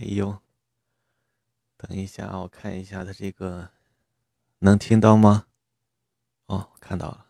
[0.00, 0.40] 哎呦，
[1.76, 3.70] 等一下，我看一下他这个
[4.60, 5.46] 能听到吗？
[6.46, 7.26] 哦，看到了，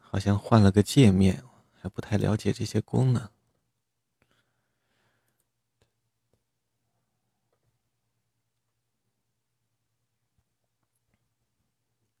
[0.00, 1.44] 好像换了个界面，
[1.78, 3.30] 还不太了解这些功能。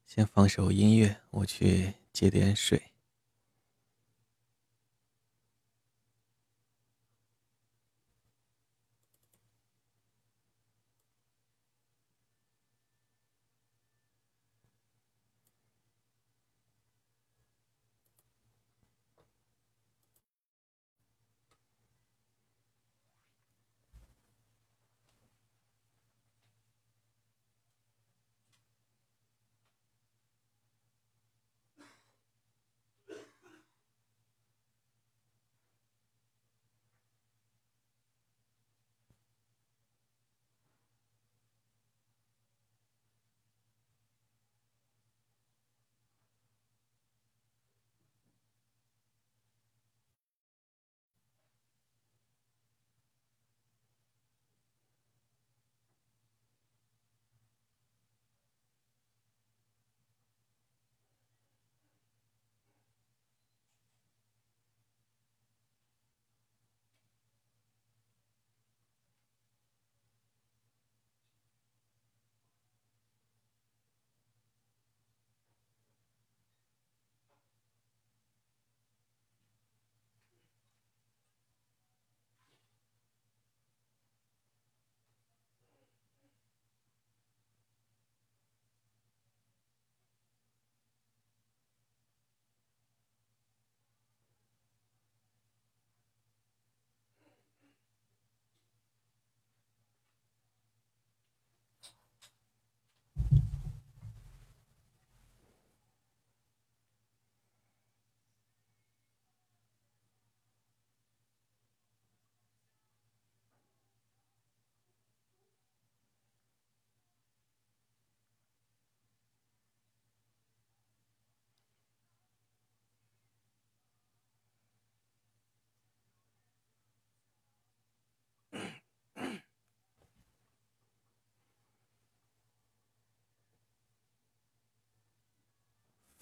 [0.04, 2.93] 先放首音乐，我去接点水。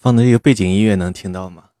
[0.03, 1.71] 放的这个背景音乐能听到吗？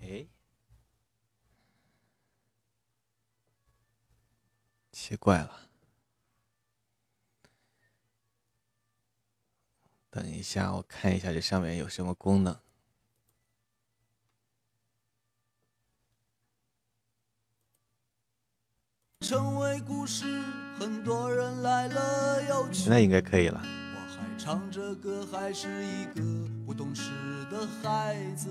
[0.00, 0.26] 哎，
[4.90, 5.68] 奇怪了，
[10.10, 12.65] 等一下，我看一下这上面有什么功能。
[19.26, 20.24] 成为故事，
[20.78, 22.74] 很多人来了又去。
[22.74, 23.60] 现在应该可以了。
[23.60, 26.22] 我还唱着歌，还是一个
[26.64, 27.10] 不懂事
[27.50, 28.48] 的孩子。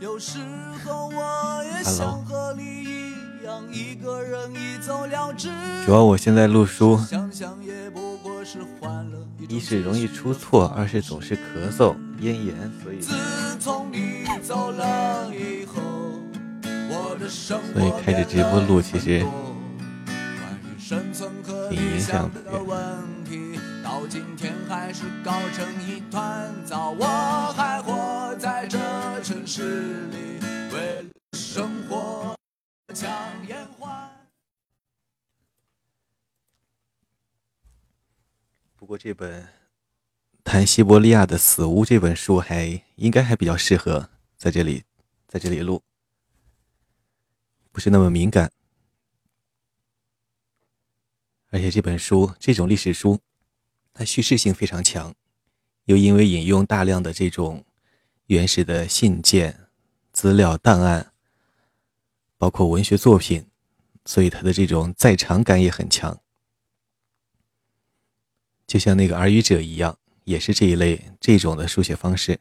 [0.00, 0.40] 有时
[0.84, 5.48] 候我也想和你一样，一个人一走了之。
[5.86, 6.98] 主要我现在录书，
[9.48, 12.98] 一是容易出错，二是总是咳嗽、咽炎，所以。
[12.98, 13.14] 自
[13.60, 16.05] 从你走了以后。
[17.72, 19.24] 所以开着直播录，其实
[21.70, 22.40] 挺影响的。
[38.78, 39.42] 不过这本
[40.44, 44.84] 《谈西伯利亚的死屋》这本书还应该还比较适合在这里，
[45.26, 45.82] 在这里录。
[47.76, 48.50] 不是那么敏感，
[51.50, 53.20] 而且这本书这种历史书，
[53.92, 55.14] 它叙事性非常强，
[55.84, 57.66] 又因为引用大量的这种
[58.28, 59.68] 原始的信件、
[60.10, 61.12] 资料、档案，
[62.38, 63.46] 包括文学作品，
[64.06, 66.18] 所以它的这种在场感也很强。
[68.66, 72.40] 就像那个耳语者一样，也是这一类这种的书写方式。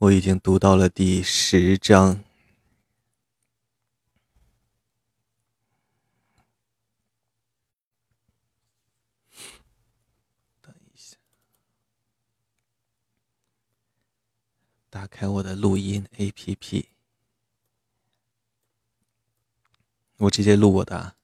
[0.00, 2.24] 我已经读到了第十章。
[10.62, 11.18] 等一下，
[14.88, 16.86] 打开我的录音 APP，
[20.16, 21.14] 我直接录我的。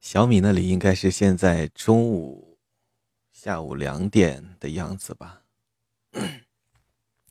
[0.00, 2.45] 小米那里应该是现在中午、
[3.38, 5.42] 下午两点的样子吧。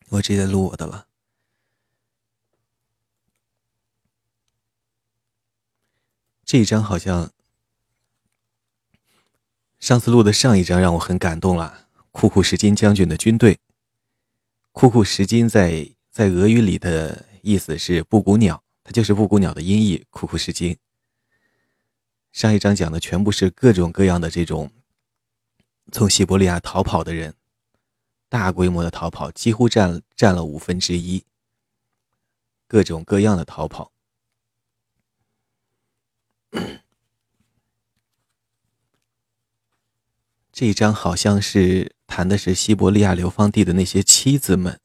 [0.10, 1.08] 我直接录我的了。
[6.46, 7.32] 这一张好像。
[9.80, 11.88] 上次录的上一章让我很感动了。
[12.12, 13.60] 库库什金将军的军队，
[14.72, 20.06] 库库什金在在俄语里的意思是布谷鸟，它就是布谷鸟的音译。
[20.12, 20.78] 库库什金。
[22.32, 24.72] 上一章讲的全部是各种各样的这种
[25.92, 27.36] 从西伯利亚逃跑的人，
[28.28, 31.24] 大规模的逃跑，几乎占占了五分之一。
[32.68, 33.92] 各种各样的逃跑。
[40.52, 44.80] 这一章好像是谈的是西伯利亚流放地的那些妻子们，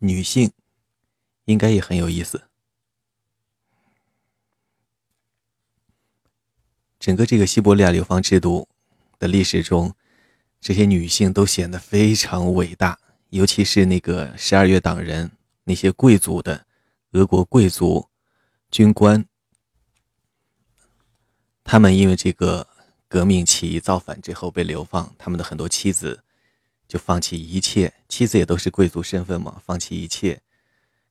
[0.00, 0.52] 女性，
[1.46, 2.44] 应该也很有意思。
[7.00, 8.68] 整个这个西伯利亚流放制度
[9.18, 9.94] 的历史中，
[10.60, 12.98] 这些女性都显得非常伟大，
[13.30, 15.30] 尤其是那个十二月党人，
[15.64, 16.66] 那些贵族的
[17.12, 18.08] 俄国贵族
[18.70, 19.24] 军官，
[21.64, 22.66] 他们因为这个。
[23.08, 26.24] 革命起义造反之后被流放，他们的很多妻子
[26.88, 30.42] 就放弃一切，妻子也都是贵族身份嘛，放弃一切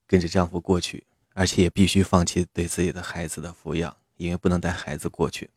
[0.06, 5.50] 跟着丈夫过去，而且也必须放弃对自己的孩子的抚养，因为不能带孩子过去。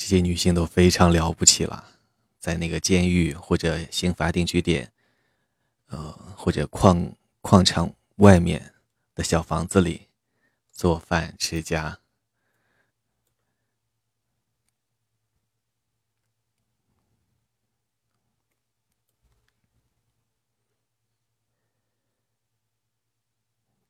[0.00, 1.90] 这些女性都非常了不起了，
[2.38, 4.90] 在那个监狱或者刑罚定居点，
[5.88, 7.12] 呃，或者矿
[7.42, 8.72] 矿场外面
[9.14, 10.08] 的小房子里
[10.72, 12.00] 做饭持家。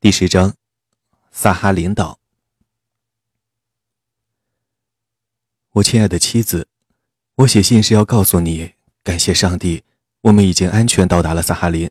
[0.01, 0.57] 第十章，
[1.31, 2.20] 萨哈林岛。
[5.75, 6.67] 我亲爱的妻子，
[7.35, 8.73] 我写信是要告诉你，
[9.03, 9.83] 感谢上帝，
[10.21, 11.89] 我们已经安全到达了萨哈林。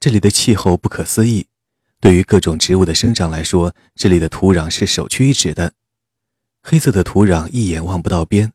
[0.00, 1.46] 这里的气候不可思议，
[2.00, 5.74] 对于各种植物的生长来说，这里的土壤是首屈一指的。
[6.60, 8.52] 黑色的土壤一眼望不到边。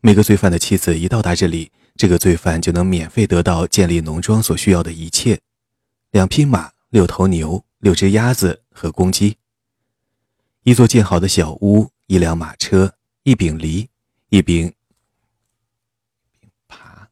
[0.00, 5.40] 每个罪犯的妻子一到达这里，这个罪犯就能免费得到建立农庄所需要的一切：
[6.10, 7.64] 两匹马，六头牛。
[7.78, 9.36] 六只鸭子和公鸡，
[10.64, 12.96] 一座建好的小屋，一辆马车，
[13.28, 13.90] 一柄犁，
[14.30, 14.72] 一柄
[16.66, 17.06] 耙，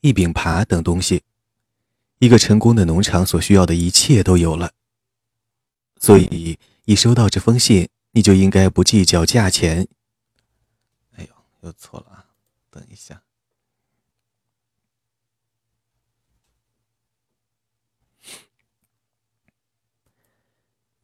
[0.00, 1.24] 一柄耙等东西，
[2.20, 4.74] 一个成功的农场所需要的一切都有了。
[5.98, 9.88] 所以，一收到这封信，你就应该不计较价钱。
[11.16, 11.30] 哎呦，
[11.62, 12.26] 又错了啊！
[12.70, 13.24] 等一下。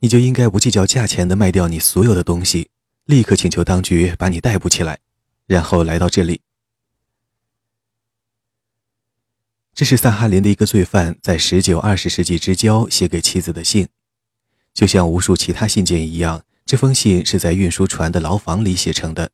[0.03, 2.69] 你就应该不计较价钱的卖掉你所有的东西，
[3.05, 4.99] 立刻请求当局把你逮捕起来，
[5.47, 6.41] 然后来到这里。
[9.73, 13.87] 这是萨哈林的一个罪犯在十九、二十世纪之交写给妻子的信，
[14.75, 19.31] 就像无数其他信件一样，这封信是在运输船的牢房里写成的，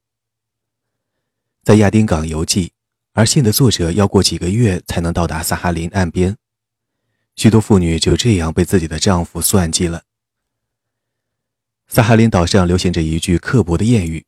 [1.65, 2.73] 在亚丁港邮寄，
[3.15, 6.37] 而信的作者要过几个月才能到达萨哈林岸边，
[7.37, 10.03] 许多妇女就这样被自己的丈夫算计了。
[11.89, 14.27] 萨哈林岛上流行着一句刻薄的谚语：“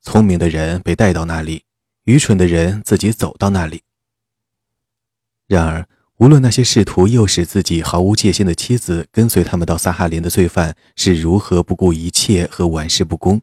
[0.00, 1.64] 聪明的人被带到那里，
[2.04, 3.82] 愚蠢的人自己走到那里。”
[5.48, 5.88] 然而，
[6.18, 13.42] 无论那些试图诱使自己毫无戒心的妻子跟随他们到萨哈林的罪犯是如何不顾一切和玩世不恭，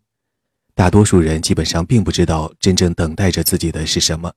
[0.74, 4.34] 大多数人基本上并不知道真正等待着自己的是什么。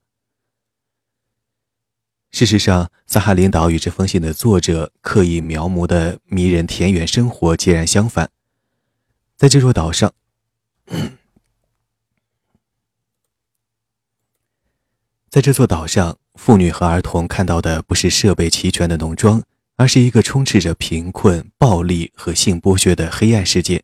[2.31, 8.29] 事实上，萨哈林岛与这封信的作者刻意描摹的迷人田园生活截然相反。
[9.37, 10.11] 在这座岛上，
[15.29, 19.43] 在这座岛上，妇女和儿童看到的不是设备齐全的农庄，
[19.75, 23.83] 而是一个充斥着贫困、暴力和性剥削的黑暗世界。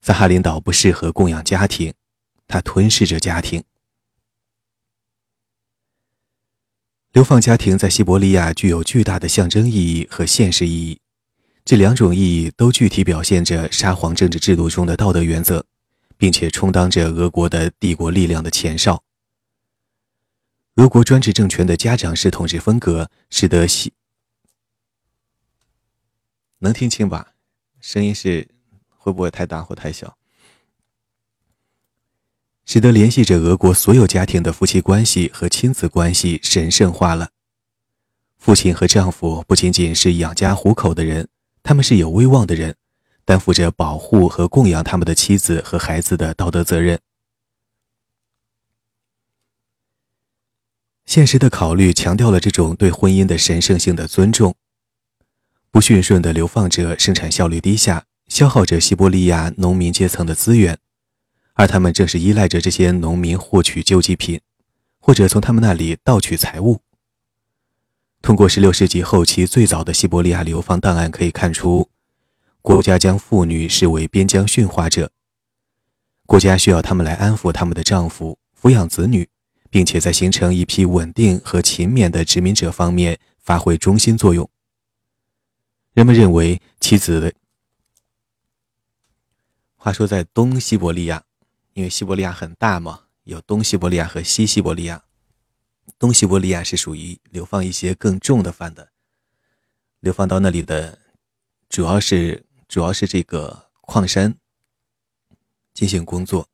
[0.00, 1.92] 萨哈林岛不适合供养家庭，
[2.46, 3.64] 它吞噬着家庭。
[7.10, 11.01] 流放家庭在西伯利亚具有巨大的象征意义和现实意义。
[11.64, 15.64] 这两种意义都具体表现着沙皇政治制度中的道德原则，
[16.16, 19.02] 并且充当着俄国的帝国力量的前哨。
[20.76, 23.92] 俄国专制政权的家长式统治风格使得西
[26.58, 27.34] 能听清吧？
[27.80, 28.48] 声音是
[28.88, 30.16] 会不会太大或太小？
[32.64, 37.30] 使得联系着俄国所有家庭的夫妻关系和亲子关系神圣化了。
[38.38, 41.28] 父亲和丈夫不仅仅是养家糊口的人，
[41.62, 42.76] 他们是有威望的人，
[43.24, 46.98] 担负着保护和供养他们的妻子和孩子的道德责任。
[51.04, 54.54] 现实的考虑强调了这种对婚姻的神圣性的尊重。
[55.70, 60.78] 不驯顺的流放者生产效率低下，消耗着西伯利亚农民阶层的资源。
[61.54, 64.40] 而他们正是依赖着这些农民获取救济品，
[64.98, 66.80] 或者从他们那里盗取财物。
[68.22, 71.90] 通过16世纪后期最早的西伯利亚流放档案可以看出，
[72.62, 75.10] 国家将妇女视为边疆驯化者。
[76.24, 79.28] 国家需要他们来安抚他们的丈夫、抚养子女，
[79.68, 84.48] 并且在形成一批稳定和勤勉的殖民者方面发挥中心作用。
[85.92, 87.34] 人们认为，妻子的
[89.74, 91.24] 话说在东西伯利亚。
[91.74, 95.02] 因为西伯利亚很大嘛，有东西伯利亚和西西伯利亚。
[96.02, 98.90] 东西伯利亚是属于流放一些更重的犯的，
[100.00, 100.98] 流放到那里的
[101.68, 104.36] 主要是主要是这个矿山
[105.72, 106.48] 进行工作。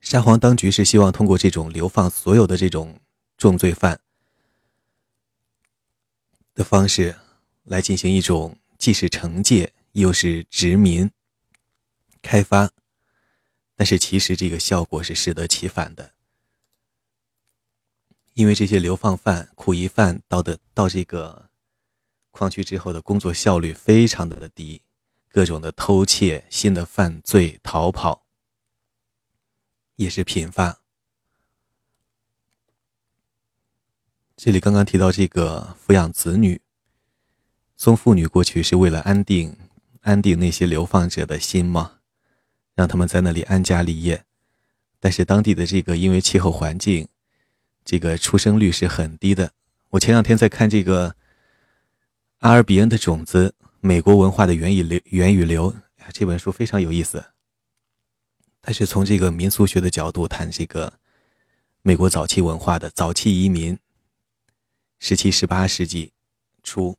[0.00, 2.98] 沙皇当局是希望通过这种流放所有的这种
[3.38, 4.00] 重罪犯
[6.54, 7.14] 的方式，
[7.62, 11.08] 来进行一种既是惩戒又是殖民
[12.20, 12.72] 开发。
[13.76, 16.12] 但是其实这个效果是适得其反的，
[18.34, 21.50] 因为这些流放犯、苦役犯到的到这个
[22.30, 24.82] 矿区之后的工作效率非常的低，
[25.28, 28.24] 各种的偷窃、新的犯罪、逃跑
[29.96, 30.80] 也是频发。
[34.34, 36.60] 这里刚刚提到这个抚养子女，
[37.76, 39.56] 送妇女过去是为了安定
[40.00, 41.98] 安定那些流放者的心吗？
[42.74, 44.24] 让他们在那里安家立业，
[44.98, 47.06] 但是当地的这个因为气候环境，
[47.84, 49.52] 这个出生率是很低的。
[49.90, 51.14] 我前两天在看这个
[52.38, 55.74] 阿尔比恩的种子：美国文化的源与流，源与流
[56.12, 57.24] 这本书非常有意思。
[58.60, 60.92] 它是从这个民俗学的角度谈这个
[61.82, 63.78] 美国早期文化的早期移民，
[64.98, 66.12] 十七、十八世纪
[66.62, 66.96] 初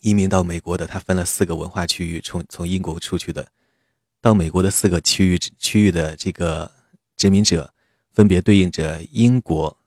[0.00, 3.48] 移民到美国的，它分了四个文化区域，从从英国出去的。
[4.20, 6.70] 到美国的四个区域区域的这个
[7.16, 7.72] 殖民者，
[8.18, 9.78] 分别对应着英国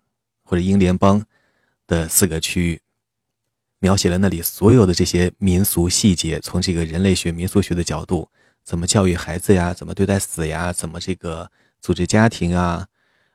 [0.41, 1.21] 或者英联邦
[1.85, 2.81] 的四个区域，
[3.79, 6.39] 描写了那里所有的这些民俗细节。
[6.39, 8.29] 从这个人类学、民俗学的角度，
[8.63, 9.73] 怎么教育孩子呀？
[9.73, 10.71] 怎么对待死呀？
[10.71, 12.87] 怎么这个组织家庭啊？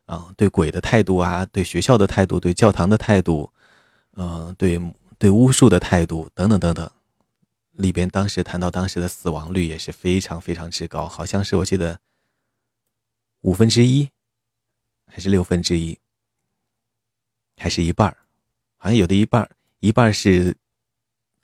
[0.07, 1.45] 啊，对鬼的态度啊？
[1.45, 2.41] 对学校的态度？
[2.41, 3.53] 对教堂的态度？
[4.15, 4.81] 嗯，对
[5.19, 6.91] 对巫术的态度等等等等。
[7.73, 12.00] 里边当时谈到当时的死亡率也是非常非常之高，好像是我记得
[13.43, 14.09] 五分之一，
[15.07, 15.99] 还是六分之一，
[17.57, 18.17] 还是一半儿
[18.77, 20.57] 好像有的一半儿一半是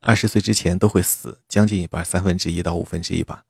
[0.01, 3.47] 二十岁之前都会死，将近一半，三分之一到五分之一吧。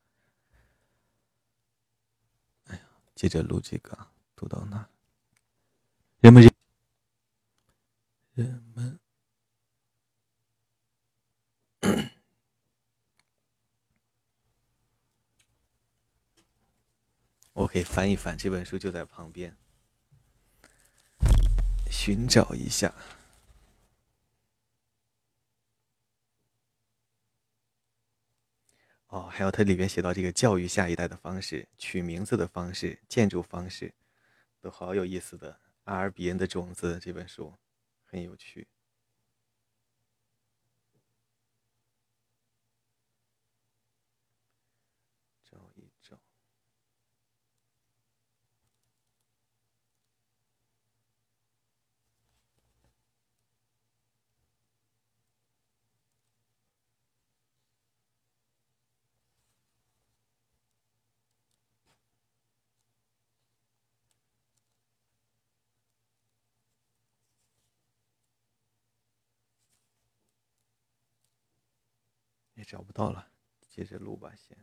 [2.66, 2.82] 哎呀，
[3.14, 3.98] 接着录这个，
[4.36, 4.88] 读到那，
[6.20, 6.52] 人们人
[8.34, 8.98] 人们。
[17.54, 19.56] 我可以翻一翻，这本书就在旁边，
[21.92, 22.92] 寻找一下。
[29.08, 33.92] 哦，还有它里面写到这个教育下一代的方式、取名字的方式、建筑方式，
[34.62, 35.60] 都好有意思的。
[35.84, 37.54] 阿尔比恩的种子这本书
[38.04, 38.66] 很有趣。
[72.54, 73.28] 也找不到了，
[73.68, 74.56] 接着录吧，先。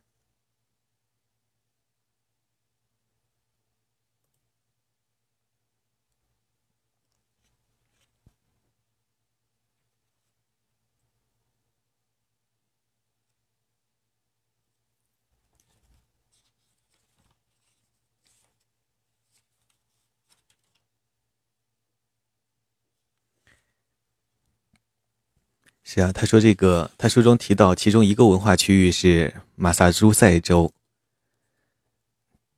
[25.84, 30.72] 是啊，他说这个，他书中提到其中一个文化区域是马萨诸塞州。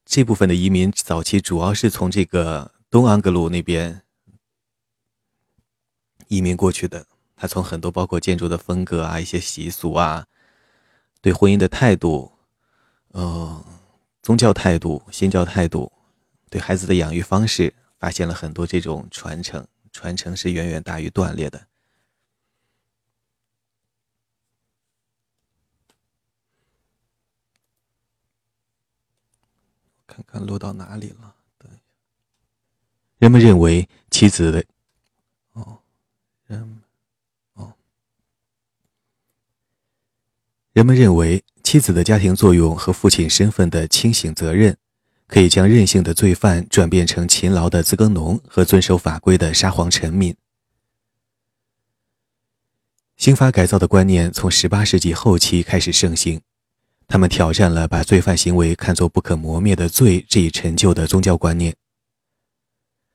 [0.06, 4.02] 这部分的移民早期主要是从这个东安格鲁那边
[6.28, 7.06] 移民过去的。
[7.38, 10.28] 他从很多包括建筑的风格啊、一些习俗啊、
[11.22, 12.32] 对婚姻的态度、
[13.14, 13.66] 呃
[14.22, 15.92] 宗教态度、新教态度、
[16.50, 19.66] 对孩子的养育方式，发现了很多这种传承。
[19.92, 21.66] 传承是远远大于断裂的。
[30.12, 31.34] 看看录到哪里了？
[31.58, 31.82] 等一下。
[33.18, 34.66] 人们认为妻子的，
[35.54, 35.78] 哦，
[36.48, 36.82] 人，
[37.54, 37.74] 哦，
[40.74, 44.76] 人们认为妻子的家庭作用和父亲身份的清醒责任，
[45.28, 50.36] 可以将任性的罪犯转变成勤劳的自耕农和遵守法规的沙皇臣民。
[53.16, 56.42] 刑法改造的观念从十八世纪后期开始盛行。
[57.08, 61.76] 他们挑战了把罪犯行为看作不可磨灭的罪这一陈旧的宗教观念。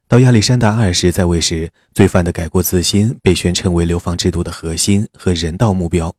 [0.08, 6.14] 到亚历山大二世在位时，罪犯的改过自新被宣称为流放制度的核心和人道目标。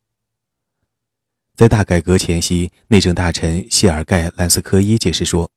[1.56, 5.50] 在大改革前夕，内政大臣谢尔盖·兰斯科伊解释说：“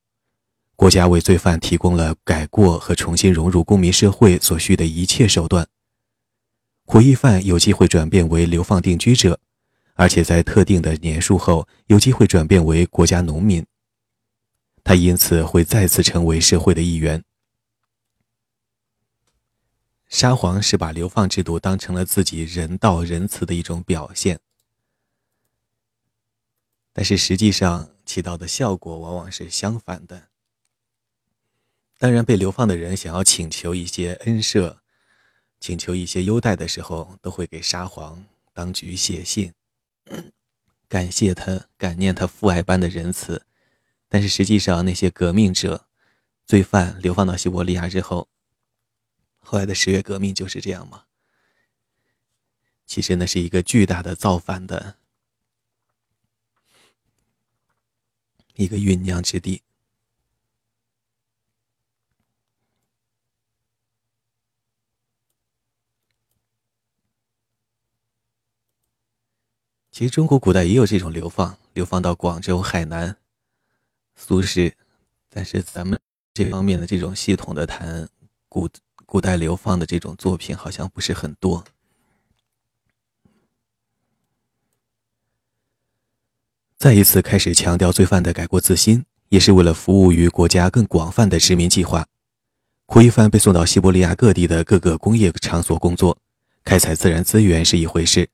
[0.78, 5.68] 国家为罪犯提供了改过和重新融入公民社会所需的一切手段。
[6.86, 9.40] 苦役犯有机会转变为流放定居者。”
[10.02, 13.64] 而且在特定的年数后，有机会转变为国家农民。
[14.84, 17.24] 他因此会再次成为社会的一员。
[20.10, 24.40] 沙皇是把流放制度当成了自己人道仁慈的一种表现，
[26.92, 30.30] 但是实际上起到的效果往往是相反的。
[32.00, 34.78] 当然，被流放的人想要请求一些恩赦、
[35.60, 39.54] 请求一些优待的时候，都会给沙皇当局写信。
[40.88, 43.46] 感谢他，感念他父爱般的仁慈，
[44.10, 45.88] 但是实际上，那些革命者、
[46.46, 48.28] 罪犯流放到西伯利亚之后，
[49.40, 51.06] 后来的十月革命就是这样吗？
[52.86, 54.98] 其实那是一个巨大的造反的
[58.56, 59.64] 一个酝酿之地。
[69.92, 73.18] 其实中国古代也有这种流放，流放到广州、海南、
[74.16, 74.72] 苏轼，
[75.30, 76.00] 但是咱们
[76.34, 78.08] 这方面的这种系统的谈
[78.48, 78.70] 古
[79.06, 81.66] 古代流放的这种作品好像不是很多。
[86.78, 92.08] 再一次开始强调罪犯的改过自新，也是为了服务于国家更广泛的殖民计划。
[92.86, 96.18] 苦役犯被送到西伯利亚各地的各个工业场所工作，
[96.64, 98.30] 开采自然资源是一回事。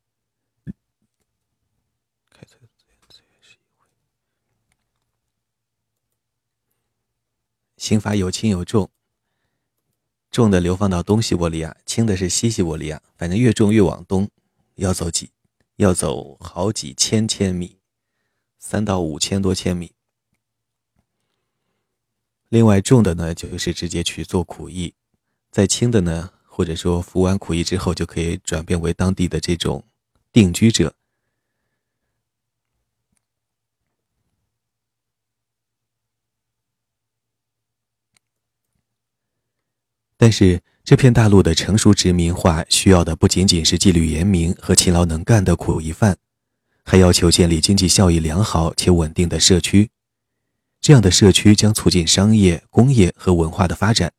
[7.77, 8.89] 刑罚有轻有重，
[10.31, 13.01] 重的流放到东西伯利亚，轻的是西西伯利亚。
[13.15, 14.29] 反正越重越往东，
[14.75, 15.29] 要走几，
[15.75, 17.77] 要走好几千千米，
[18.57, 19.93] 三到五千多千米。
[22.49, 24.93] 另外重的呢，就是直接去做苦役；
[25.51, 29.85] 再轻的呢，或者说服完苦役之后，就可以转变为当地的这种
[30.31, 30.95] 定居者。
[40.17, 46.17] 但是，这片大陆的成熟殖民化需要的不仅仅是纪律严明和勤劳能干的苦役犯，
[46.83, 49.91] 还要求建立经济效益良好且稳定的社区。
[50.81, 54.11] 这样的社区将促进商业、工业和文化的发展。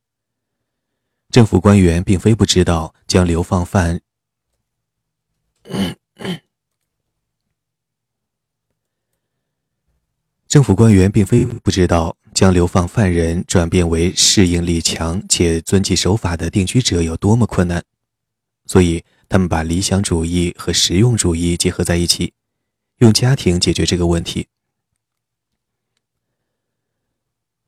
[1.30, 4.00] 政府官员并非不知道，将流放犯。
[10.48, 17.84] 政府官员并非不知道，将流放犯人转变为适应力强且遵纪守法的定居者有多么困难，
[18.64, 22.32] 所以他们把理想主义和实用主义结合在一起，
[23.00, 24.46] 用家庭解决这个问题。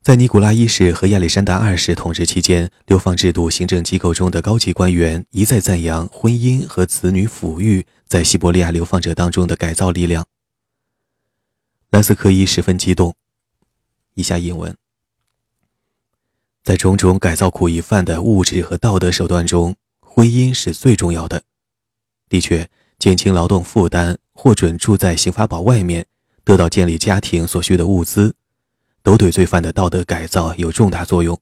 [0.01, 10.25] 在尼古拉一世和亚历山大二世统治期间，流放制度行政机构中的高级官员一再赞扬婚姻和子女抚育在西伯利亚流放者当中的改造力量。
[11.91, 13.13] 兰斯科伊十分激动。
[14.13, 14.73] 以下引文：
[16.63, 21.43] 在种种改造苦役犯的物质和道德手段中，婚姻是最重要的。
[22.29, 26.05] 的确，减轻劳动负担，获准住在刑法堡外面，
[26.45, 28.33] 得到建立家庭所需的物资，
[29.03, 31.37] 都对罪犯的道德改造有重大作用。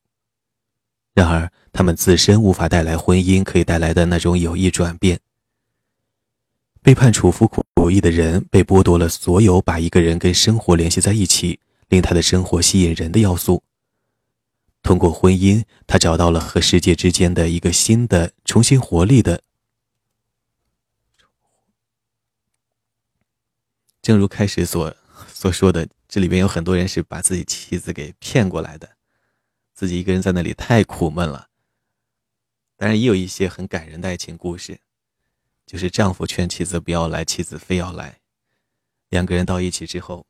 [1.14, 5.20] 然而，他们自身无法带来婚姻可以带来的那种有益转变。
[6.82, 13.63] 被判处服苦役的人被剥夺了所有把一个人跟生活联系在一起，令他的生活吸引人的要素。
[14.82, 19.44] 通过婚姻，他找到了和世界之间的一个新的、重新活力的。
[24.02, 24.96] 正如开始所
[25.28, 28.89] 所说的，这里边有很多人是把自己妻子给骗过来的，
[29.74, 31.50] 自己一个人在那里太苦闷了。
[32.78, 34.80] 当然，也有一些很感人的爱情故事，
[35.70, 38.22] 就是丈夫劝妻子不要来，妻子非要来，
[39.10, 40.26] 两个人到一起之后，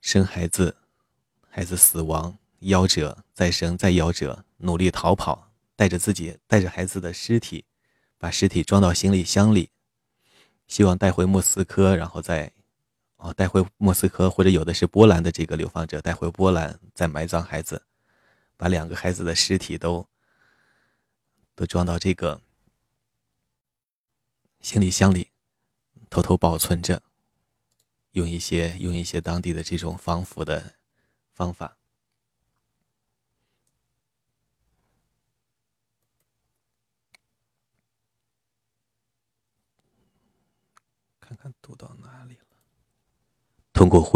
[0.00, 0.76] 生孩子。
[1.48, 7.64] 孩子死亡，夭折，再生，再夭折，努力逃跑，带着自己，带着孩子的尸体，
[8.16, 9.70] 把尸体装到行李箱里，
[10.68, 12.52] 希望带回莫斯科，然后再，
[13.16, 17.82] 哦，带回莫斯科，或者有的是波兰的这个流放者带回波兰，再埋葬孩子，
[18.56, 20.06] 把两个孩子的尸体都，
[21.56, 22.40] 都装到这个
[24.60, 25.30] 行李箱里，
[26.08, 27.02] 偷偷保存着，
[28.12, 30.74] 用一些用一些当地的这种防腐的。
[31.32, 31.78] 方法，
[41.18, 42.44] 看看读到哪里了。
[43.72, 44.12] 通过婚，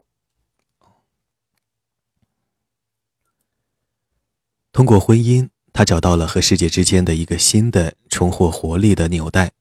[4.70, 9.54] 通过婚姻，他找到了和世界之间的一个新的、重获活力的纽带。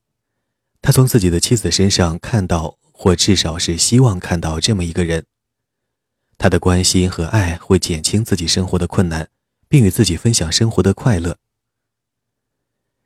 [0.83, 5.25] 他从自己的妻子身上看到，或至少是希望看到这么一个人。
[6.37, 9.29] 他的关心和爱会减轻自己生活的困难，
[9.69, 11.37] 并与自己分享生活的快乐。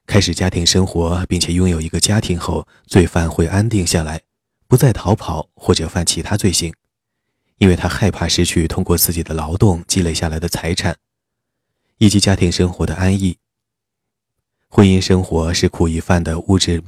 [0.07, 4.23] 开始家庭生活并且拥有一个家庭后，罪犯会安定下来，
[4.67, 6.73] 不再逃跑或者犯其他罪行，
[7.59, 10.97] 因为他害怕失去通过自己的劳动积累下来的财产，
[11.99, 13.37] 以及家庭生活的安逸。
[14.67, 16.83] 婚姻生活是苦役犯的物质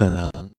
[0.00, 0.50] 可能。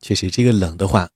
[0.00, 1.08] 确实，这个冷的话，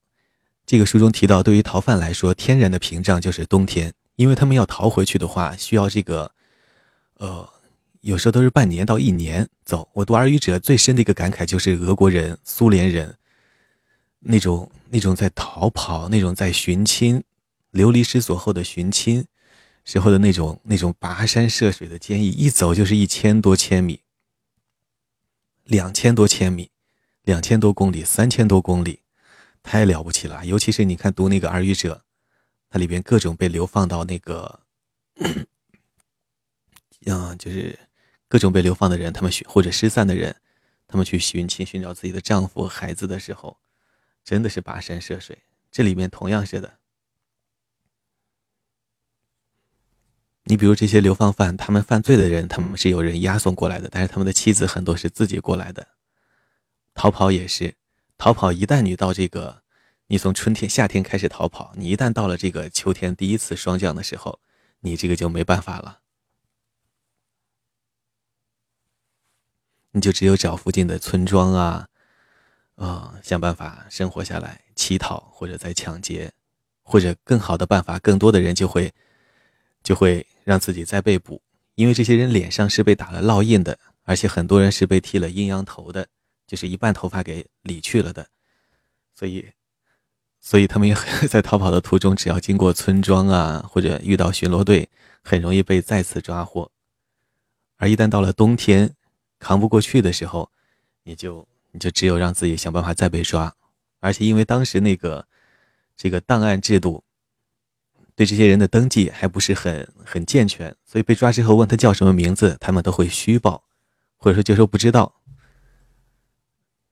[0.65, 6.31] 这个书中提到，对于逃犯来说，天然的屏障就是冬天，因为他们要逃回去的话，需要这个，
[7.15, 7.49] 呃，
[7.99, 9.89] 有时候都是半年到一年走。
[9.91, 13.17] 我读《耳语者》最深的一个感慨就是，俄国人、苏联人
[14.19, 17.21] 那种那种在逃跑、那种在寻亲、
[17.71, 19.27] 流离失所后的寻亲
[19.87, 24.01] 时候的那种那种跋山涉水的坚毅，一走就是一千多千米，
[25.63, 26.69] 两千多千米。
[27.23, 29.01] 两千多公里，三千多公里，
[29.61, 30.45] 太了不起了！
[30.45, 31.95] 尤其是你看读那个《耳语者》，
[32.69, 34.61] 它里边各种被流放到那个，
[37.05, 37.77] 嗯，就是
[38.29, 40.33] 各种被流放的人，他们或者失散的人，
[40.87, 43.57] 他们去寻亲寻找自己的丈夫、孩子的时候，
[44.23, 45.37] 真的是跋山涉水。
[45.69, 46.79] 这里面同样是的，
[50.49, 55.85] 你比如这些流放犯，他们犯罪的人，他们是有人押送过来的，但是他们的妻子很多是自己过来的。
[56.93, 57.75] 逃跑也是，
[58.17, 59.61] 逃跑一旦你到这个，
[60.07, 64.39] 你从春天、夏天开始逃跑，你一旦到了这个秋天第一次霜降的时候，
[64.79, 65.99] 你这个就没办法了，
[69.91, 71.89] 你就只有找附近的村庄啊，
[72.75, 76.31] 啊，想办法生活下来，乞讨或者再抢劫，
[76.83, 78.93] 或者更好的办法，更多的人就会
[79.87, 81.41] 就会让自己再被捕，
[81.75, 86.05] 因为这些人脸上是被打了烙印的，而且很多人是被剃了阴阳头的。
[86.45, 88.27] 就是一半头发给理去了的，
[89.15, 89.45] 所以，
[90.41, 90.95] 所以他们也
[91.29, 94.89] 在逃跑的途中，只要经过村庄啊，或者遇到巡逻队，
[95.23, 96.69] 很容易被再次抓获。
[97.77, 98.93] 而一旦到了冬天，
[99.39, 100.51] 扛不过去的时候，
[101.03, 103.55] 你就你就只有让自己想办法再被抓。
[104.01, 105.27] 而且因为当时那个
[105.95, 107.03] 这个档案制度
[108.17, 113.63] 对这些人的登记还不是很很健全，所以被抓之后问他叫什么名字，他们都会虚报，
[114.17, 115.21] 或者说就说不知道。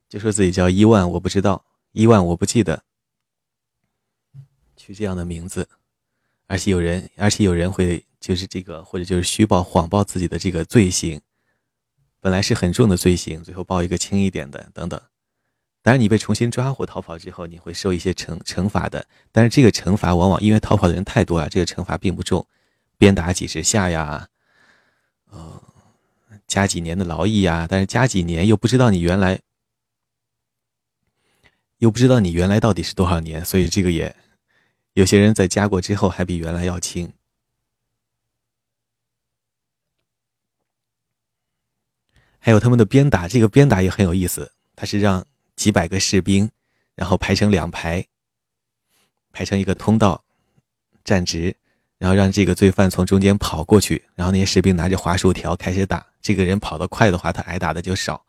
[0.08, 2.84] 就说自己叫伊万，我不知道伊万，我不记得，
[4.76, 5.68] 取这样的名字，
[6.46, 11.20] 而且有人，而且有人会就是这个，或者就是虚报、谎报自己的这个罪行，
[12.20, 15.02] 本来是很重的罪行，最后报一个轻一点的，等等。
[15.86, 22.44] 当然，你被重新抓获逃跑之后，你会受一些惩惩罚的，但是这个惩罚往往因为逃跑的人太多了，这个惩罚并不重，
[22.98, 24.26] 鞭打几十下呀，
[25.30, 25.62] 呃，
[26.48, 29.40] 加几年的劳役呀，但是加几年又不知道你原来。
[31.78, 34.16] 又不知道你原来到底是多少年，所以这个也
[34.94, 37.12] 有些人在加过之后还比原来要轻。
[42.40, 45.24] 还有他们的鞭打，这个鞭打也很有意思，他是让
[45.56, 46.50] 几百个士兵，
[46.94, 48.06] 然后排成两排，
[49.32, 50.22] 排成一个通道，
[51.02, 51.56] 站直，
[51.96, 56.06] 然后让这个罪犯从中间跑过去，然后那些士兵拿着滑鼠条开始打。
[56.20, 58.25] 这个人跑得快的话，他挨打的就少。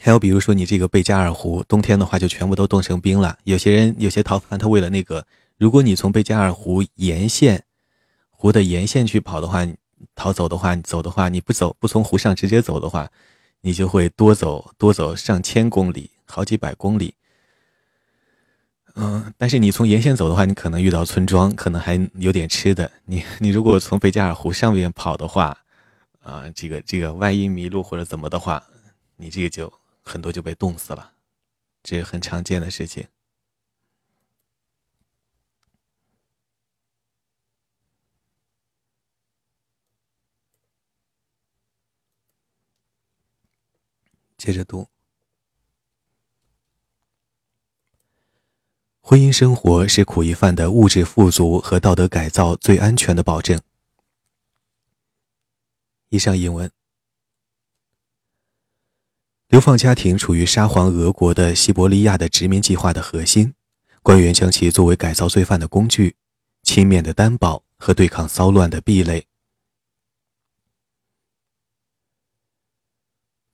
[0.00, 3.36] 还有比如说，你这个贝加尔湖，冬天的话就全部都冻成冰了。
[3.44, 7.64] 有些人有些逃犯，他为了那个，如果你从贝加尔湖沿线
[8.30, 9.66] 湖的沿线去跑的话，
[10.14, 13.10] 逃走的话，你走的话，你不走不从湖上直接走的话，
[13.60, 17.14] 你就会多走多走上千公里，好几百公里。
[18.94, 22.90] 嗯，但是你从沿线走的话，你可能遇到村庄，可能还有点吃的。
[23.04, 25.58] 你你如果从贝加尔湖上面跑的话，
[26.22, 28.62] 啊，这个这个万一迷路或者怎么的话，
[29.16, 29.72] 你这个就。
[30.08, 31.12] 很多就被冻死了，
[31.82, 33.06] 这是很常见的事情。
[44.38, 44.88] 接着读，
[49.00, 53.60] 婚姻生活是苦役犯的物质富足和道德改造最安全的保证。
[56.08, 56.77] 以上引文。
[59.48, 63.54] 流放家庭处于沙皇俄国的西伯利亚的殖民计划的核心，
[64.02, 66.16] 官员将其作为改造罪犯的工具、
[66.62, 69.24] 轻蔑的担保和对抗骚乱的壁垒。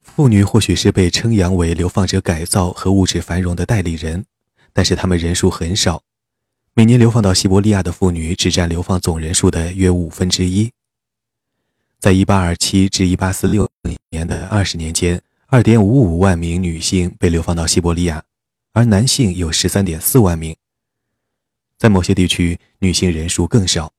[0.02, 4.26] 妇女或许是被称扬为流放者改造和物质繁荣的代理人，
[4.72, 6.02] 但是他们人数很少，
[6.72, 10.72] 每年流放到西伯利亚的妇女只占流放总人数的约五分之一。
[12.00, 13.68] 在1827至1846
[14.11, 15.22] 年的二十年间。
[15.46, 18.24] 二点五五万名女性被流放到西伯利亚，
[18.72, 20.57] 而男性有十三点四万名。
[21.76, 23.92] 在某些地区，女性人数更少。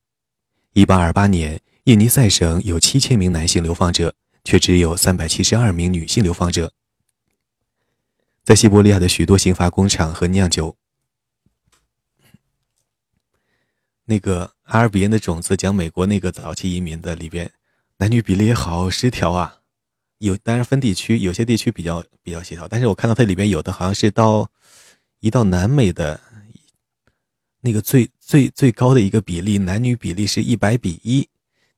[0.72, 6.72] 一八二八年，叶尼塞省有七千名男性流放者，却只有三百七十二名女性流放者。
[8.44, 10.76] 在西伯利亚的许多刑罚工厂和酿酒，
[14.04, 17.52] 那个阿尔比恩的种子讲美国那个早期移民的里边，
[17.98, 19.60] 男女比例也好失调啊。
[20.18, 24.50] 有，当然分地区，有些地区比较比较协调，但是我看到它里边有的好像是到
[25.20, 26.18] 一到南美的
[27.60, 31.28] 那个最最最高的一个比例，男女比例是一百比一，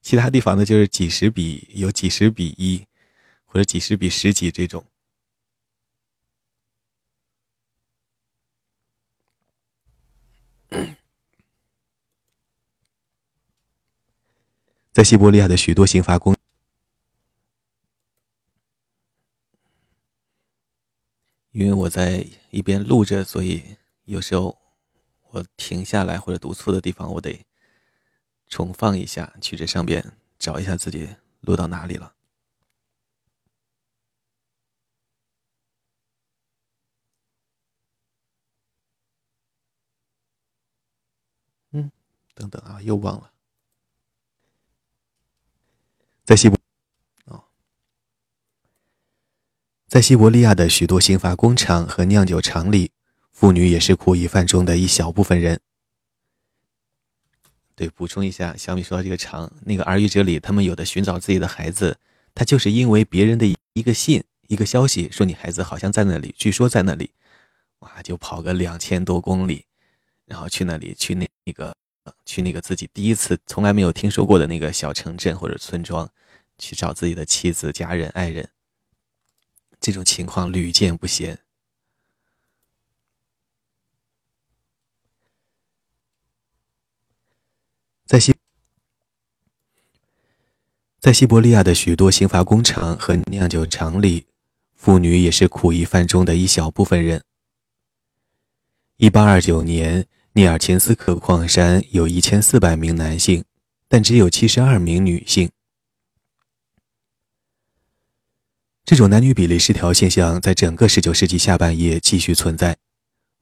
[0.01, 2.85] 其他地方呢就是几十比有几十比一，
[3.44, 4.85] 或者几十比十几这种。
[14.92, 16.38] 在西伯利亚的许多刑罚工。
[21.59, 24.57] 因为我在一边录着，所以有时候
[25.31, 27.44] 我停下来或者读错的地方，我得
[28.47, 31.09] 重放一下，去这上边找一下自己
[31.40, 32.14] 录到哪里了。
[41.73, 41.90] 嗯，
[42.37, 43.33] 等等啊，又忘了，
[46.25, 46.58] 在西部。
[49.88, 52.90] 在西伯利亚的许多刑罚工厂和酿酒厂里，
[53.33, 55.59] 妇女也是苦役犯中的一小部分人。
[57.74, 61.96] 对，补充一下，小米说到这个厂，那个儿语者里，他们有的寻找自己的孩子，
[62.35, 67.11] 他就是因为别人的一个信、一个消息，说你孩子好像在那里，据说在那里，
[67.79, 69.64] 哇，就跑个两千多公里，
[70.27, 71.74] 然后去那里，去那那个，
[72.27, 76.07] 去那个自己第一次从来没有听说过的那个小城镇或者村庄，
[76.59, 78.46] 去找自己的妻子、家人、爱人。
[79.80, 81.38] 这种情况屡见不鲜。
[88.06, 88.34] 在西
[90.98, 94.26] 在西伯利亚的许多刑罚工厂和酿酒厂里，
[94.74, 97.22] 妇女也是苦役犯中的一小部分人。
[98.96, 103.44] 一八二九年，涅尔琴斯克矿山有一千四百名男性，
[103.86, 105.50] 但只有七十二名女性。
[108.88, 112.74] 这种男女比例失调现象在整个19世纪下半叶继续存在。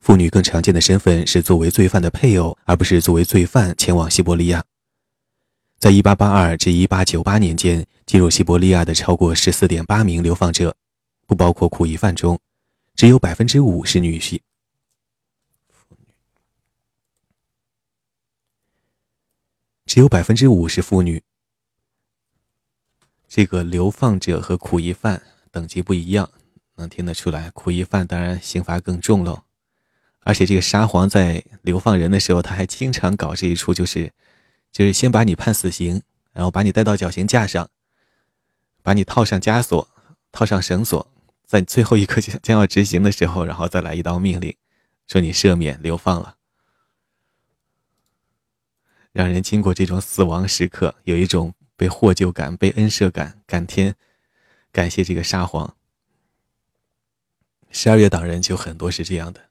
[0.01, 4.65] 妇女更常见的身份是作为罪犯的配偶，而不是作为罪犯前往西伯利亚。
[5.79, 10.75] 在1882至1898年间，进入西伯利亚的超过14.8名流放者，
[11.29, 12.41] 不包括苦役犯中，
[12.97, 14.41] 只有百分之五是女性。
[19.85, 21.23] 只有百分之五是妇女。
[23.29, 25.23] 这个流放者和苦役犯。
[25.57, 26.31] 等级不一样，
[26.75, 27.49] 能听得出来。
[27.49, 29.45] 苦役犯当然刑罚更重喽，
[30.21, 34.13] 而且这个沙皇在流放人的时候，他还经常搞这一出，就是
[34.71, 36.03] 就是先把你判死刑，
[36.35, 37.71] 然后把你带到绞刑架上，
[38.83, 39.89] 把你套上枷锁，
[40.31, 41.11] 套上绳索，
[41.47, 44.55] 在最后一刻将 将要执行的时候，然后再来一道命令，
[45.07, 46.37] 说你赦免流放了，
[49.13, 53.97] 让人经过这种死亡时刻，有一种被获救感、被恩赦感，感天
[54.77, 55.75] 感谢这个沙皇。
[57.71, 59.49] 十二月党人就很多是这样的，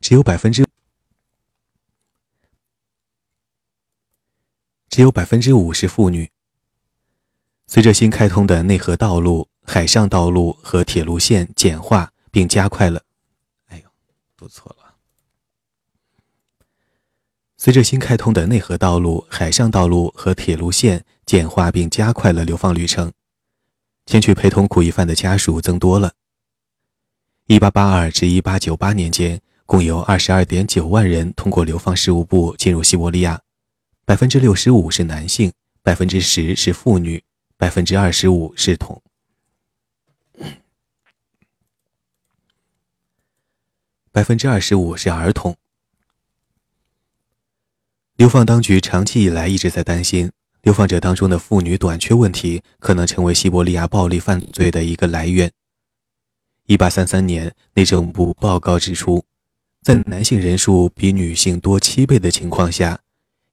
[0.00, 0.66] 只有百分之
[4.88, 6.30] 只有百分之五是妇女。
[7.66, 13.04] 随着新开通的内河道路、海上道路和铁路线简化并加快了，
[13.66, 13.90] 哎呦，
[14.34, 14.94] 读错了。
[17.58, 23.12] 随着新开通的内河道路、海上道路和铁路线简化并加快了流放旅程。
[24.06, 26.12] 前去陪同苦役犯的家属增多了。
[27.46, 33.40] 1882至1898年间，共有22.9万人通过流放事务部进入西伯利亚，
[34.04, 37.22] 百分之六十五是男性，百分之十是妇女，
[37.56, 39.02] 百分之二十五是童。
[44.10, 45.56] 百分之二十五是儿童。
[48.16, 50.32] 流放当局长期以来一直在担心。
[50.62, 55.50] 流放者当中的妇女短缺问题可能成为西伯利亚暴力犯罪的一个来源。
[56.66, 59.24] 一八三三年，内政部报告指出，
[59.82, 63.00] 在男性人数比女性多七倍的情况下，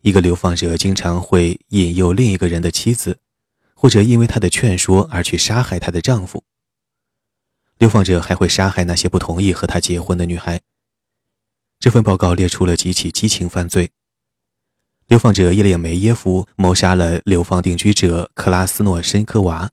[0.02, 3.18] 一个流放者经常会引诱另一个人的妻子，
[3.74, 6.44] 或者因为他的劝说而去杀害她的丈夫。
[7.80, 10.62] 流放者还会杀害那些不同意和他结婚的女孩。
[11.80, 13.90] 这份报告列出了几起激情犯罪。
[15.10, 19.72] 流放者叶列梅耶夫谋杀了流放定居者克拉斯诺申科娃，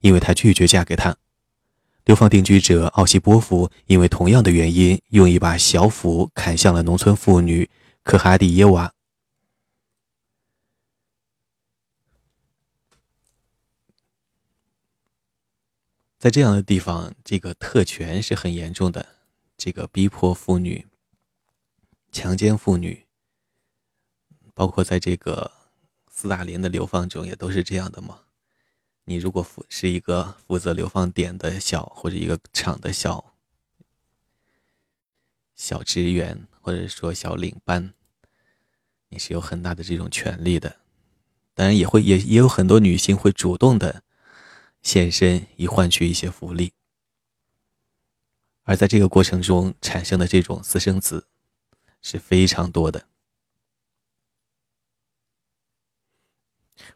[0.00, 1.16] 因为他拒绝嫁给他。
[2.04, 7.70] 流放定居者奥西波夫因为同样的原因，用一把小斧砍向了农村妇女
[8.02, 8.92] 可哈蒂耶娃。
[16.18, 19.06] 在这样的地方，这个特权是很严重的，
[19.56, 20.86] 这个逼迫妇女、
[22.12, 23.03] 强奸妇女。
[24.54, 25.50] 包括在这个
[26.08, 28.20] 斯大林的流放中，也都是这样的吗？
[29.04, 33.34] 你如果负是一个负责流放点的小或者一个厂的小
[35.54, 37.92] 小职员，或者说小领班，
[39.08, 40.76] 你是有很大的这种权利的。
[41.52, 44.02] 当然，也会也也有很多女性会主动的
[44.82, 46.72] 献身，以换取一些福利。
[48.62, 51.26] 而在这个过程中产生的这种私生子
[52.00, 53.06] 是非常多的。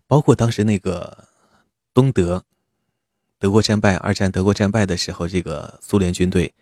[0.08, 1.28] 包括当时那个
[1.92, 2.42] 东德，
[3.38, 6.52] 德国战败，二战德国战败的时候，这个苏联军队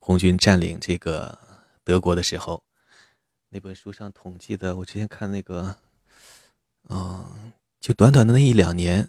[0.00, 1.38] 红军占领这个
[1.84, 2.62] 德国的时候，
[3.48, 5.76] 那本书上统计的，我之前看那个，
[6.88, 9.08] 嗯，就短短的那一两年，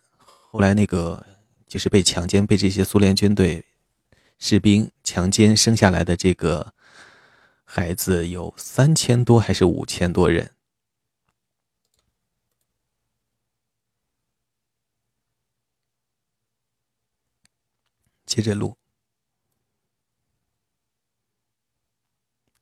[0.51, 1.25] 后来那个
[1.67, 3.65] 就是被强奸，被这些苏联军队
[4.37, 6.71] 士兵强奸生下来的这个
[7.63, 10.51] 孩子有三千多还是五千多人。
[18.31, 18.77] 接着录，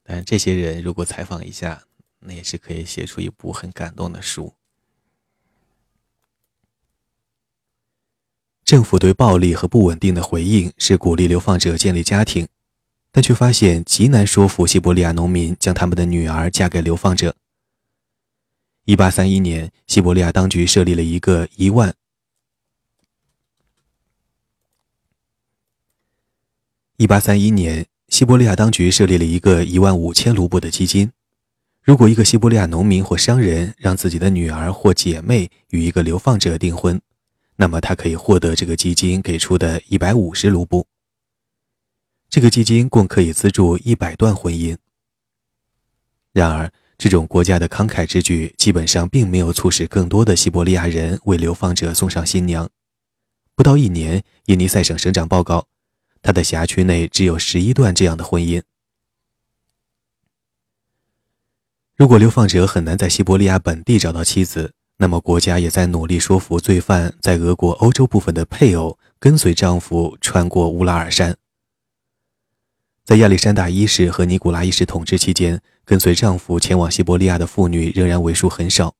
[0.01, 1.84] 但这些人如果采访一下，
[2.21, 4.55] 那也是可以写出一部很感动的书。
[8.63, 12.47] 政府对暴力和不稳定的回应是鼓励流放者建立家庭，
[13.11, 17.36] 但却发现极难说服西伯利亚农民将他们的女儿嫁给流放者。
[18.86, 21.95] 一八三一年，西伯利亚当局设立了一个一万。
[27.00, 31.10] 一八三一年，西伯利亚当局设立了一个一万五千卢布的基金。
[31.82, 37.00] 如果一个西伯利亚农民或商人让自己的女儿或姐妹与一个流放者订婚，
[37.56, 40.86] 那么他可以获得这个基金给出的一百五十卢布。
[42.30, 44.76] 这个基金共可以资助一百段婚姻。
[46.34, 52.70] 然而，这种国家的慷慨之举基本上并没有促使更多的西伯利亚人为流放者送上新娘。
[53.56, 55.68] 不到一年，印尼塞省省长报告。
[56.22, 58.61] 他的辖区内只有十一段这样的婚姻。
[61.95, 71.38] 如果流放者很难在西伯利亚本地找到妻子，那么国家也在努力说服罪犯在俄国欧洲部分的配偶跟随丈夫穿过乌拉尔山。
[73.03, 78.95] 在亚历山大一世和尼古拉一世统治期间，跟随丈夫前往西伯利亚的妇女仍然为数很少。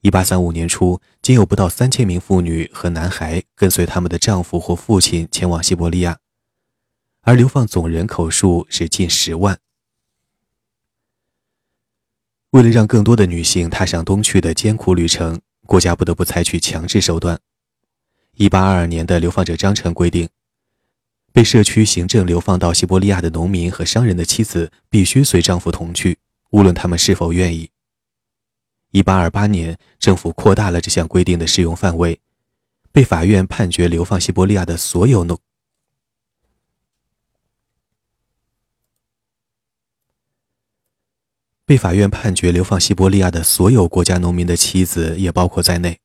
[0.00, 6.18] 一八三五年初，仅有不到三千名妇女和男孩跟随他们的丈夫或父亲前往西伯利亚。
[7.26, 9.58] 而流放总人口数是近十万。
[12.50, 17.40] 为了让更多的女性踏上东去的艰苦旅程，国家不得不采取强制手段。
[18.34, 20.28] 一八二二年的流放者章程规定，
[21.32, 26.18] 被社区行政流放到西伯利亚的农民和商人的妻子必须随丈夫同去，
[26.50, 27.68] 无论他们是否愿意。
[28.92, 32.20] 一八二八年，政府扩大了这项规定的适用范围，
[32.92, 35.36] 被法院判决流放西伯利亚的所有农。
[41.66, 45.98] 被法院判决流放西伯利亚的所有国家农民的妻子也包括在内。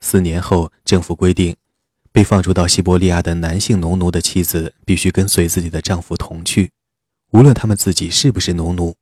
[0.00, 1.56] 四年后，政府规定，
[2.10, 6.72] 被放逐到西伯利亚的男性农奴的妻子必须跟随自己的丈夫同去，
[7.30, 8.96] 无论他们自己是不是农奴。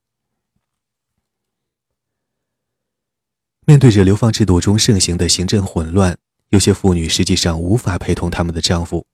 [3.65, 6.19] 面对着流放制度中盛行的行政混乱，
[6.51, 9.07] 有些妇女实际上无法陪同他们的丈夫，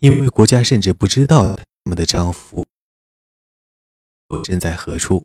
[0.00, 2.66] 因为国家甚至不知道他们的丈夫
[4.44, 5.24] 身在何处。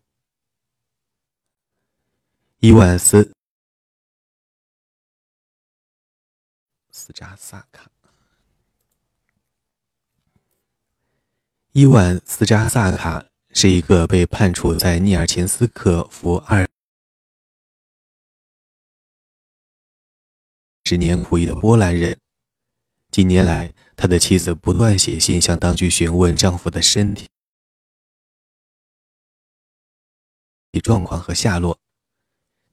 [2.62, 3.34] 伊万斯
[6.92, 7.90] 斯扎萨卡，
[11.72, 16.68] 伊万斯扎萨卡是一个被判处在涅尔琴斯克服二
[20.84, 22.20] 十年苦役的波兰人。
[23.10, 27.26] 近年来，他的妻子不断写信向当局询问丈夫的身体
[30.84, 31.80] 状况和下落。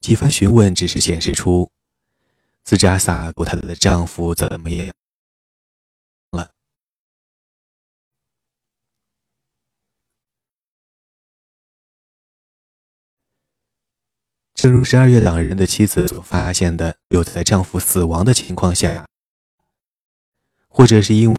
[0.07, 1.69] 几番询问只是显示出，
[2.65, 4.95] 斯扎萨古她的丈夫怎么也
[6.31, 6.53] 了。
[14.55, 19.09] 正如十二月党人的妻子所发现的，有在丈夫死亡的情况下，
[20.69, 21.35] 或者是因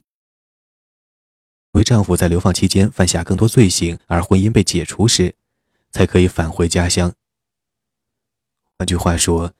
[1.71, 5.33] 为丈夫在流放期间犯下更多罪行而婚姻被解除时，
[5.89, 7.15] 才可以返回家乡。
[8.79, 9.55] 换句话说，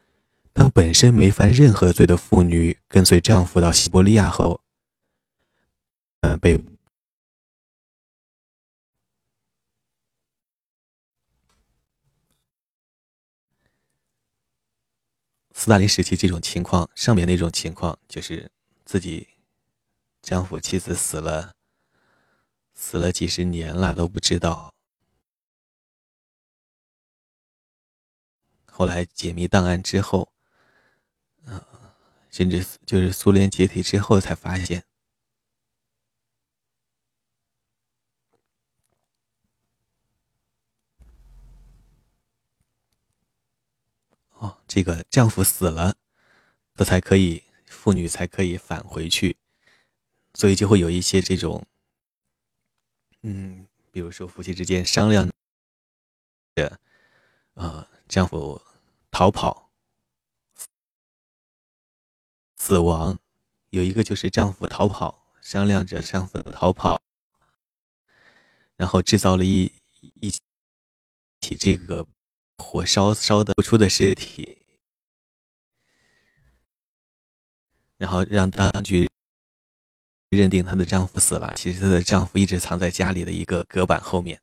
[0.53, 4.61] 当本身没犯任何罪的妇女跟随丈夫到西伯利亚后，
[6.21, 6.63] 呃，被
[15.51, 18.51] 斯大林时期这种情况，上面那种情况就是
[18.85, 19.27] 自己
[20.21, 21.55] 丈夫妻子死了，
[22.75, 24.75] 死了几十年了都不知道。
[28.77, 30.31] 后来解密档案之后，
[31.45, 31.59] 嗯，
[32.29, 34.83] 甚至就是苏联解体之后才发现。
[44.33, 45.95] 哦，这个丈夫死了，
[46.75, 49.37] 这才可以，妇女才可以返回去，
[50.35, 51.65] 所以就会有一些这种，
[53.23, 55.27] 嗯，比如说夫妻之间商量
[56.53, 56.79] 的，
[57.55, 58.61] 呃，丈夫。
[59.17, 59.71] 逃跑、
[62.55, 63.17] 死亡，
[63.71, 67.01] 有一个就是丈夫逃跑，商量着丈夫逃跑，
[68.75, 69.73] 然后制造了一
[70.21, 72.05] 一起这个
[72.59, 74.59] 火烧烧的不出的尸体，
[77.97, 79.09] 然后让当局
[80.29, 84.39] 认定她的丈夫死了，其实她的丈夫一直藏在家里的一个隔板后面，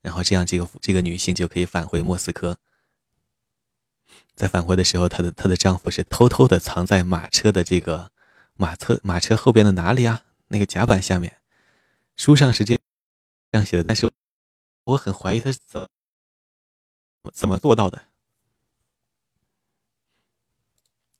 [0.00, 2.56] 然后这样这个这个女性就可以返回莫斯科。
[4.34, 8.10] 在返回的时候，她的她的丈夫是偷偷的藏在马车的这个
[8.54, 10.24] 马车马车后边的哪里啊？
[10.48, 11.40] 那个甲板下面。
[12.16, 12.78] 书上是这
[13.52, 14.10] 样写的，但是
[14.84, 15.88] 我很怀疑他是怎
[17.32, 18.02] 怎么做到的。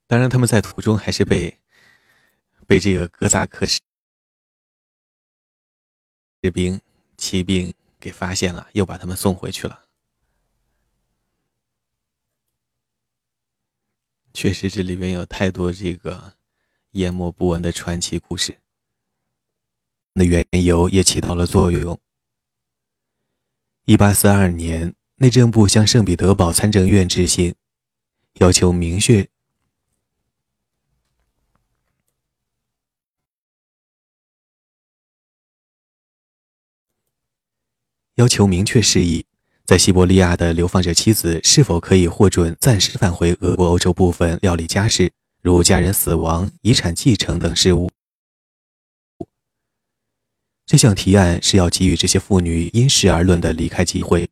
[0.06, 1.58] 当然，他们在途中还是被
[2.66, 3.80] 被这个哥萨克士
[6.52, 6.78] 兵
[7.16, 9.81] 骑兵给发现了，又把他们送回去了。
[14.34, 16.34] 确实，这里面有太多这个
[16.92, 18.58] 淹没不闻的传奇故事。
[20.14, 22.00] 那缘由也起到了作用。
[23.84, 27.54] 一八四二年，内政部向圣彼得堡参政院致信，
[28.34, 29.28] 要求明确
[38.14, 39.26] 要求明确示意。
[39.64, 47.88] 在西伯利亚的流放者妻子是否可以获准暂时返回俄国欧洲部分料理家事，如家人死亡、遗产继承等事务？
[50.66, 54.28] 这项提案是要给予这些妇女因事而论的离开机会。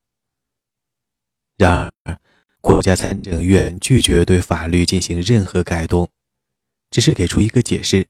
[1.56, 2.18] 然而，
[2.60, 6.08] 国家参政院拒绝对法律进行任何改动，
[6.90, 8.06] 只是给出一个解释：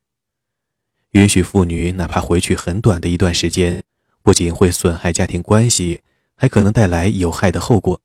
[1.11, 3.83] 允许妇女哪怕回去很短的一段时间，
[4.23, 6.01] 不仅会损害家庭关系，
[6.41, 8.01] 还可能带来有害的后果。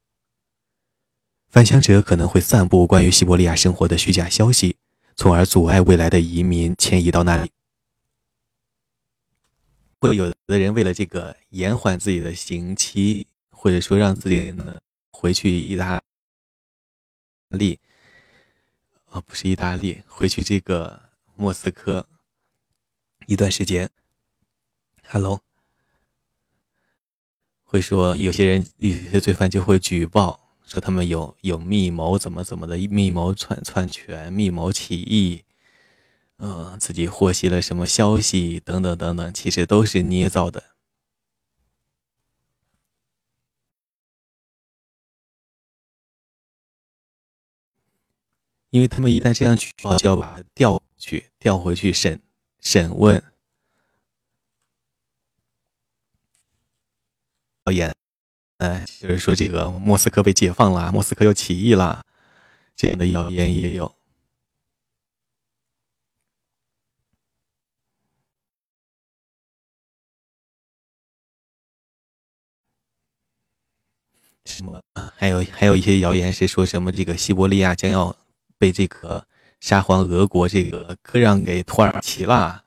[1.47, 4.75] 返乡者可能会散布关于西伯利亚生活的虚假消息，
[5.15, 7.49] 从而阻碍未来的移民迁移到那里。
[10.01, 14.81] 会有的人为了这个延缓自己的刑期，或者说让自己呢
[15.11, 16.03] 回去意大
[17.51, 17.79] 利，
[19.11, 21.01] 哦，不是意大利，回去这个
[21.37, 22.05] 莫斯科。
[23.27, 23.89] 一段时间
[25.07, 25.39] ，Hello，
[27.65, 35.43] 会说有些人有些罪犯就会举报说他们有有密谋怎么怎么的密谋篡篡权密谋起义，
[36.37, 40.63] 呃，自己获悉了什么消息等等等等，其实都是捏造的，
[48.69, 52.21] 因为他们一旦这样举报，就要把他调去调回去审。
[52.61, 53.23] 审问
[57.65, 57.95] 谣言，
[58.57, 62.03] 哎，就是说这个莫斯科被解放了，莫斯科又起义了，
[62.75, 63.93] 这样的谣言也有。
[74.45, 74.81] 什么？
[75.15, 78.15] 还有还有一些谣言是说什么这个西伯利亚将要
[78.57, 79.25] 被这个。
[79.61, 82.63] 沙皇俄国这个割让给土耳其了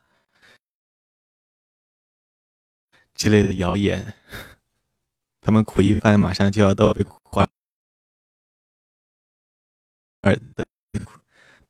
[3.15, 4.15] 之类的谣言，
[5.49, 7.49] 他们苦一番，马上就要到被土耳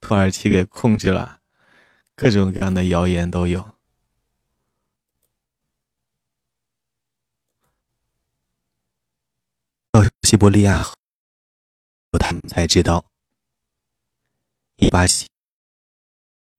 [0.01, 1.41] 土耳其给控制了，
[2.17, 3.77] 各种各样的谣言都有。
[9.93, 10.97] 到西伯利亚后，
[12.19, 13.05] 他们才知道。
[14.79, 15.29] 一八七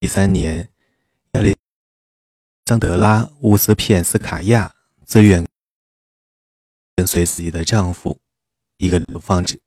[0.07, 0.71] 三年，
[1.33, 1.53] 亚历
[2.65, 4.73] 桑德拉·乌斯片斯卡亚
[5.05, 5.45] 自愿
[6.99, 8.19] 跟随自己的丈夫，
[8.75, 9.57] 一个流放者，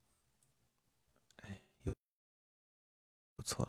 [3.34, 3.66] 不错，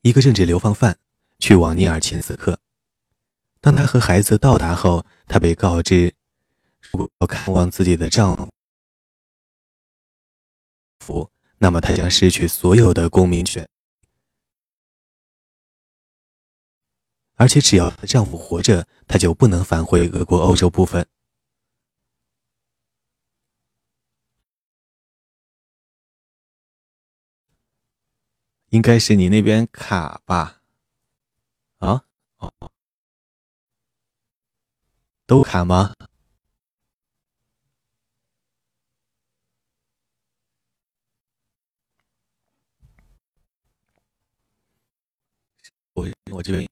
[0.00, 0.98] 一个政治流放犯，
[1.38, 2.58] 去往尼尔钦斯克。
[3.60, 6.12] 当他和孩子到达后，他被告知，
[6.90, 8.50] 如果要看望自己的丈
[10.98, 11.30] 夫。
[11.58, 13.68] 那么，他将失去所有的公民权，
[17.36, 21.06] 而且只要她丈夫活着，她就不能返回俄国欧洲部分。
[28.70, 30.62] 应该是你那边卡吧？
[31.78, 32.04] 啊？
[32.38, 32.52] 哦，
[35.26, 35.94] 都卡吗？
[45.94, 46.68] 我我这边。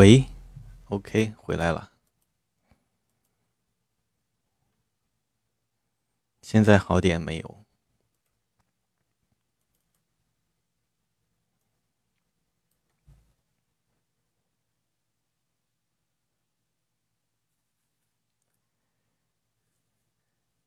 [0.00, 0.24] 喂
[0.88, 1.92] ，OK，回来了。
[6.40, 7.66] 现在好点没有？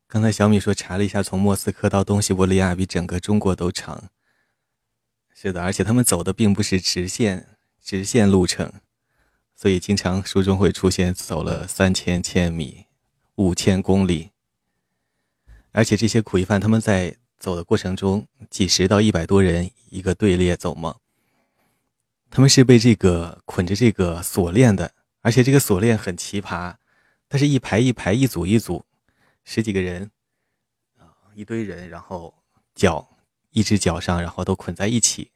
[0.05, 4.11] 刚才小米说查了一下，从莫斯科到东西伯利亚比整个中国都长。
[5.33, 8.71] 是的，而且他们走的并不是直线直线路程，
[9.63, 12.87] 所以经常书中会出现走了三千千米、
[13.35, 14.31] 五千公里。
[15.71, 20.97] 而且这些苦役犯他们在走的过程中，几十到一百多人一个队列走嘛，
[22.29, 26.75] 他们是被这个捆着这个锁链的，而且这个锁链很奇葩，
[27.29, 28.83] 它是一排一排、一组一组。
[29.45, 30.11] 十几个人，
[30.97, 32.35] 啊，一堆人，然后
[32.75, 33.15] 脚
[33.51, 35.31] 一只脚上，然后都捆在一起，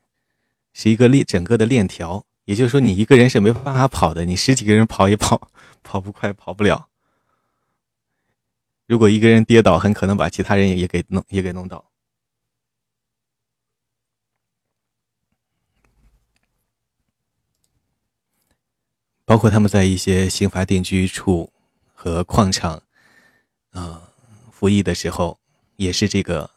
[0.73, 2.25] 是一个链，整个的链条。
[2.47, 5.51] 也就是说，你一个人是没办法跑的，你十几个人跑也跑，
[5.83, 6.87] 跑不快，跑不了。
[8.85, 11.83] 如果一个人跌倒，很可能把其他人也也给弄也给弄倒。
[19.25, 21.51] 包括他们在一些刑罚定居处
[21.93, 22.81] 和矿场。
[23.71, 24.01] 呃，
[24.53, 25.37] 服役的时候
[25.75, 26.49] 也是这个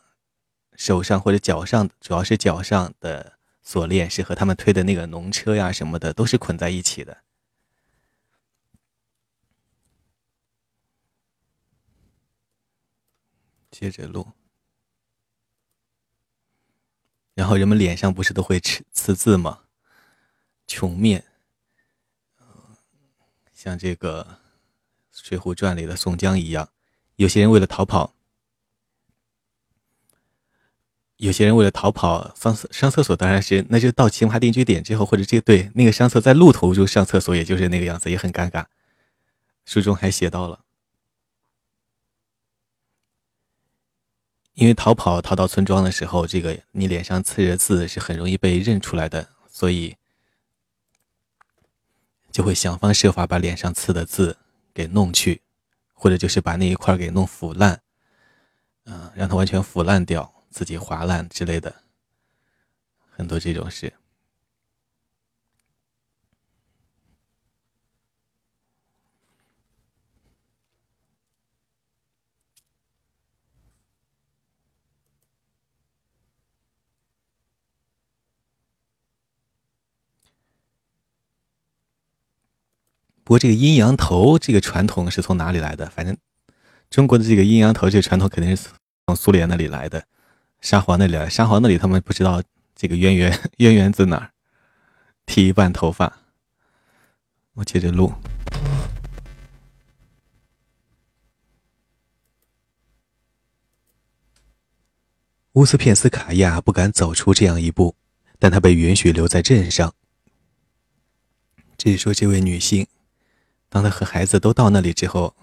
[0.76, 7.22] 手上或者脚上，主要是脚上的锁链是和他们推的那个农车呀什么的都是捆在一起的。
[13.70, 14.32] 接着录，
[17.32, 19.62] 然后人们脸上不是都会刺刺字吗？
[20.66, 21.24] 穷面，
[23.54, 24.38] 像这个
[25.18, 26.68] 《水浒传》里的宋江一样。
[27.16, 28.14] 有些人为了逃跑，
[31.20, 38.64] 有些人为了逃跑上上厕所，当然是那就到刑罚定居点之后，或者这对那个上厕在路途中上厕所，也就是那个样子，也很尴尬。
[39.66, 40.64] 书中还写到了，
[44.54, 49.96] 因为逃跑逃到村庄的时候，这个你脸上刺着字是很容易被认出来的，所以
[52.32, 54.38] 就会想方设法把脸上刺的字
[54.72, 55.42] 给弄去。
[56.02, 57.82] 或者就是把那一块给弄腐烂，
[58.86, 61.82] 嗯，让它完全腐烂掉，自己划烂之类的，
[63.08, 63.94] 很多这种事。
[83.22, 85.88] 不过这个阴阳头这个传统是从哪里来的？
[85.88, 86.18] 反正
[86.90, 88.70] 中国的这个阴阳头这个传统肯定是
[89.06, 90.04] 从苏联那里来的，
[90.60, 91.30] 沙皇那里。
[91.30, 92.42] 沙皇那里他们不知道
[92.74, 94.30] 这个渊源 渊源自哪儿，
[95.26, 96.18] 剃一半头发。
[97.54, 98.12] 我接着录。
[105.54, 107.96] 乌斯片斯卡娅不敢走出这样一步，
[108.38, 109.94] 但她被允许留在镇上。
[111.76, 112.86] 这是说这位女性。
[113.68, 115.34] 当她和孩子都到那里之后，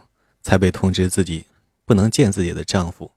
[0.42, 1.46] 才被通知自己
[1.86, 3.12] 不能见自己的丈夫。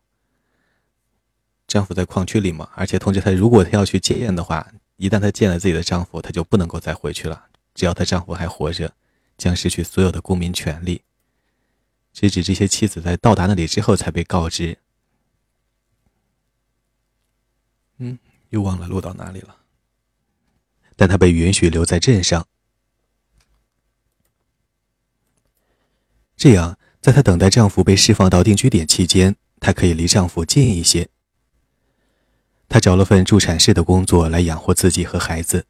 [1.70, 4.66] 丈夫在矿区里嘛，而且通知她，如果她要去见的话，
[4.96, 7.46] 一旦她见了自己的丈夫，她就不能够再回去了。
[7.76, 8.92] 只要她丈夫还活着，
[9.38, 11.02] 将失去所有的公民权利。
[12.12, 14.78] 直指这些妻子在到达那里之后才被告知。
[17.98, 18.18] 嗯，
[18.48, 19.58] 又忘了录到哪里了。
[20.96, 22.48] 但她被允许留在镇上。
[26.36, 31.08] 这样，在她等待丈夫被释放到定居点期间，她可以离丈夫近一些。
[32.70, 35.66] 她找了份助产士的工作来养活自己和孩子。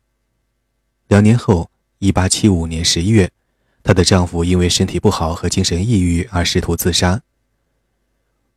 [1.09, 1.71] 两年后
[2.01, 3.31] ，1875年11月，
[3.83, 7.23] 她的丈夫因为身体不好和精神抑郁而试图自杀。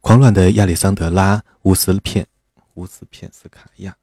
[0.01, 2.27] 狂乱的亚历桑德拉·乌斯片
[2.73, 3.95] 乌斯片斯卡娅。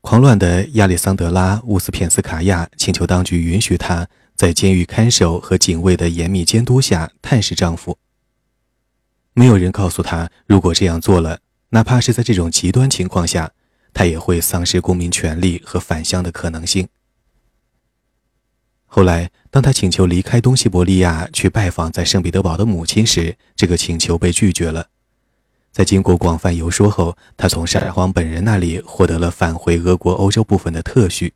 [0.00, 7.98] 狂乱的亚历桑德拉·乌斯片斯卡娅请求当局允许她在监狱看守和警卫的严密监督下探视丈夫。
[9.38, 13.52] 没有人告诉他，如果这样做了，哪怕是在这种极端情况下，
[13.94, 16.88] 他也会丧失公民权利和返乡的可能性。
[18.86, 24.88] 后来，当他请求离开东西伯利亚去拜访在圣彼得堡的母亲时，这个请求被拒绝了。
[25.70, 31.32] 在经过广泛游说后，他从沙皇本人那里获得了返回俄国欧洲部分的特许。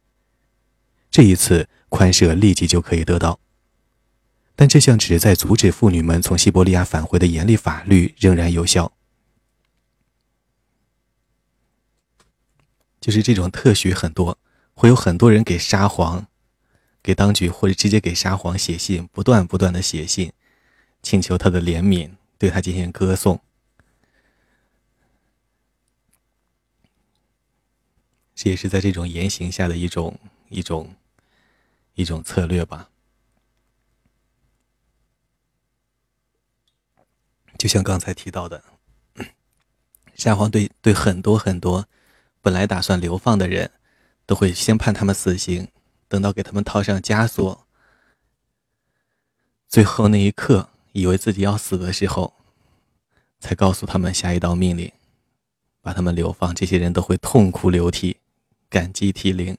[1.09, 3.38] 这一次宽赦立即就可以得到，
[4.55, 8.92] 但这项旨在阻止妇女们从西伯利亚返回的严厉法律仍然有效。
[13.00, 14.38] 就是这种特许很多，
[14.74, 16.28] 会有很多人给沙皇、
[17.03, 20.32] 给当局或者直接给沙皇写信，不断不断的写信，
[21.03, 23.40] 请求他的怜悯，对他进行歌颂。
[28.36, 30.94] 这也是在这种言行下的一种一种
[31.94, 32.91] 一种策略吧。
[37.62, 38.64] 就像刚才提到的，
[40.16, 41.86] 沙皇对对很多很多
[42.40, 43.70] 本来打算流放的人，
[44.26, 45.68] 都会先判他们死刑，
[46.08, 47.64] 等到给他们套上枷锁，
[49.68, 52.34] 最后那一刻，以为自己要死的时候，
[53.38, 54.90] 才告诉他们下一道命令，
[55.80, 56.52] 把他们流放。
[56.52, 58.16] 这些人都会痛哭流涕，
[58.68, 59.56] 感激涕零。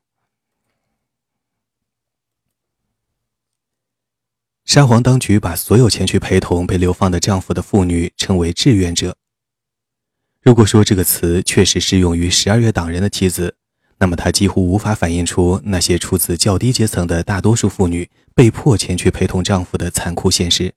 [4.66, 9.16] 沙皇当局把所有前去陪同被流放的丈夫的妇女称为志愿者。
[10.42, 13.56] 如果说这个词确实适用于十二月党人的妻子，
[14.00, 20.74] 那么它几乎无法反映出那些出自较低阶层的大多数妇女被迫前去陪同丈夫的残酷现实。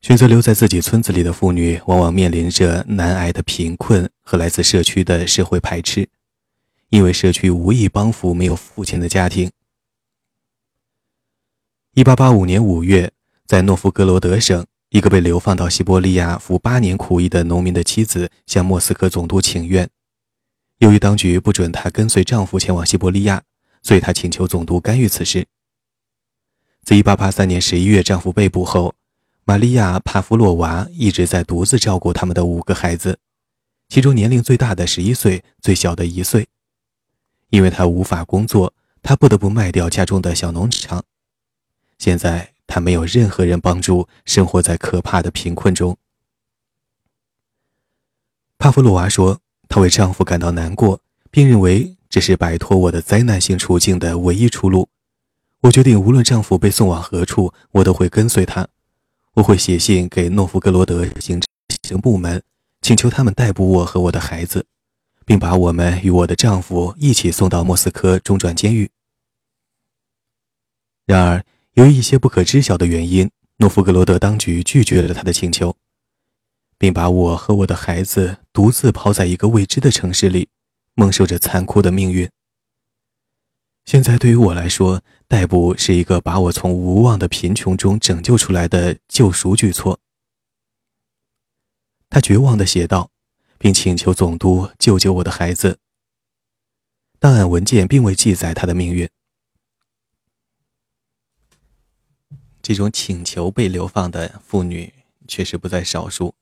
[0.00, 6.08] 选择留在自己村子里的妇女，往往面临着难挨的贫困和来自社区的社会排斥，
[6.88, 9.50] 因为社区无意帮扶没有父亲的家庭。
[11.94, 13.10] 一八八五年五月，
[13.46, 19.90] 在诺夫哥罗德省，一个被流放到西伯利亚服八年苦役的农民的妻子向莫斯科总督请愿。
[20.78, 23.42] 由于当局不准她跟随丈夫前往西伯利亚，
[23.82, 25.48] 所以她请求总督干预此事。
[26.84, 28.94] 自一八八三年十一月丈夫被捕后，
[29.44, 33.18] 玛利亚·帕夫洛娃一直在独自照顾他们的五个孩子，
[33.88, 36.46] 其中年龄最大的十一岁，最小的一岁。
[37.48, 38.72] 因为她无法工作，
[39.02, 41.02] 她不得不卖掉家中的小农场。
[42.00, 45.98] 现在她没有任何人帮助，生活在可怕的贫困中。
[48.58, 54.88] 帕夫洛娃说：“她为丈夫感到难过，并认为这是摆脱我的灾难性处境的唯一出路。
[55.60, 58.66] 我决定，无论丈夫被送往何处，我都会跟随他。
[59.34, 61.38] 我会写信给诺夫哥罗德行
[61.82, 62.42] 政部门，
[62.80, 64.64] 请求他们逮捕我和我的孩子，
[65.26, 68.90] 并把我们与我的丈夫一起送到莫斯科中转监狱。”
[71.04, 71.44] 然而。
[71.74, 75.76] 由于一些不可知晓的原因，诺夫哥罗德当局拒绝了他的请求，
[76.76, 80.48] 并把我和我的孩子独自抛在一个未知的城市里，
[80.94, 82.28] 蒙受着残酷的命运。
[83.84, 89.98] 现在对于我来说，逮捕是一个把我从无望的贫穷中拯救出来的救赎举措。
[92.08, 93.10] 他绝望地写道，
[93.58, 95.78] 并请求总督救救我的孩子。
[97.18, 99.08] 档案文件并未记载他的命运。
[102.70, 104.94] 这种请求被流放的妇女
[105.26, 106.36] 确实不在少数，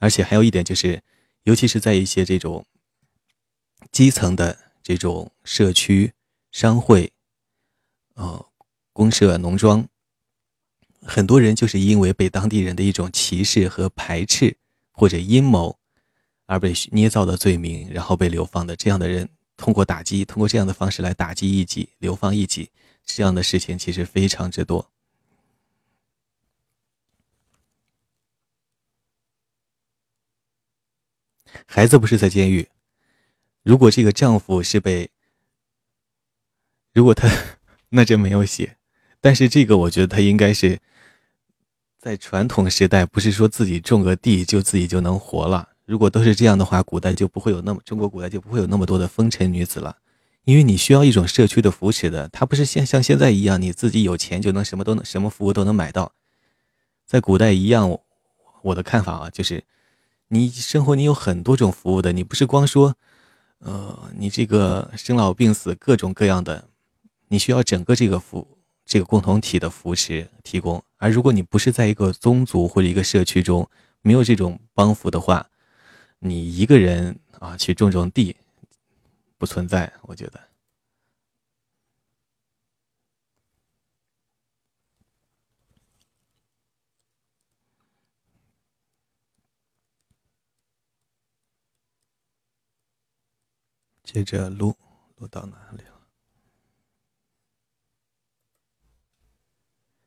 [0.00, 1.04] 而且还有一点就是，
[1.44, 2.66] 尤其是在一些这种
[3.92, 6.12] 基层的这种社区、
[6.50, 7.12] 商会、
[8.14, 8.44] 呃
[8.92, 9.86] 公社、农庄，
[11.02, 14.56] 很多人就是因为被当地人的一种歧视和排斥
[14.90, 15.78] 或者阴谋
[16.46, 18.74] 而被捏造的罪名，然后被流放的。
[18.74, 22.68] 这样的人通过打击，通过这样的方式来打击异己、流放异己，
[23.04, 24.90] 这样的事情其实非常之多。
[31.66, 32.68] 孩子不是在监狱。
[33.62, 35.10] 如果这个丈夫是被，
[36.92, 37.28] 如果他，
[37.88, 38.76] 那就没有写。
[39.20, 40.78] 但是这个我觉得他应该是
[41.98, 45.70] 在传统时代，不是说自己种个地就自己就能活了。
[45.84, 49.96] 如果都是这样的话，古代就不会有那么中国古代就不会有那么多的风尘女子了。
[50.44, 56.12] 因为你需要一种社区的扶持的，他不是像像现在一样，你自己有钱就能什么都能什么服务都能买到。
[57.04, 57.98] 在古代一样，
[58.62, 59.64] 我的看法啊，就是。
[60.28, 62.96] 你生活你有很多种服务的，你不是光说，
[63.60, 66.68] 呃，你这个生老病死各种各样的，
[67.28, 70.82] 你需要整个这个服这个共同体的扶持提供。
[70.96, 73.68] 而如果你不是在一个宗族或者一个社区中
[74.02, 75.48] 没有这种帮扶的话，
[76.18, 78.36] 你一个人啊去种种地，
[79.38, 80.45] 不存在，我觉得。
[94.16, 94.74] 接着录，
[95.16, 96.06] 录到哪里了？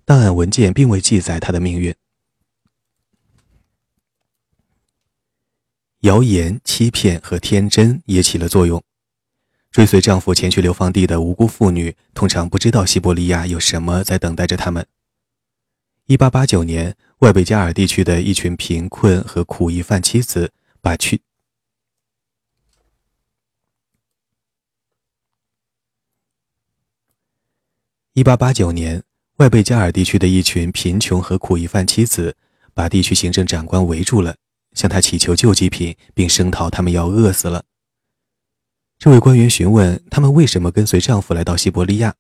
[0.04, 1.94] 档案文件并未记载他的命运。
[6.00, 8.84] 谣言、欺骗和天真也起了作用。
[9.70, 14.88] 追随丈夫前去流放地的无辜妇女，通常不知道西伯利亚有什么在等待着他们。
[16.06, 20.52] 一八八九年，外贝加尔地区的一群贫困和苦役犯妻子
[20.82, 21.22] 把去。
[28.20, 29.02] 一八八九年，
[29.38, 32.36] 外贝加尔地区的一群贫穷和苦役犯妻子，
[32.74, 34.36] 把地区行政长官围住了，
[34.74, 37.64] 向他祈求救济品，并声讨他们要饿死了。
[38.98, 42.14] 这位官员询问他们为什么跟随丈夫来到西伯利亚，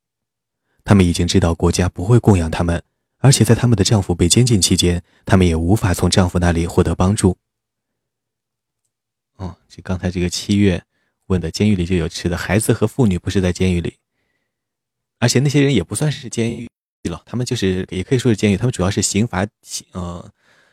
[0.85, 2.81] 他们已经知道国家不会供养他们，
[3.17, 7.35] 而且在他们的丈夫被监禁期间，他们也无法从丈夫那里获得帮助。
[9.35, 10.81] 哦，这刚才这个七月
[11.25, 13.97] 问的，监狱里就有吃的，孩子和妇女不是在监狱里。
[15.19, 16.67] 而且那些人也不算是监狱
[17.03, 19.45] 了，他们就是也可以说是监狱，他们主要是刑罚，
[19.91, 20.31] 呃，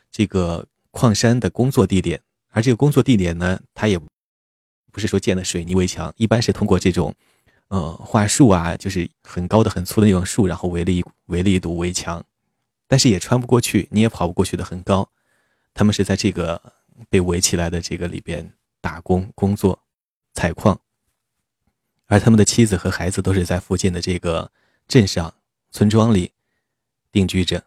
[0.09, 2.21] 这个矿山的工作地点。
[2.49, 3.99] 而这个工作地点呢，它也
[4.91, 7.13] 不是说建的水泥围墙，一般是通过这种，
[7.67, 12.23] 呃，桦树啊，就是很高的、很粗的那种树，然后围了一围了一堵围墙，
[12.87, 15.07] 但是也穿不过去，你也跑不过去的，很高。
[15.73, 16.59] 他们是在这个
[17.09, 19.79] 被围起来的这个里边打工工作，
[20.33, 20.79] 采矿。
[22.07, 24.51] 而他们的妻子和孩子都是在附近的这个
[24.87, 25.33] 镇上、
[25.71, 26.31] 村庄里
[27.11, 27.63] 定居着。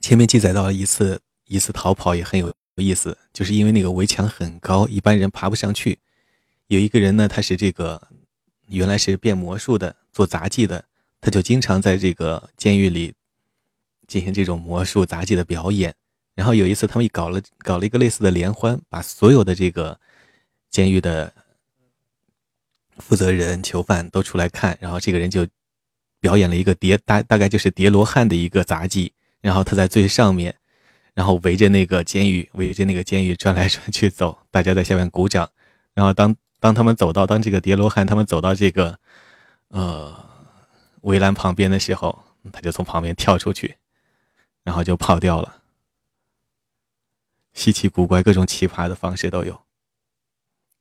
[0.00, 5.98] 前面记载到了一次一次逃跑也很有意思，就是因为那个围墙很高，一般人爬不上去。
[6.66, 8.08] 有一个人呢，他是这个
[8.66, 10.84] 原来是变魔术的，做杂技的，
[11.20, 13.14] 他就经常在这个监狱里
[14.08, 15.94] 进行这种魔术杂技的表演。
[16.36, 19.98] 然后有一次，他们搞了搞了一个类似的联欢，把所有的这个
[20.70, 21.32] 监狱的
[22.98, 24.76] 负责人、囚犯都出来看。
[24.78, 25.46] 然后这个人就
[26.20, 29.14] 表演了一个叠大大概就是叠罗汉的一个杂技。
[29.40, 30.54] 然后他在最上面，
[31.14, 35.48] 然后围着那个监狱，围着那个监狱转来转去走，大家在下面鼓掌。
[35.94, 38.98] 然后当当他们走到当这个叠罗汉他们走到这个
[39.68, 40.14] 呃
[41.00, 42.22] 围栏旁边的时候，
[42.52, 43.74] 他就从旁边跳出去，
[44.64, 45.62] 然后就跑掉了。
[47.56, 49.60] 稀奇古怪、各种奇葩的方式都有。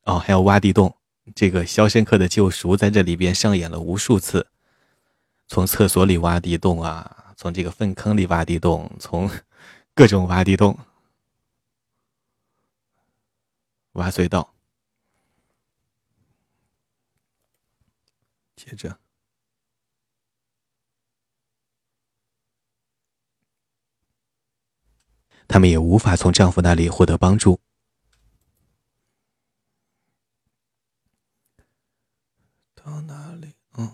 [0.04, 0.96] 哦，还有挖地洞，
[1.34, 4.46] 这个《肖申克的救赎》在这里边上演了无数次，
[5.48, 9.32] 从厕所里挖地洞啊，从这个粪坑里挖地洞，从
[9.96, 10.78] 各种挖地洞、
[13.94, 14.54] 挖隧道。
[18.58, 19.00] 接着。
[25.48, 27.60] 他们也无法从丈夫那里获得帮助。
[32.76, 33.54] 到哪里？
[33.78, 33.92] 嗯，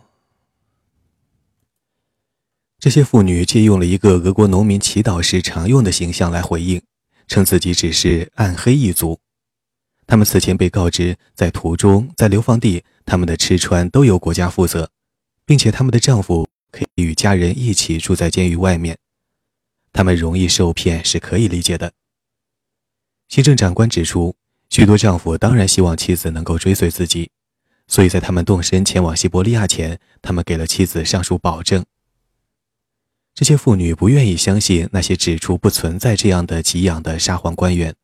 [2.78, 6.82] 这些妇女借用了一个俄国农民祈祷时常用的形象来回应，
[7.28, 9.20] 称自己只是暗黑一族。
[10.08, 14.92] 他们此前被告知，在途中、在流放地，他们的吃穿都由国家负责，
[15.46, 18.98] 并且他们的丈夫可以与家人一起住在监狱外面。
[19.94, 21.92] 他们容易受骗是可以理解的。
[23.28, 24.36] 行政长官指出，
[24.70, 27.30] 许多丈夫当然希望妻子能够追随自己，
[27.88, 31.86] 所以在他们动身前往西伯利亚前，他们给了妻子上述保证。
[33.34, 37.96] 这些妇女不愿意相信那些指出不存在这样的给养的沙皇官员，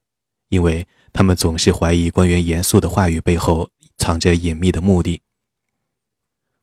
[0.47, 5.21] 因为他们总是怀疑官员严肃的话语背后藏着隐秘的目的。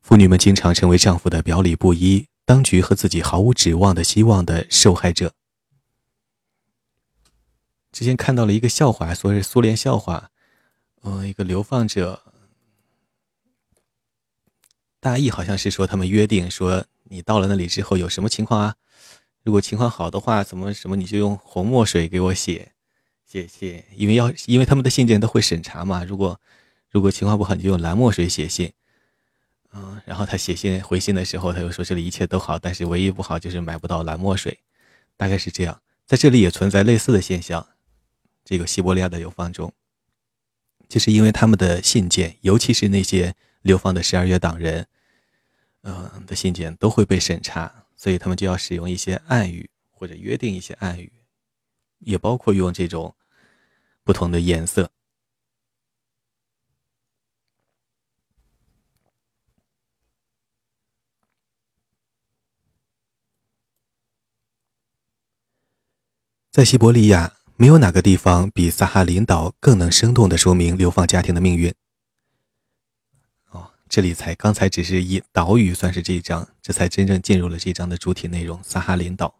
[0.01, 2.27] 妇女们经常成为丈夫的表里不一。
[2.45, 5.33] 当局和自己毫无指望的希望的受害者。
[7.91, 10.31] 之前看到了一个笑话，说是苏联笑话，
[11.03, 12.23] 呃，一个流放者，
[15.01, 18.75] 大意好像是说他们约定说，你到了那里之后有什么情况啊？
[19.43, 22.73] 如果情况好的话，怎么什么你就用红墨水给我写
[23.25, 26.03] 写写，因为要因为他们的信件都会审查嘛。
[26.03, 26.41] 如果
[26.91, 28.73] 如果情况不好，你就用蓝墨水写信。
[29.77, 34.61] 嗯，然后他写信回信的时候，他又说这里一切都好，但是唯一不好就是买不到蓝墨水，
[35.17, 35.83] 大概是这样。
[36.07, 37.67] 在这里也存在类似的现象，
[38.45, 39.73] 这个西伯利亚的流放中，
[40.89, 44.87] 就是因为他们的信件，尤其是那些流放的十二月党人，
[45.83, 51.11] 嗯的信件都会被审查，所以他们就要使用一些暗语或者约定一些暗语，
[51.99, 53.17] 也包括用这种
[54.05, 54.89] 不同的颜色。
[66.55, 71.75] 在西伯利亚，没有哪个地方比萨哈林岛更能生动地说明流放家庭的命运。
[73.51, 79.35] 哦，这里才刚才只是以岛屿算是这一章，这才真正进入了这一章的主体内容——萨哈林岛。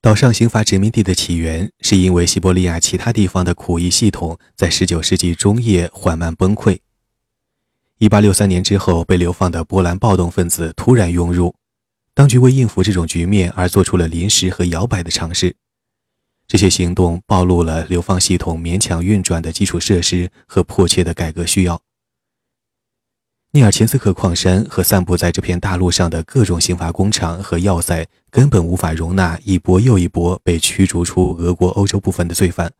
[0.00, 6.80] 岛上刑罚殖民地的起源，是因为西伯利亚其他地方的苦役系统在19世纪中叶缓慢崩溃。
[8.00, 11.54] 1863年之后，被流放的波兰暴动分子突然涌入。
[12.16, 15.54] 当局为应付这种局面而做出了临时和摇摆的尝试，
[16.48, 21.82] 这些行动暴露了流放系统勉强运转的基础设施和迫切的改革需要。
[23.50, 32.72] 尼尔琴斯克矿山和散布在这片大陆上的各种刑罚工厂和要塞根本无法容纳一波又一波被驱逐出俄国欧洲部分的罪犯。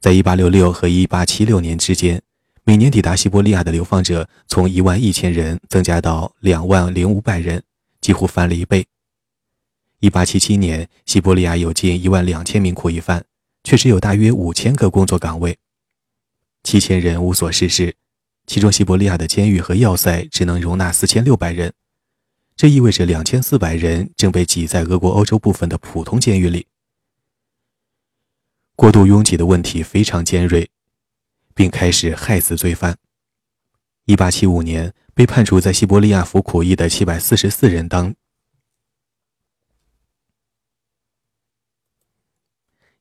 [0.00, 2.22] 在1866和1876年之间，
[2.64, 7.62] 每年抵达西伯利亚的流放者从1万一千人增加到2万零五百人，
[8.00, 8.86] 几乎翻了一倍。
[10.00, 13.24] 1877年，西伯利亚有近1万两千名苦役犯，
[13.62, 15.58] 却只有大约五千个工作岗位，
[16.62, 17.96] 七千人无所事事。
[18.46, 21.72] 其中，西伯利亚的监狱和要塞只能容纳四千六百人，
[22.56, 26.66] 这意味着两千四百人正被挤在俄国欧洲部分的普通监狱里。
[28.74, 30.70] 过度拥挤的问题非常尖锐，
[31.54, 32.96] 并开始害死罪犯。
[34.06, 38.14] 一八七五年，被判处在西伯利亚服苦役的七百四十四人当，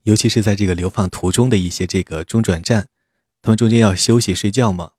[0.04, 2.88] 尤其是在这个流放途中的一些这个中转站，
[3.42, 4.94] 他们中间要休息睡觉嘛。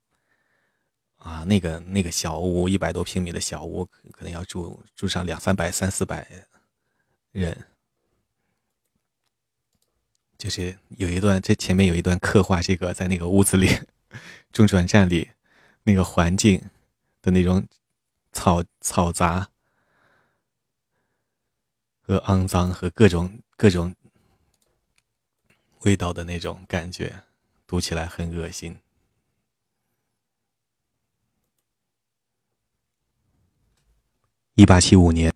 [1.17, 6.27] 啊，那个那个小屋，一百多平米的小屋，可能要住住上两三百、三四百
[7.31, 7.65] 人。
[10.35, 13.69] 就是有一段，这前面有一段刻画，这个在那个屋子里，
[14.51, 15.29] 中转站里，
[15.83, 16.70] 那个环境
[17.21, 17.67] 的那种
[18.33, 19.49] 嘈嘈杂
[22.01, 23.95] 和肮脏和各种各种
[25.81, 27.23] 味道的那种感觉，
[27.65, 28.79] 读起来很恶心。
[34.55, 35.33] 一八七五年，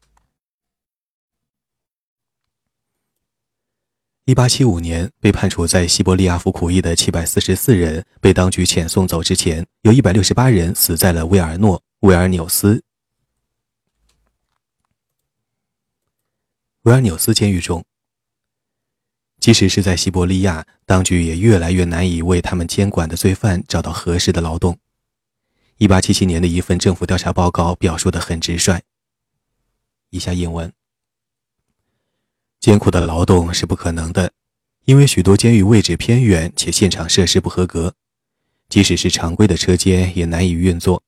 [4.27, 12.83] 一八七五年被判处在西伯利亚服苦役的七百四十四人被当局遣送走之前，有一百六十八人死在了维尔诺、维尔纽斯、
[16.81, 17.85] 维尔纽斯监狱中。
[19.39, 24.79] 即使是在西伯利亚，当局也越来越难以为他们监管的罪犯找到合适的劳动。
[25.77, 28.81] 一八七七年的一份政府调查报告表述的很直率。
[30.09, 30.73] 以下引文：
[32.65, 34.33] 艰苦的劳动是不可能的，
[34.85, 37.93] 因为许多监狱位置偏远且现场设施不合格，
[38.69, 41.03] 即使是常规的车间也难以运作。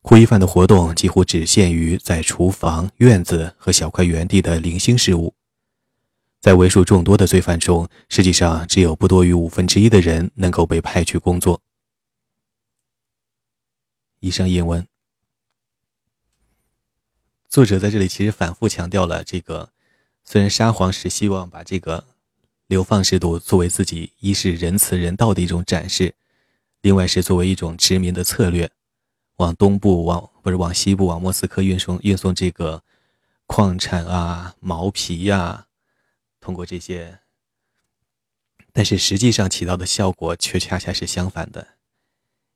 [0.00, 5.32] 苦役犯的活动几乎只限于在厨房、院子和小块园地的零星事务。
[6.40, 11.60] 在为数众多的罪犯中，实际上只有不多于五分之一的人能够被派去工作。
[14.18, 14.84] 以上引文。
[17.48, 19.71] 作者在这里其实反复强调了这个，
[20.24, 22.04] 虽然沙皇是希望把这个
[22.66, 26.14] 流放制度作为自己一是仁慈人道的一种展示，
[26.80, 28.70] 另外是作为一种殖民的策略，
[29.36, 32.82] 往东部往不是往西部往莫斯科运送运送这个
[33.46, 35.66] 矿产啊毛皮呀，
[36.40, 37.18] 通过这些，
[38.72, 41.66] 但是实际上起到的效果却恰恰是相反的，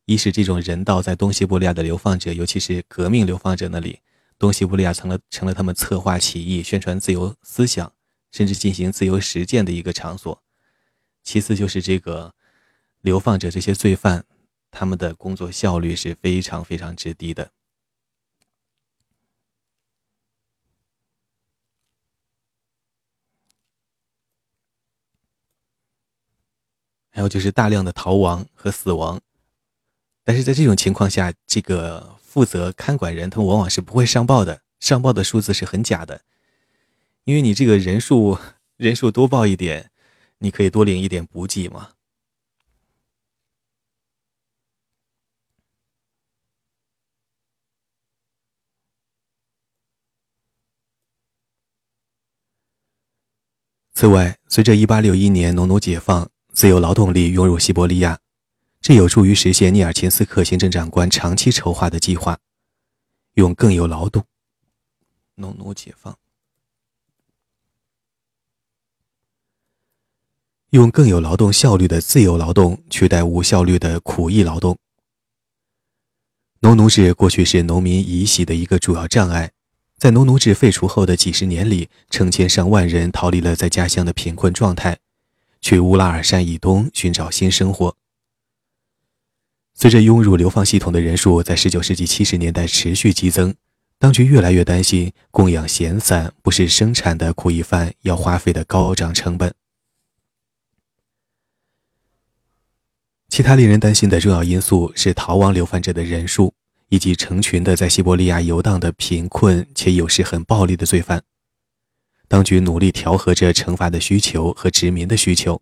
[0.07, 4.01] 一是这种人道在东西伯利亚的流放者，尤其是革命流放者那里。
[4.39, 7.91] 东西伯利亚成了成了他们策划起义、宣传自由思想，
[8.31, 10.43] 甚至进行自由实践的一个场所。
[11.23, 12.35] 其次就是这个
[13.01, 14.27] 流放者这些罪犯，
[14.71, 17.51] 他们的工作效率是非常非常之低的。
[27.11, 29.19] 还有就是大量的逃亡和死亡，
[30.23, 32.19] 但是在这种情况下，这个。
[32.37, 36.21] 负责看管人，他往往是不会上报的，上报的数字是很假的，
[37.25, 38.37] 因为你这个人数
[38.77, 39.91] 人数多报一点，
[40.41, 41.93] 你可以多领一点补给嘛。
[53.95, 58.21] 此外，随着1861年农奴解放，自由劳动力涌入西伯利亚。
[58.87, 62.39] 这有助于实现涅尔琴斯克行政长官长期筹划的计划，
[63.35, 64.25] 用更有劳动、
[65.35, 66.17] 农奴解放，
[70.71, 74.79] 用更有劳动效率的自由劳动取代无效率的苦役劳动。
[76.61, 79.51] 农奴制过去是农民移徙的一个主要障碍，
[79.99, 84.97] 在农奴制废除后的几十年里，成千上万人逃离了在家乡的贫困状态，
[85.61, 87.97] 去乌拉尔山以东寻找新生活。
[89.79, 93.55] 随着涌入流放系统的人数在19世纪70年代持续激增，
[93.99, 99.55] 当局越来越担心供养闲散不是生产的苦役犯要花费的高涨成本。
[103.29, 106.55] 其他令人担心的重要因素是逃亡流犯者的人数，
[106.89, 111.23] 以及成群的在西伯利亚游荡的贫困且有时很暴力的罪犯。
[112.29, 115.61] 当局努力调和着惩罚的需求和殖民的需求。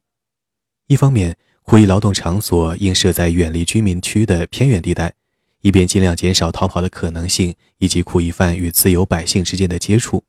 [0.87, 5.15] 一方面，苦役劳动场所应设在远离居民区的偏远地带，
[5.62, 10.23] 以便尽量减少逃跑的可能性以及苦役犯与自由百姓之间的接触。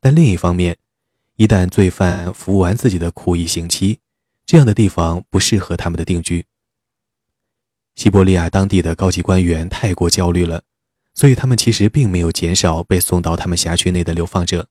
[0.00, 0.76] 但另一方面，
[1.36, 4.00] 一旦罪犯服完自己的苦役刑期，
[4.44, 6.44] 这样的地方不适合他们的定居。
[7.96, 10.62] 西伯利亚当地的高级官员太过焦虑了，
[11.14, 14.68] 所以他们其实并没有减少被送到他们辖区内的流放者，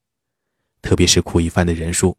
[0.84, 2.16] 特别是苦役犯的人数。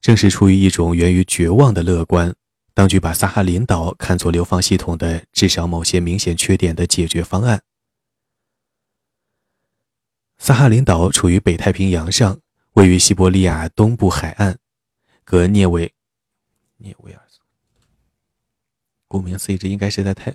[0.00, 2.34] 正是出于一种源于绝望的乐观，
[2.72, 7.62] 当局把萨哈林岛看作流放系统的至少某些明显缺点的解决方案。
[10.38, 12.40] 萨哈林岛处于北太平洋上，
[12.74, 14.58] 位于西伯利亚东部海岸，
[15.24, 15.92] 格涅维
[16.76, 17.40] 涅维尔斯。
[19.08, 20.30] 顾名思义，这应该是在太……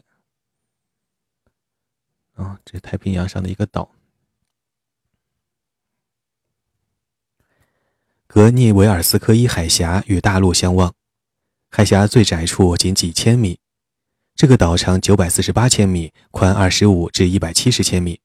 [2.33, 3.89] 啊，这是太平洋上的一个岛。
[8.33, 10.95] 格涅维尔斯科伊海峡与大陆相望，
[11.69, 13.59] 海峡最窄处仅几千米。
[14.33, 18.21] 这个岛长九百四十八千米，宽二十五至一百七十千米，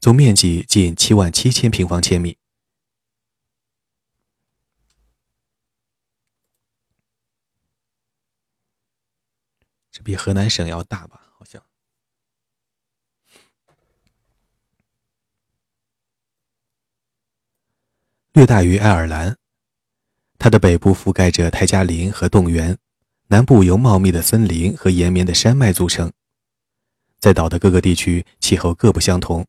[0.00, 2.36] 总面积近七万七千平方千米。
[9.90, 11.22] 这比河南省要大吧？
[11.38, 11.62] 好像
[18.34, 19.37] 略大于爱尔兰。
[20.38, 22.78] 它的北部覆盖着泰加林和冻原，
[23.26, 26.12] 南部由茂密的森林和延绵的山脉组成。
[27.18, 29.44] 在岛的各个地区，气候各不相同，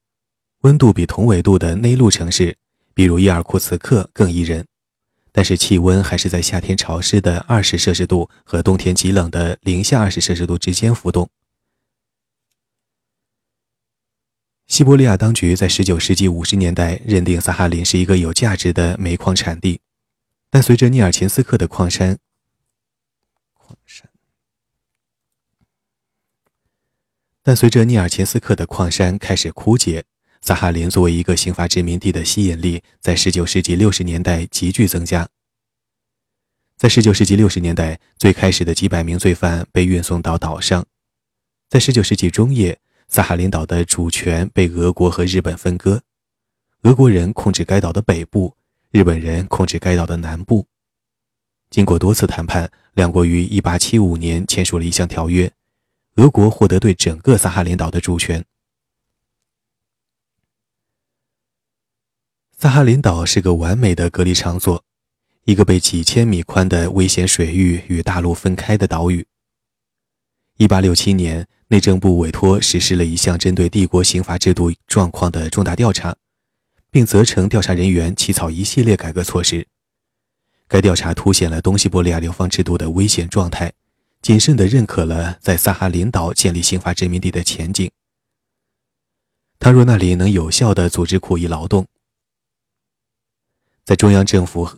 [0.61, 2.57] 温度比同纬度的内陆城市，
[2.95, 4.65] 比如伊尔库茨克更宜人，
[5.31, 11.29] 但是气温还是在夏天潮湿的二十摄氏度和冬天极冷的零下二十摄氏度之间浮动。
[14.65, 19.79] 西伯利亚当局在19世纪50年代认定萨哈林是一个有价值的煤矿产地。
[20.51, 22.17] 但随着涅尔琴斯克的矿山，
[23.53, 24.09] 矿山，
[27.43, 30.05] 但随着涅尔琴斯克的矿山开始枯竭，
[30.41, 35.29] 萨哈林作为一个刑罚殖民地的吸引力在19世纪60年代急剧增加。
[36.77, 40.85] 在19世纪60年代，最开始的几百名罪犯被运送到岛上。
[41.67, 46.01] 在19世纪中叶，萨哈林岛的主权被俄国和日本分割，
[46.83, 48.55] 俄国人控制该岛的北部。
[48.91, 50.65] 日本人控制该岛的南部。
[51.69, 55.51] 经过多次谈判，两国于1875年签署了一项条约，
[56.15, 58.43] 俄国获得对整个萨哈林岛的主权。
[62.57, 64.83] 萨哈林岛是个完美的隔离场所，
[65.43, 69.27] 一个被几千米宽的危险水域与大陆分开的岛屿。
[70.57, 76.17] 1867年，内政部委托实施了一项针对帝国刑罚制度状况的重大调查。
[76.91, 79.67] 并责成调查人员起草一系列改革措施。
[80.67, 83.73] 该调查凸显了东西伯利亚流放制度的危险状态，
[84.21, 87.89] 谨慎地认可了在萨哈林岛建立刑法殖民地的前景。
[89.57, 91.87] 倘若那里能有效地组织苦役劳动，
[93.83, 94.77] 在中央政府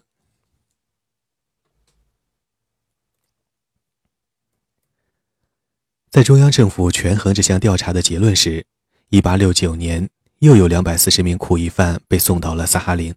[6.10, 8.66] 在中央政府权衡这项调查的结论时
[9.12, 10.10] ，1869年。
[10.42, 13.14] 又有两百四十名苦役犯被送到了萨哈林。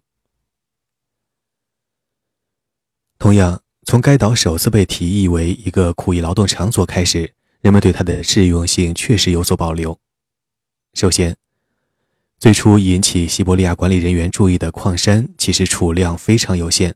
[3.17, 9.99] 同样，从该岛首次被提议为一个苦役劳动场所开始，人们对它的适用性确实有所保留。
[10.93, 11.35] 首先，
[12.37, 16.93] 最初引起西伯利亚管理人员注意的矿山其实储量非常有限，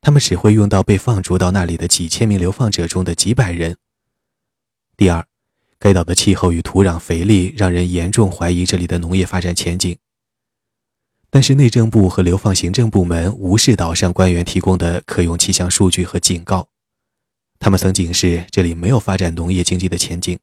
[0.00, 3.76] 他们只会用到被放逐到那里的几千名流放者中的几百人。
[4.96, 5.28] 第二，
[5.78, 9.96] 该岛的气候与土壤肥力让人严重怀疑这里的农业发展前景。
[11.28, 16.68] 但是内政部和流放行政部门无视岛上官员提供的可用气象数据和警告，
[17.58, 20.38] 他们曾警示这里没有发展农业经济的前景。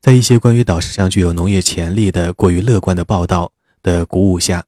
[0.00, 3.52] 在一些关于岛上具有农业潜力的过于乐观的报道
[3.82, 4.66] 的鼓舞下，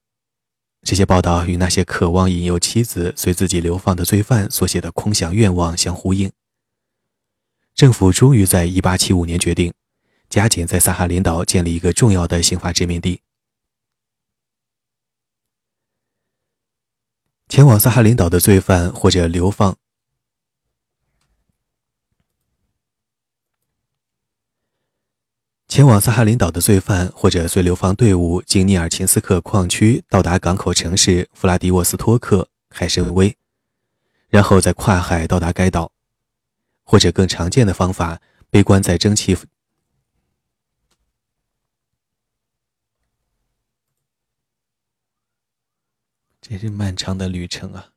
[0.83, 6.31] 这些报道与那些渴望引诱妻子随自己流放的罪犯所写的空想愿望相呼应。
[7.75, 9.75] 政府终于在1875年决定，
[10.31, 13.21] 加紧在萨哈林岛建立一个重要的刑法殖民地。
[17.49, 19.77] 前往萨哈林岛的罪犯或者流放，
[25.67, 33.35] 前往萨哈林岛的罪犯或者随流放队伍经尼尔琴斯克矿区到达港口城市弗拉迪沃斯托克海参崴，
[34.29, 35.94] 然后再跨海到达该岛。
[36.85, 39.37] 或者更常见的方法，被关在蒸汽。
[46.41, 47.95] 真是漫长的旅程啊！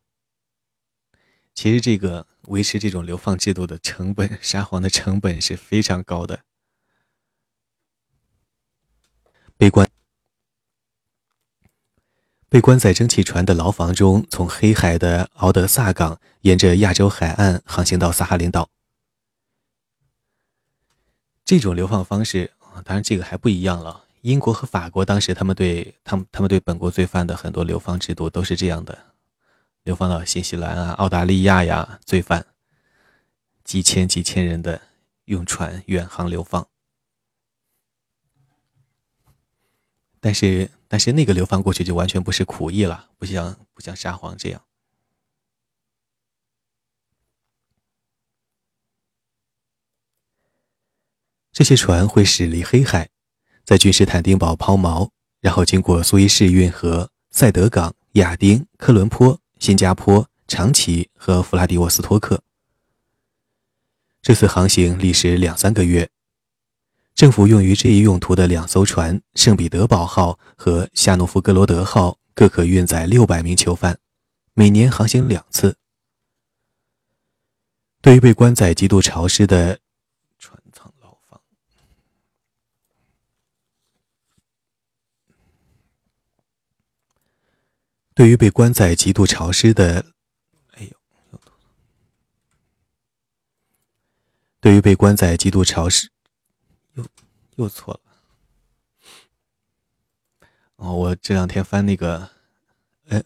[1.54, 6.46] 其实，这个维持这种流放制度的成本，沙皇的成本是非常高的。
[9.58, 9.87] 被关
[12.58, 18.68] 被关在蒸汽船的牢房中，从黑海的敖德萨港沿着亚洲海岸航行到萨哈林岛。
[21.46, 22.52] 这种流放方式，
[22.84, 24.06] 当然这个还不一样了。
[24.22, 28.98] 英国和法国当时他们对他们他们对本国罪犯的很多流放制度都是这样的。
[29.84, 32.44] 流放到新西兰啊、澳大利亚呀，罪犯
[33.64, 34.82] 几千几千人的
[35.26, 36.68] 用船远航流放，
[40.20, 44.62] 但是但是那个流放过去就完全不是苦役了，不像不像沙皇这样。
[51.52, 53.10] 这些船会驶离黑海，
[53.64, 55.10] 在君士坦丁堡抛锚，
[55.42, 59.40] 然后经过苏伊士运河、塞德港、亚丁、科伦坡。
[59.60, 62.44] 新加坡、长崎和弗拉迪沃斯托克。
[64.22, 66.12] 这次航行历时两三个月。
[67.18, 74.00] 政府用于这一用途的两艘船“圣彼得堡号”和“夏诺夫格罗德号”各可运载六百名囚犯，
[74.54, 75.80] 每年航行两次。
[78.02, 79.80] 对于被关在极度潮湿的
[80.38, 81.42] 船舱牢房，
[88.14, 90.06] 对于被关在极度潮湿的，
[90.74, 91.40] 哎呦，
[94.60, 96.12] 对于被关在极度潮湿，
[97.58, 98.00] 又错了。
[100.78, 102.32] 哦，我这两天翻那个，
[103.10, 103.24] 呃，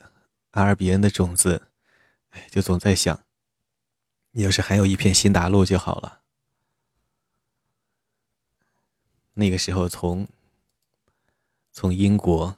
[0.52, 1.70] 阿尔比恩的种子，
[2.32, 3.24] 哎，就总在想，
[4.32, 6.22] 你要是还有一片新大陆就好了。
[9.36, 10.28] 那个时候，从
[11.72, 12.58] 从英国。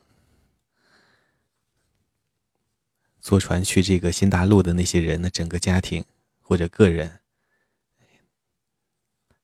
[3.23, 6.03] 坐船去这个新大陆的那些人的整个家庭
[6.41, 7.21] 或者个人，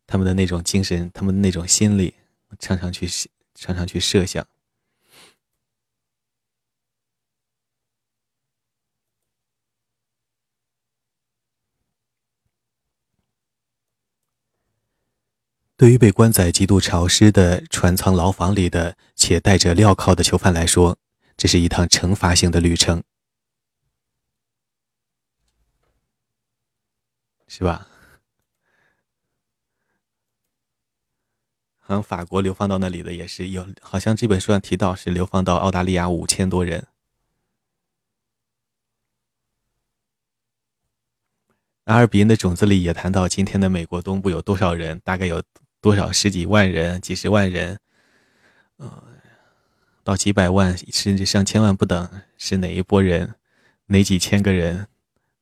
[0.06, 2.14] 他们的那种精神，他们的那种心理，
[2.58, 3.08] 常常去
[3.54, 4.46] 常常去设想。
[15.78, 20.98] 对于被关在极度潮湿的船舱牢房里的且带着镣铐的囚犯来说，
[21.38, 23.02] 这是一趟惩罚性的旅程。
[27.48, 27.88] 是吧？
[31.90, 36.86] 好像法国流放到那里的也是有，好像这本书上提到是流放到澳大利亚五千多人。
[41.86, 44.99] 阿尔比恩的种子里也谈到，今天的美国东部有多少人？
[45.03, 45.41] 大概有
[45.82, 47.80] 多少十几万人、几十万人，
[48.78, 49.03] 呃，
[50.03, 52.07] 到几百万甚至上千万不等，
[52.38, 53.34] 是哪一波人？
[53.88, 54.86] 哪几千个人？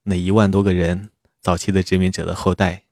[0.03, 1.09] 哪一万多个人？
[1.41, 2.86] 早期的殖民者的后代。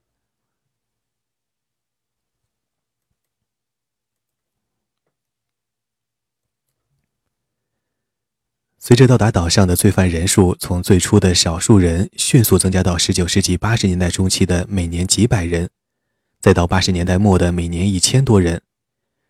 [8.88, 15.72] 随着到达岛上的罪犯人数从最初的少数人迅速增加到十九世纪八十年代中期的每年几百人，
[16.40, 18.62] 再到八十年代末的每年一千多人，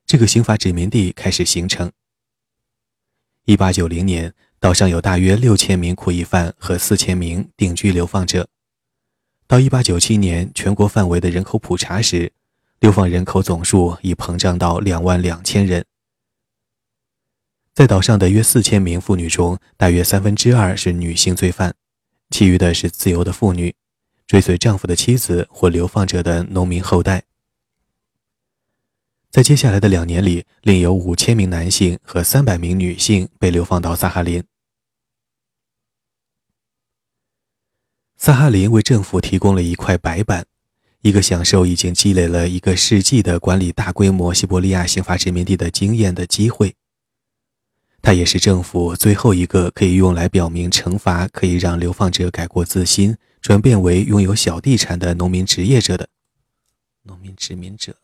[0.06, 1.90] 这个刑法殖民地开始形成。
[3.46, 8.50] 一八九零年，岛上有大约六千名苦役犯和四千名定居流放者。
[9.48, 12.34] 到1897年全国范围的人口普查时，
[12.82, 15.86] 流放人口总数已膨胀到两万两千人。
[17.76, 21.76] 在岛上的约四千名妇女中，大约三分之二是女性罪犯，
[22.30, 23.76] 其余的是自由的妇女，
[24.26, 27.24] 追随丈夫的妻子或流放者的农民后代。
[29.30, 34.42] 在接下来的两年里，另有五千名男性和三百名女性被流放到萨哈林。
[38.16, 40.46] 萨哈林为政府提供了一块白板，
[41.02, 46.74] 一个享受已经积累了一个世纪的管理大规模西伯利亚刑罚殖民地的经验的机会。
[48.06, 56.08] 它也是政府最后一个可以用来表明惩罚可以让流放者改过自新，转变为拥有小地产的农民职业者的
[57.02, 57.96] 农民殖民者。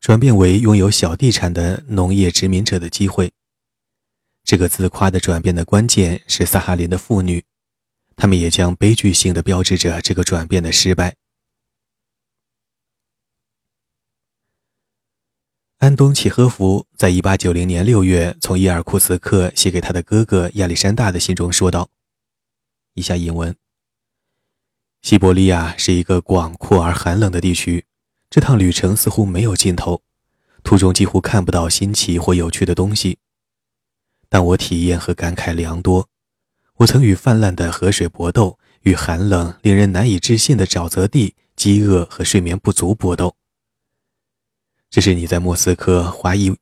[0.00, 3.30] 转变为拥有小地产的农业殖民者的机会。
[4.42, 7.44] 这个自夸的转变的关键是萨哈林的妇女，
[8.16, 11.16] 他们也将悲剧性的标志着这个转变的失败。
[15.78, 21.90] 安东契诃夫在一八九零年六月从伊尔库茨克写给他的哥哥亚历山大的信中说道
[22.94, 23.54] ：“以下引文：
[25.02, 27.84] 西伯利亚是一个广阔而寒冷的地区，
[28.30, 30.02] 这趟旅程似乎没有尽头，
[30.62, 33.18] 途中几乎看不到新奇或有趣的东西。
[34.30, 36.08] 但我体验和感慨良多。
[36.78, 43.36] 我曾与泛滥的河水搏斗，与寒冷、令人难以置信的沼泽地、饥饿和睡眠不足搏斗。
[44.90, 46.56] 这是你在莫斯科花一，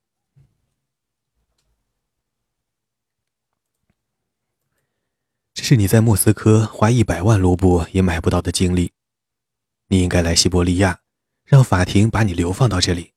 [5.55, 8.93] 这是你在莫斯科花一百万卢布也买不到的经历。
[9.89, 11.01] 你应该来西伯利亚，
[11.45, 13.13] 让法庭把你流放到这里。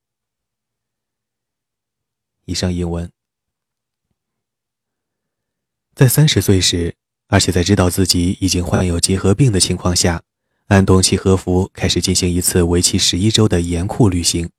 [2.46, 3.12] 以上英文。
[5.96, 6.94] 在三十岁时，
[7.30, 10.22] 而且在知道自己已经患有结核病的情况下，
[10.68, 14.50] 安东契诃夫开始进行一次为期十一周的严酷旅行。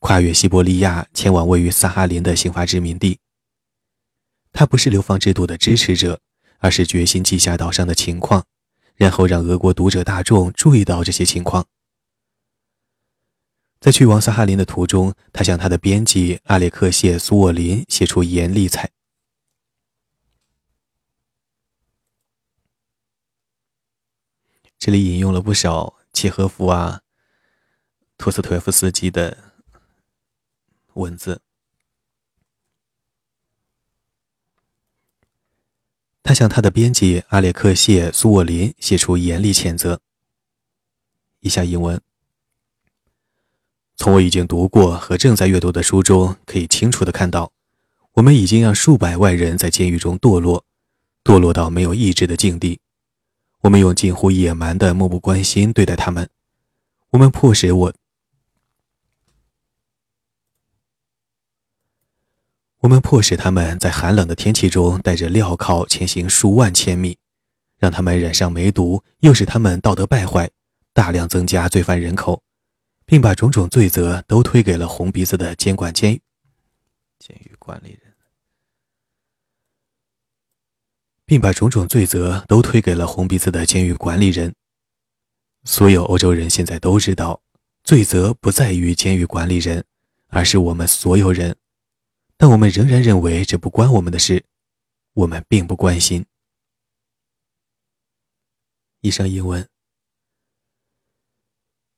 [0.00, 3.18] 跨越西伯利亚，前往位于萨哈林的刑罚殖民地。
[4.52, 6.20] 他不是流放制度的支持者，
[6.58, 8.44] 而是决心记下岛上的情况，
[8.96, 11.64] 然后让俄国读者大众注意到这些情况。
[13.80, 18.90] 在去往萨哈林的途中，他向他的编辑阿列克谢·苏沃林写出严厉采。
[24.86, 27.00] 这里引用了不少契诃夫啊、
[28.16, 29.36] 托斯托耶夫斯基的。
[30.94, 31.42] 文字。
[36.22, 40.00] 他向他的编辑阿列克谢·苏沃林写出严厉谴责。
[41.40, 42.00] 以下英文：
[43.96, 47.50] 从我已经读过和正在阅读的书中，可以清楚的看到，
[48.12, 50.64] 我们已经让数百万人在监狱中堕落，
[51.24, 52.78] 堕落到没有意志的境地。
[53.66, 56.30] 我们用近乎野蛮的漠不关心对待他们。
[57.10, 57.92] 我们迫使我。
[62.78, 67.18] 我们迫使他们在寒冷的天气中带着镣铐前行数万千米，
[67.76, 70.48] 让他们染上梅毒，又使他们道德败坏，
[70.92, 72.40] 大量增加罪犯人口，
[73.04, 76.20] 并把种种罪责都推给了红鼻子的监管监
[77.18, 78.05] 监狱管理人，
[81.26, 84.54] 并把种种罪责都推给了红鼻子的监狱管理人。
[85.64, 87.42] 所有欧洲人现在都知道，
[87.82, 89.84] 罪责不在于监狱管理人，
[90.28, 91.56] 而是我们所有人。
[92.36, 94.44] 但我们仍然认为这不关我们的事，
[95.14, 96.24] 我们并不关心。
[99.00, 99.68] 以上英文。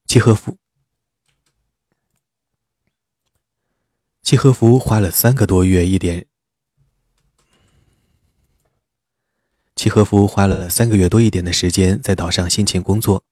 [0.06, 0.56] 契诃夫，
[4.22, 6.27] 契诃夫花了三个多月一点，
[9.78, 13.22] 契诃夫花了三个月多一点的时间在岛上辛勤工作。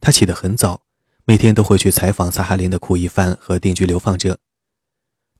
[0.00, 0.82] 他起得很早，
[1.24, 4.38] 每天都会去采访萨哈林的苦役犯和定居流放者。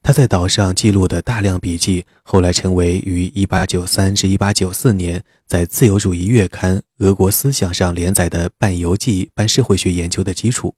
[0.02, 10.74] 他在岛上记录的大量笔记，后来成为于1893至1894年在自由主义月刊《俄国思想》上连载的半游记、半社会学研究的基础。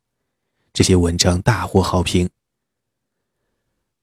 [0.75, 2.29] 这些文章大获好评。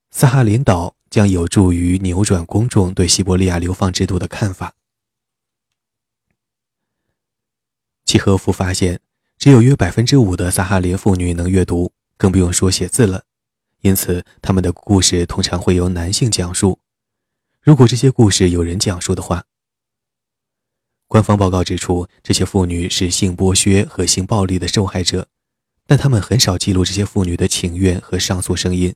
[0.09, 4.73] 萨哈林岛将有助于扭转公众对西伯利亚流放制度的看法。
[8.07, 9.01] 契诃夫发现，
[9.37, 13.25] 只有约百分之五的萨哈林妇女能阅读，更不用说写字了。
[13.81, 16.79] 因此，他们的故事通常会由男性讲述。
[17.61, 19.43] 如果这些故事有人讲述的话，
[21.05, 25.27] 官方报告指出，这些妇女是性剥削和性暴力的受害者，
[25.85, 28.95] 但他们很少记录这些妇女的请愿和上诉声音。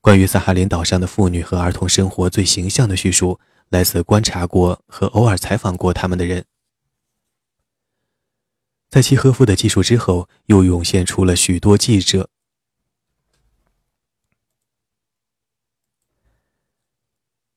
[0.00, 3.38] 关于萨哈林岛上的妇女和儿童生活最形象的叙述，
[3.68, 6.46] 来自观察过和偶尔采访过他们的人。
[8.94, 12.30] 在契诃夫的记述之后，又涌现出了许多记者。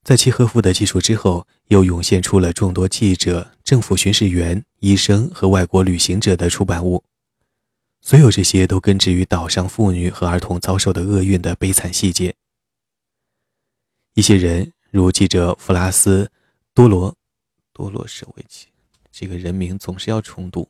[0.02, 7.04] 在契诃夫的记述之后，又涌现出了众多记者、政府巡视员、医生和外国旅行者的出版物。
[8.00, 12.34] 所有这些都根植于岛上妇女和儿童遭受的厄运的悲惨细节。
[14.14, 16.24] 一些人，如记者弗拉斯·
[16.74, 17.14] 多罗
[17.72, 18.66] 多罗舍维奇，
[19.12, 20.68] 这个人名总是要重读。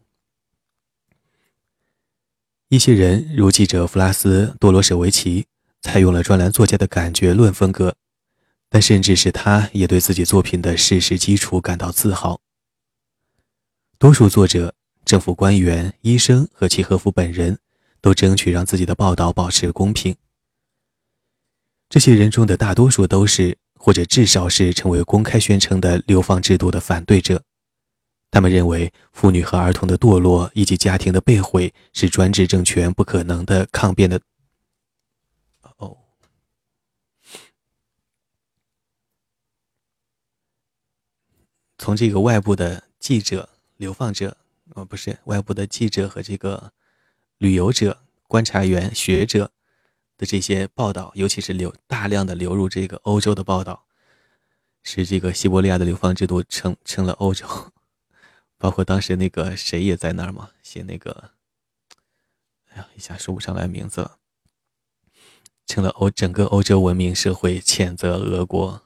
[2.71, 5.47] 一些人，如记者弗拉斯·多罗舍维奇，
[5.81, 7.95] 采用了专栏作家的感觉论风格。
[8.69, 12.43] 但甚至是他也对自己作品的事实基础感到自豪。
[13.99, 14.75] 多数作者、
[15.07, 17.59] 政府官员、医生和契诃夫本人
[18.03, 20.15] 都争取让自己的报道保持公平。
[21.89, 27.43] 这些人中的大多数都是，或者至少是成为公开宣称的流放制度的反对者。
[28.31, 34.21] 他们认为，妇女和儿童的堕落以及家庭的被毁是专制政权不可能的抗辩的。
[35.77, 35.97] 哦
[41.79, 44.37] 从这个外部的记者、流放者
[44.75, 46.73] 哦，不是外部的记者和这个
[47.39, 49.51] 旅游者、观察员、学者
[50.19, 53.87] 的这些报道，尤其是流大量的流入这个欧洲的报道，
[54.83, 57.47] 使这个西伯利亚的流放制度成成了欧洲，
[58.59, 61.31] 包括当时那个谁也在那儿嘛，写那个，
[62.71, 64.19] 哎呀，一下说不上来名字了，
[65.65, 68.83] 成了欧整个欧洲文明社会谴责俄国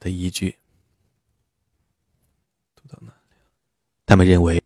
[0.00, 0.58] 的依据。
[4.04, 4.62] 他们认为，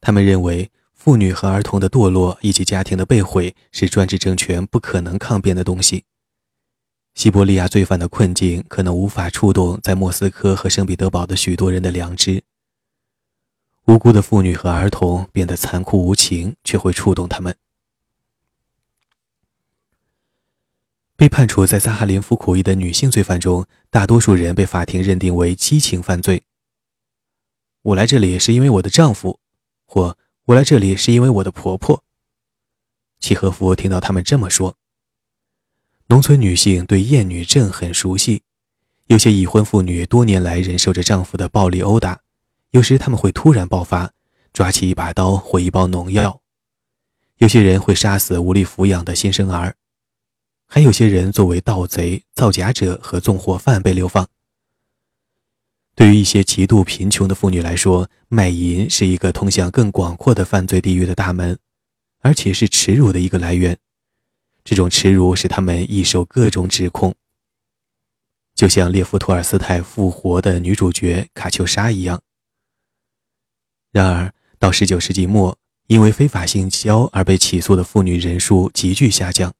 [0.00, 6.04] 他们认为妇女和儿童的堕落以及家庭的被毁是专制政权不可能抗辩的东西。
[7.18, 12.44] 西伯利亚罪犯的困境可能无法触动在莫斯科和圣彼得堡的许多人的良知。
[13.86, 17.56] 无辜的妇女和儿童变得残酷无情，却会触动他们。
[21.16, 26.44] 被判处在萨哈林服苦役的女性罪犯中，大多数人被法庭认定为激情犯罪。
[27.82, 29.40] 我来这里是因为我的丈夫，
[29.86, 32.04] 或我来这里是因为我的婆婆。
[33.18, 34.76] 契诃夫听到他们这么说。
[36.10, 38.42] 农村女性对厌女症很熟悉，
[39.08, 42.18] 有些已婚妇女多年来忍受着丈夫的暴力殴打，
[42.70, 44.10] 有时他们会突然爆发，
[44.54, 46.40] 抓起一把刀或一包农药。
[47.36, 49.76] 有些人会杀死无力抚养的新生儿。
[50.66, 54.26] 还有些人作为盗贼、造假者和纵火犯被流放。
[55.94, 61.58] 对于一些极度贫穷的妇女来说，卖淫是一个通向更广阔的犯罪地狱的大门，
[62.20, 63.78] 而且是耻辱的一个来源。
[64.68, 67.14] 这种耻辱使他们易受各种指控，
[68.54, 72.20] 就像列夫·托尔斯泰复活的女主角卡秋莎一样。
[73.90, 79.54] 然而，到19世纪末，因为非法性交而被起诉的妇女人数急剧下降。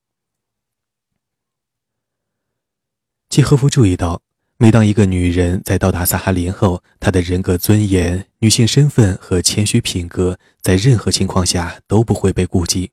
[3.31, 4.21] 契诃夫注意到，
[4.59, 12.91] 每当一个女人在到达萨哈林后，她的人格尊严、女性身份和谦虚品格，在任何情况下都不会被顾及。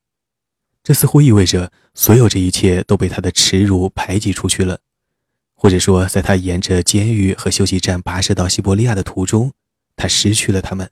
[0.85, 4.81] 这似乎意味着，所有这一切都被他的耻辱排挤出去了，
[5.55, 9.51] 或者说，在他沿着监狱和休息站跋涉到西伯利亚的途中，
[9.95, 10.91] 他失去了他们。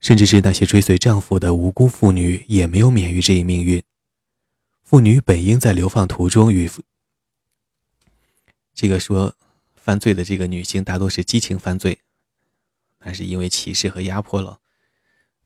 [0.00, 3.82] 甚至是那些追随丈夫的无辜妇女，也没有免于这一命运。
[4.82, 6.70] 妇女本应在流放途中与。
[8.74, 9.36] 这个说
[9.76, 11.98] 犯罪的这个女性大多是激情犯罪，
[12.98, 14.60] 还是因为歧视和压迫了。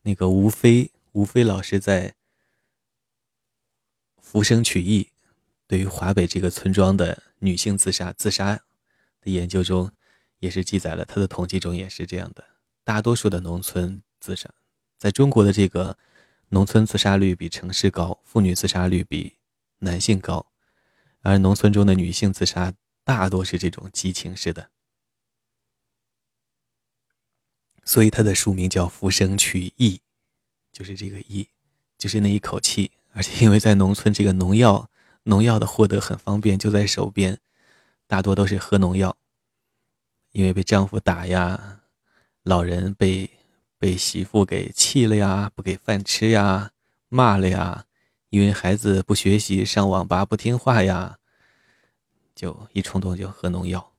[0.02, 2.08] 那个吴飞，吴飞老师在
[4.30, 5.04] 《浮生取义》
[5.66, 8.60] 对于华北这个村庄的女性自杀自杀
[9.22, 9.90] 的研究中，
[10.38, 12.44] 也是记载了他的统计中也是这样的。
[12.84, 14.52] 大多数的农村自杀，
[14.98, 15.96] 在中国的这个
[16.50, 19.38] 农村自杀率比城市高，妇女自杀率比
[19.78, 20.52] 男性高，
[21.22, 22.74] 而农村中的女性自杀。
[23.04, 24.68] 大多是这种激情式的，
[27.82, 29.96] 所以它的书名叫《浮生取义》，
[30.70, 31.48] 就是这个义，
[31.96, 32.90] 就是那一口气。
[33.18, 34.88] 而且因为在农村，这个农药
[35.24, 37.36] 农药的获得很方便，就在手边，
[38.06, 39.16] 大多都是喝农药。
[40.30, 41.80] 因为被丈夫打呀，
[42.44, 43.28] 老人被
[43.76, 46.70] 被媳妇给气了呀，不给饭吃呀，
[47.08, 47.86] 骂了呀，
[48.30, 51.18] 因为孩子不学习，上网吧不听话呀。
[52.36, 53.94] 就一冲动就喝农药。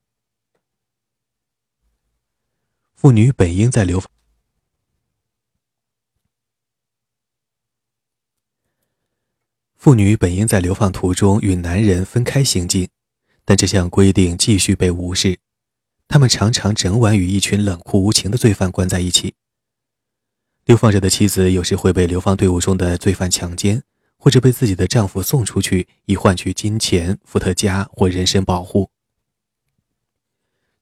[2.96, 4.02] 妇女本应在流
[9.80, 12.90] 妇女本应在流放途中与男人分开行进，
[13.44, 15.40] 但这项规定继续被无视。
[16.08, 19.34] 他们常常整晚与一群冷酷无情的罪犯关在一起。
[20.66, 23.82] 流放者的妻子有时会被流放队伍中的罪犯强奸。
[24.22, 28.92] 或者被自己的丈夫送出去，以换取金钱、伏特加或人身保护。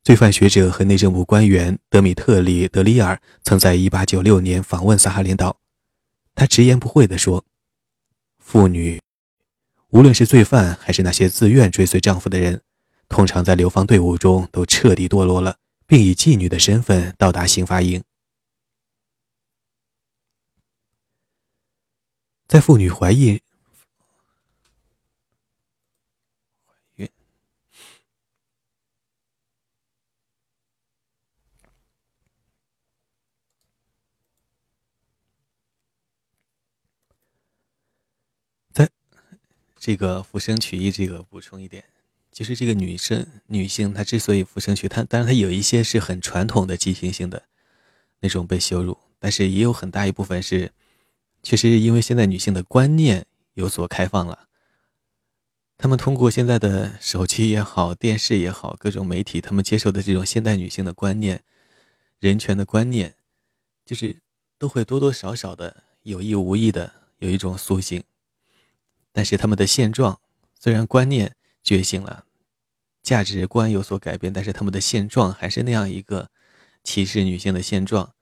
[0.03, 5.59] 罪犯学者和内政部官员德米特里·德里尔曾在1896年访问萨哈林岛，
[6.33, 7.45] 他直言不讳地说
[8.47, 9.01] ：“妇女，
[9.89, 12.61] 无论是罪犯还是那些自愿追随丈夫的人，
[13.09, 18.01] 通常在流放队伍中都彻底堕落了，并以妓女的身份到达刑罚营。”
[22.47, 23.37] 在妇女怀孕、
[39.87, 41.81] 这个浮生取义，这个补充一点，
[42.29, 47.43] 就是这个女生、女性，她之所以浮生取，她当然她有一些是很传统的畸形性的
[48.19, 50.73] 那种被羞辱，但是也有很大一部分是。
[51.41, 54.49] 确实，因为现在女性的观念有所开放了，
[55.77, 61.41] 他们通过现在的手机也好、电视也好、各种媒体，他们接受的这种现代女性的观念、
[62.19, 63.15] 人权的观念，
[63.85, 64.17] 就是
[64.57, 68.03] 都会多多少少的有意无意的有一种苏醒。
[69.17, 70.21] 但是他们的现状
[70.53, 72.27] 虽然观念觉醒了，
[73.01, 76.29] 价值观有所改变，但是他们的现状还是那样一个
[76.83, 78.13] 歧视女性的现状，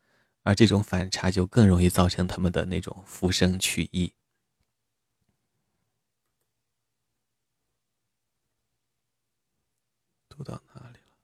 [0.43, 4.13] 而这种反差就更容易造成他们的那种浮生取义。
[10.29, 11.17] 读到哪里了？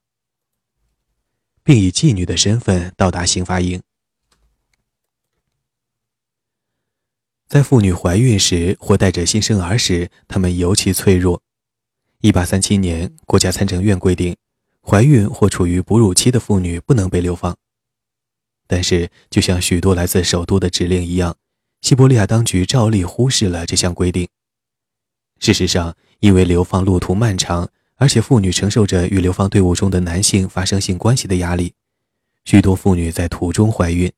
[1.64, 3.82] 并以妓女的身份到达刑罚营。
[7.52, 11.42] 在妇女怀孕时或带着新生儿时，她们尤其脆弱。
[12.22, 14.38] 一八三七年，国家参政院规定，
[14.82, 17.58] 怀孕或处于哺乳期的妇女不能被流放。
[18.68, 21.36] 但是，就像许多来自首都的指令一样，
[21.82, 24.30] 西伯利亚当局照例忽视了这项规定。
[25.40, 31.74] 事实上，因为流放路途漫长，而且妇女承受着与流放队伍中的男性发生性关系的压力，
[32.46, 34.10] 许多妇女在途中怀孕。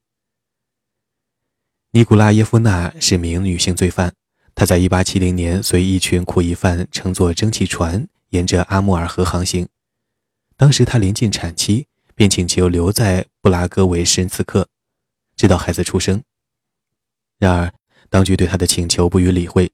[1.95, 4.15] 尼古拉耶夫娜是名女性罪犯。
[4.55, 9.67] 她在1870年随一群苦役犯乘坐蒸汽船，沿着阿穆尔河航行。
[10.57, 14.69] 当时她临近产期，便请求留在布拉格为申次克，
[15.35, 16.23] 直到孩子出生。
[17.37, 17.71] 然而，
[18.09, 19.71] 当局对她的请求不予理会。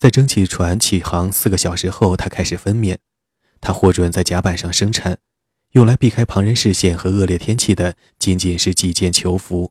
[0.00, 2.96] 在蒸汽船起航四个小时后，她开始分娩。
[3.60, 5.18] 她获准在甲板上生产，
[5.74, 9.70] 用来避开旁人视线和恶劣天气的仅仅是几件囚服。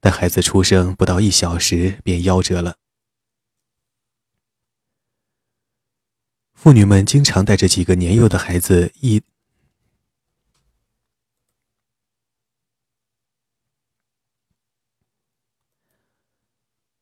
[0.00, 2.76] 但孩子出生不到一小时便夭折了。
[6.54, 9.22] 妇女们经常带着几个年幼的孩子一。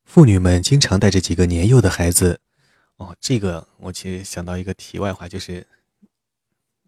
[0.04, 2.40] 妇女们经常带着几个年幼的孩子。
[2.96, 5.66] 哦，这个我其实想到一个题外话，就是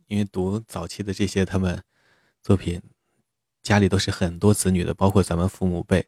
[0.06, 1.82] 因为读早期的这些他们
[2.42, 2.82] 作品，
[3.68, 6.06] 家里都是很多子女的，包括咱们父母辈，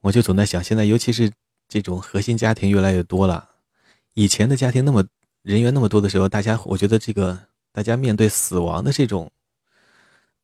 [0.00, 1.32] 我就总在想，现在尤其是
[1.66, 3.36] 这种核心家庭越来越多了，
[4.14, 5.02] 以前的家庭那么。
[5.42, 9.32] 人员那么多的时候，大家我觉得这个大家面对死亡的这种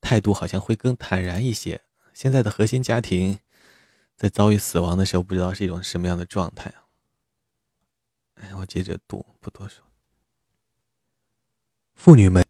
[0.00, 1.82] 态度好像会更坦然一些。
[2.14, 3.38] 现在的核心家庭
[4.16, 6.88] 在遭遇死亡的时候，不知道是一种什么样的状态啊？
[8.40, 9.84] 哎，我接着读，不多说。
[11.94, 12.42] 妇女们，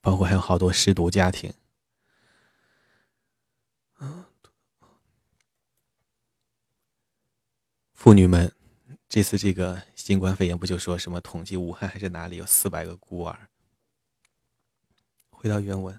[0.00, 1.52] 包括还有好多失独家庭，
[8.04, 8.52] 妇女们。
[9.08, 13.48] 这次这个新冠肺炎不就说什么统计武汉还是哪里有四百个孤儿？
[15.30, 15.98] 回到原文，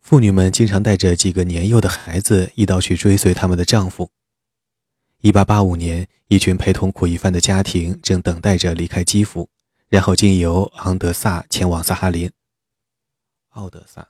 [0.00, 4.12] 妇女们经常带着几个年幼的孩子一道去追随他们的丈夫。
[5.18, 9.50] 一八八五年，一群陪同苦役犯的家庭正等待着离开基辅，
[9.88, 12.30] 然后经由昂德萨前往萨哈林。
[13.48, 14.06] 奥德萨，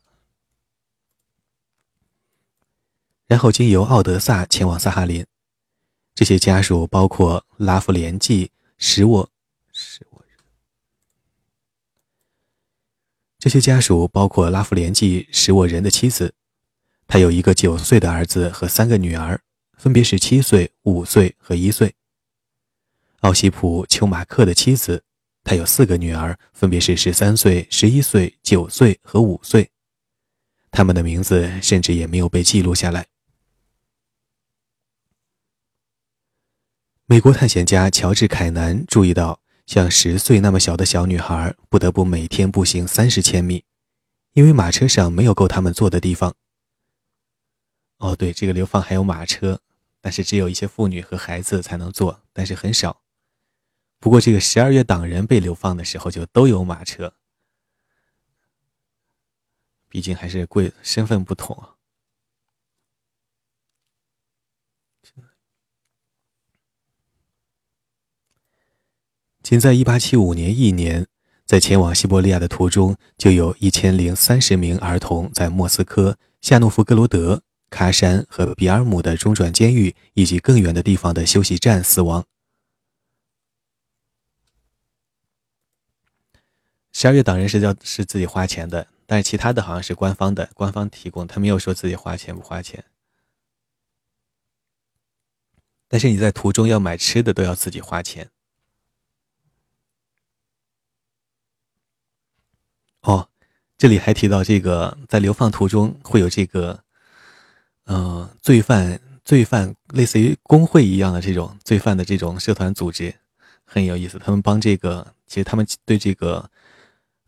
[3.34, 5.26] 然后经由奥德萨前往萨哈林。
[6.14, 9.28] 这些家属包括拉夫连季使我
[9.72, 10.38] 使我人。
[13.40, 16.32] 这些家属包括拉夫连季使我人的妻子，
[17.08, 19.40] 他有一个九岁的儿子和三个女儿，
[19.76, 21.92] 分别是七岁、五岁和一岁。
[23.22, 25.02] 奥西普丘马克的妻子，
[25.42, 29.68] 他有四个女儿，分别是十三岁、十一岁、九岁和五岁，
[30.70, 33.04] 他们的名字甚至也没有被记录下来。
[37.06, 43.62] 美国探险家乔治·凯南注意到，像十岁那么小的小女孩不得不每天步行三十千米，
[44.32, 46.34] 因为马车上没有够他们坐的地方。
[47.98, 49.60] 哦，对，这个流放还有马车，
[50.00, 53.02] 但是只有一些妇女和孩子才能坐，但是很少。
[54.00, 57.12] 不过，这个十二月党人被流放的时候就都有马车，
[59.90, 61.73] 毕竟还是贵，身份不同。
[69.44, 71.06] 仅在1875年一年，
[71.44, 82.24] 在前往西伯利亚的途中，就有一千零三十名儿童在莫斯科、夏诺夫格罗德、喀山和比尔姆的中转监狱以及更远的地方的休息站死亡。
[86.94, 92.82] 十二月党人是叫是自己花钱的，但是其他的好像是官方的，官方提供，他没有说自己花钱不花钱。
[95.86, 98.30] 但是你在途中要买吃的都要自己花钱。
[103.04, 103.28] 哦，
[103.76, 106.82] 这里还提到这个，在流放途中会有这个，
[107.84, 113.14] 呃，罪犯罪犯类似于工会一样的这种罪犯的这种社团组织，
[113.64, 114.18] 很有意思。
[114.18, 116.50] 他们帮这个，其实他们对这个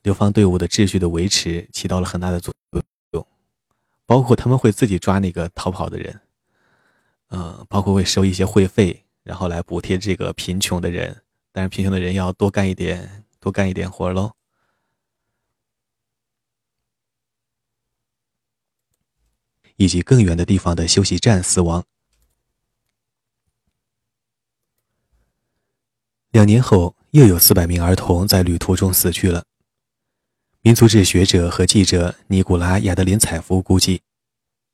[0.03, 2.55] 流放队伍的秩序的维持起到了很大的作
[3.11, 3.27] 用，
[4.07, 6.21] 包括他们会自己抓那个逃跑的人，
[7.29, 11.23] 嗯，包括会收一些会费，然后来补贴这个贫穷的人，
[11.53, 14.33] 但是贫穷的人要多干一点，多干一点活喽。
[19.77, 21.85] 以及更远的地方的休息站死亡。
[26.31, 29.45] 两年后，又有四百名儿童在旅途中死去了。
[30.61, 34.03] 民族志学者和记者尼古拉·亚德林采夫估计，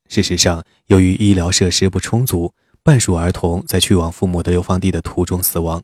[0.09, 5.83] 事实上，由于医疗设施不充足，半数儿童在去往父母的流放地的途中死亡。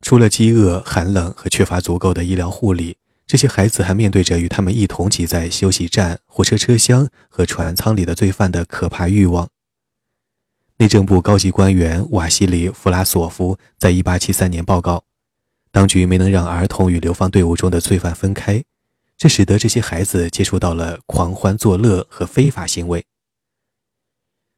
[0.00, 2.96] 除了饥饿、寒冷和缺乏足够的医疗护理。
[3.28, 9.50] 这些孩子还面对着与他们一同挤在休息站、火车车厢和船舱里的罪犯的可怕欲望。
[10.78, 15.04] 内政部高级官员瓦西里·弗拉索夫在1873年报告，
[15.70, 18.64] 当局没能让儿童与流放队伍中的罪犯分开，
[19.18, 23.04] 这使得这些孩子接触到了狂欢作乐和非法行为。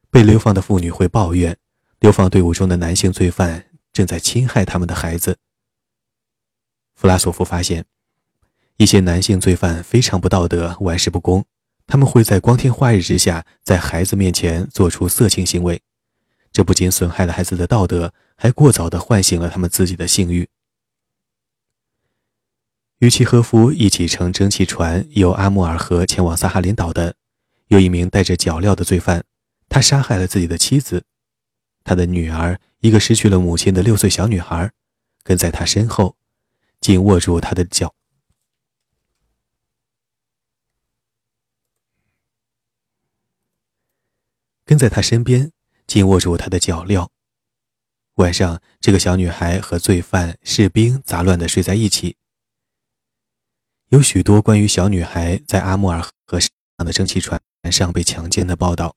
[0.09, 1.57] 被流放的妇女会抱怨，
[1.99, 5.37] 流放队伍中的男性罪犯正在侵害他们的孩子。
[6.95, 7.85] 弗拉索夫发现。
[8.81, 11.45] 一些男性罪犯非常不道德、玩世不恭，
[11.85, 15.79] 他们会在光天化日之下在孩子面前做出色情行为，
[16.51, 20.49] 这不仅损害了孩子的道德，还过早地唤醒了他们自己的性欲。
[23.01, 27.13] 与其和夫一起乘蒸汽船由阿穆尔河前往萨哈林岛的，
[27.67, 29.23] 有一名带着脚镣的罪犯，
[29.69, 31.03] 他杀害了自己的妻子，
[31.83, 34.71] 他的女儿，一个失去了母亲的六岁小女孩，
[35.21, 36.15] 跟在他身后，
[36.79, 37.93] 紧握住他的脚。
[44.71, 45.51] 跟在他身边，
[45.85, 47.09] 紧握住他的脚镣。
[48.13, 52.15] 晚上，这个小女孩和罪犯、士兵杂乱地睡在一起。
[53.89, 58.95] 有许多关于小女孩在阿穆尔河上的蒸汽船上被强奸的报道。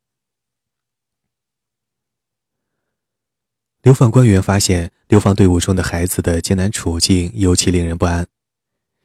[3.83, 8.25] 流放官员发现，流放队伍中的孩子的艰难处境尤其令人不安。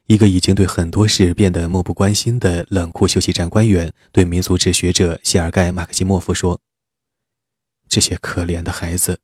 [0.10, 6.60] 一个已经对很多事变得漠不关心的冷酷休息站官员对民族志学者谢尔盖·马克西莫夫说
[7.88, 9.20] ：“这些可怜的孩子，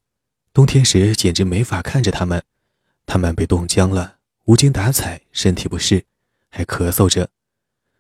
[0.53, 2.43] 冬天时简直没法看着他们，
[3.07, 6.05] 他们被冻僵了，无精打采，身体不适，
[6.49, 7.31] 还咳嗽着。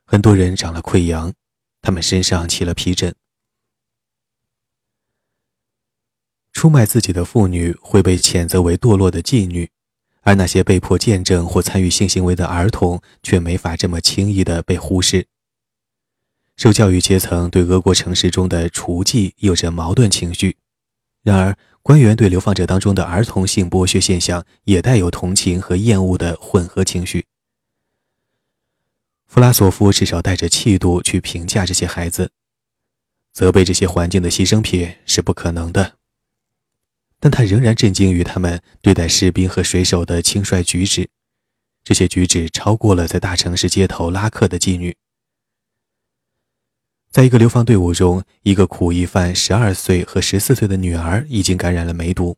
[0.03, 1.33] 很多人长了溃疡，
[1.81, 3.15] 他们身上起了皮疹。
[6.53, 9.71] 出卖自己的妇女会被谴责为堕落的妓女。”
[10.25, 15.27] 而那些被迫见证或参与性行为的儿童却没法这么轻易地被忽视。
[16.57, 20.57] 受教育阶层对俄国城市中的雏妓有着矛盾情绪，
[21.21, 27.27] 然而官员对流放者当中的儿童性剥削现象也带有同情和厌恶的混合情绪。
[29.27, 32.31] 弗拉索夫至少带着气度去评价这些孩子，
[33.31, 35.97] 责备这些环境的牺牲品是不可能的。
[37.25, 41.09] 但他仍然震惊于他们对待士兵和水手的轻率举止，
[41.83, 44.95] 这些举止超过了在大城市街头拉客的妓女。
[47.09, 52.37] 在一个流放队伍中，一个苦役犯十二岁和十四岁的女儿已经感染了梅毒。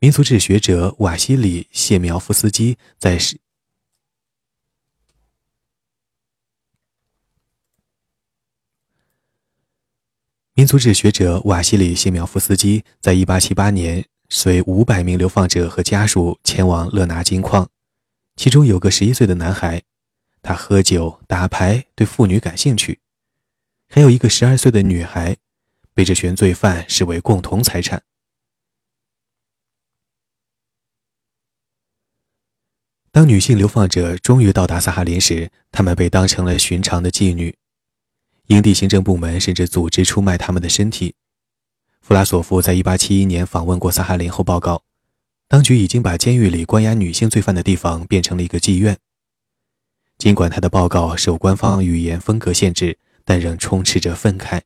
[0.00, 3.18] 民族志学者瓦西里·谢苗夫斯基在
[10.58, 17.70] 民族志学者瓦西里·谢苗夫斯基在1878年随500名流放者和家属前往勒拿金矿，
[18.34, 19.80] 其中有个11岁的男孩，
[20.42, 22.98] 他喝酒打牌，对妇女感兴趣；
[23.88, 25.36] 还有一个12岁的女孩，
[25.94, 28.02] 被这群罪犯视为共同财产。
[33.12, 37.56] 当女性流放者终于到达萨哈林时，她们被当成了寻常的妓女。
[38.48, 41.14] 营地行政部门甚至组织出卖他们的身体。
[42.00, 44.82] 弗拉索夫在1871年访问过萨哈林后报告，
[45.46, 48.98] 当局已经把监狱里关押女性罪犯的地方变成了一个妓院。
[50.16, 54.62] 尽管他的报告受官方语言风格限制，但仍充斥着愤慨。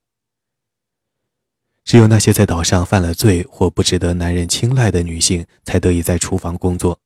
[1.84, 7.00] 只有那些在岛上犯了罪或不值得男人青睐的女性才得以在厨房工作，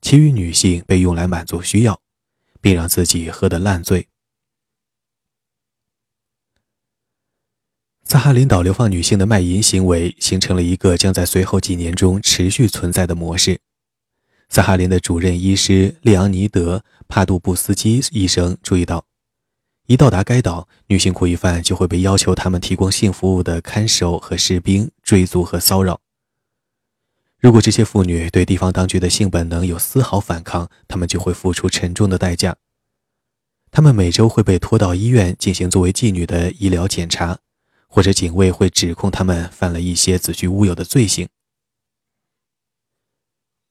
[0.00, 2.00] 其余女性被用来满足需要，
[2.62, 4.08] 并让自己喝得烂醉。
[8.08, 13.58] 萨哈林岛流放女性的卖淫行为形成了一个将在随后几年中持续存在的模式。
[14.48, 16.78] 萨哈林的主任医师利昂尼德·
[17.08, 19.04] 帕杜布斯基医生注意到，
[19.86, 26.00] 一到达该岛，女性苦役犯就会被要求他们提供性服务的看守和士兵追逐和骚扰。
[27.40, 32.54] 如果这些妇女对地方当局的性本能有丝毫反抗，她们就会付出沉重的代价。
[33.72, 37.38] 她们每周会被拖到医院进行作为妓女的医疗检查，
[37.86, 41.28] 或者警卫会指控他们犯了一些子虚乌有的罪行。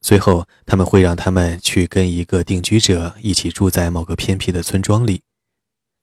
[0.01, 5.23] 随后，他们会让他们去跟一个定居者一起住在某个偏僻的村庄里。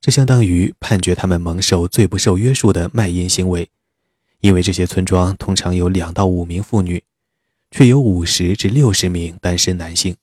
[0.01, 3.71] 这相当于判决他们蒙受最不受约束的卖淫行为，
[4.41, 7.05] 因为这些村庄通常有两到五名妇女，
[7.71, 10.17] 却有五十至六十名单身男性。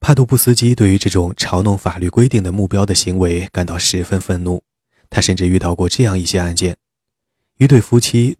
[0.00, 4.62] 帕杜布斯基对于这种嘲弄法律规定的目标的行为感到十分愤怒，
[5.10, 6.78] 他甚至遇到过这样一些案件：
[7.58, 8.38] 一对夫妻。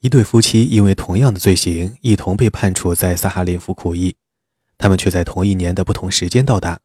[0.00, 4.14] 一对夫妻因为同样的罪行，一同被判处在萨哈林服苦役，
[4.78, 6.78] 他们却在同一年的不同时间到达，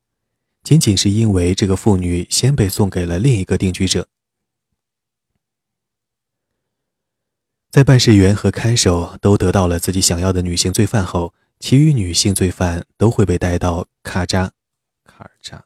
[0.64, 4.08] 仅仅是因为这个妇女先被送给了另一个定居者。
[7.74, 14.52] 在办事员和看守都得到了自己想要的女性罪犯后，其余女性罪犯都会被带到卡扎
[15.04, 15.66] 卡尔扎。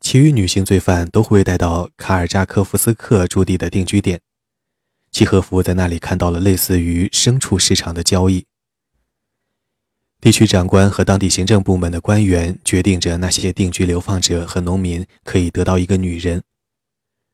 [0.00, 4.20] 其余女性罪犯都会带到卡尔扎科夫斯克驻地的定居点。
[5.12, 8.44] 契诃夫在那里看到了类似于牲畜市场的交易。
[10.20, 16.42] 地区长官和当地行政部门的官员决定着那些定居流放者和农民可以得到一个女人。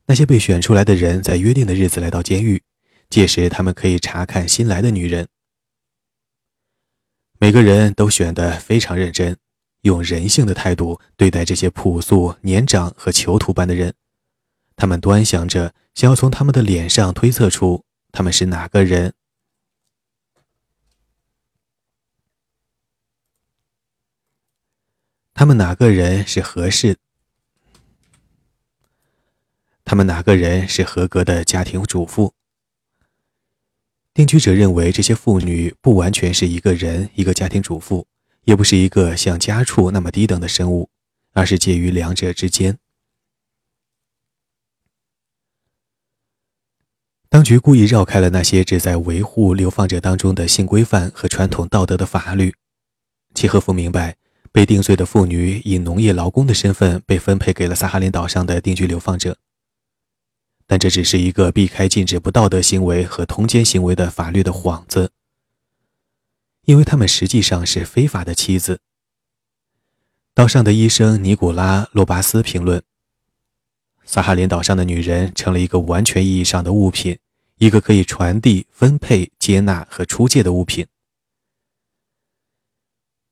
[0.06, 2.62] 那些被选出来的人在约定的日子来到监狱，
[3.08, 5.28] 届时他们可以查看新来的女人。
[7.38, 9.36] 每个人都选得非常认真。
[9.82, 13.92] 用人性的态度对待这些朴素、年长和囚徒般的人，
[14.76, 19.12] 他们端详着，想要从他们的脸上推测出他们是哪个人。
[25.34, 26.96] 他们哪个人是合适？
[29.84, 32.34] 他们哪个人是合格的家庭主妇？
[34.12, 38.06] 定居者认为这些妇女不完全是一个人，一个家庭主妇。
[38.44, 40.90] 也不是一个像家畜那么低等的生物，
[41.32, 42.78] 而是介于两者之间。
[47.30, 52.54] 当局故意绕开了那些旨在维护流放者当中的性规范和传统道德的法律。
[53.34, 54.16] 契诃夫明白，
[54.52, 59.38] 被定罪的妇女以农业劳工的身份被分配给了萨哈林岛上的定居流放者，
[60.66, 65.10] 但这只是一个避开禁止不道德行为和通奸行为的法律的幌子。
[66.64, 68.80] 因为他们实际上是非法的妻子。
[70.32, 72.82] 岛上的医生尼古拉·洛巴斯评论
[74.04, 77.18] ：“萨哈林岛上的女人成了一个完全意义上的物品，
[77.58, 80.86] 一个可以传递、分配、接纳和出借的物品。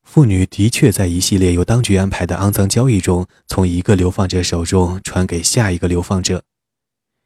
[0.02, 6.44] 妇女的确在一系列由当局安排的肮脏交易中，从一个流放者手中传给下一个流放者，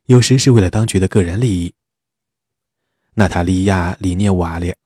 [0.07, 1.74] 有时是为了当局的个人利益。”
[3.15, 4.77] 娜塔莉亚·里涅瓦列。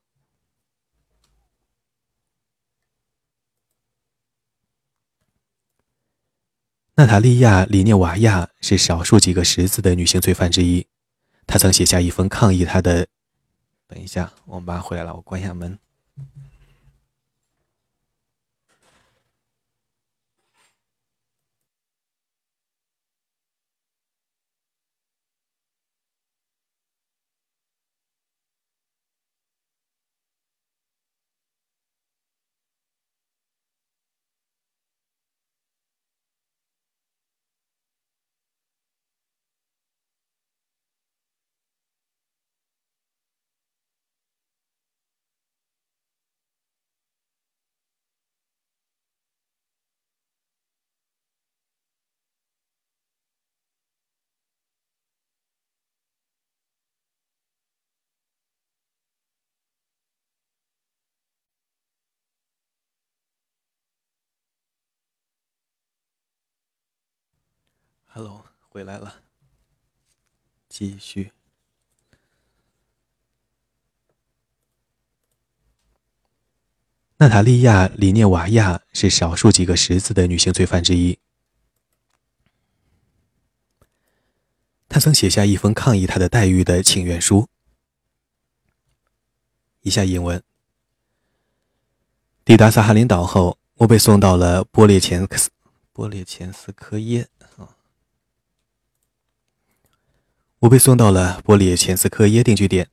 [6.95, 10.85] 娜塔莉亚·里涅瓦亚是少数几个识字的女性罪犯之一。
[11.47, 13.07] 她曾写下一封抗议她的。
[13.87, 15.77] 等一下，我妈回来了，我关一下门。
[68.13, 69.21] Hello，回来了。
[70.67, 71.31] 继续。
[77.15, 81.19] 娜塔莉亚·里涅瓦亚是少数几个识字的女性罪犯之一。
[84.89, 87.47] 她曾写下一封抗议她的待遇的请愿书。
[89.83, 90.43] 以下引文：
[92.43, 95.49] 抵达萨哈林岛后，我被送到了波列前斯
[95.93, 97.29] 波列前斯科耶。
[100.61, 102.87] 我被送到了波列前斯科耶定居点，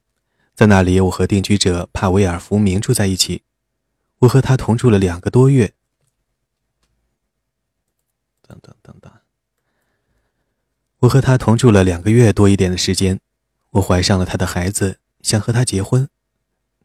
[0.54, 3.42] 在那里，我和定居者帕维尔·福明住在一起。
[4.20, 5.74] 我和他同住了两个多月。
[8.40, 9.12] 等等等等，
[11.00, 13.20] 我和他同住了两个月多一点的时间。
[13.72, 16.08] 我怀上了他的孩子，想和他结婚，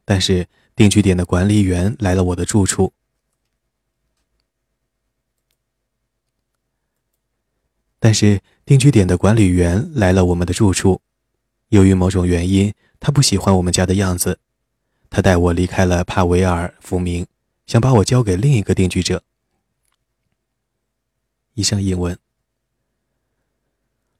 [0.04, 2.92] 但是定居点的管理员来了我的住处。
[7.98, 11.02] 但是定居点的管理员来了我们的住处，
[11.68, 14.38] 由于某种原因，他不喜欢我们家的样子，
[15.10, 17.26] 他带我离开了帕维尔·福明，
[17.66, 19.22] 想把我交给另一个定居者。
[21.52, 22.18] 以上英文。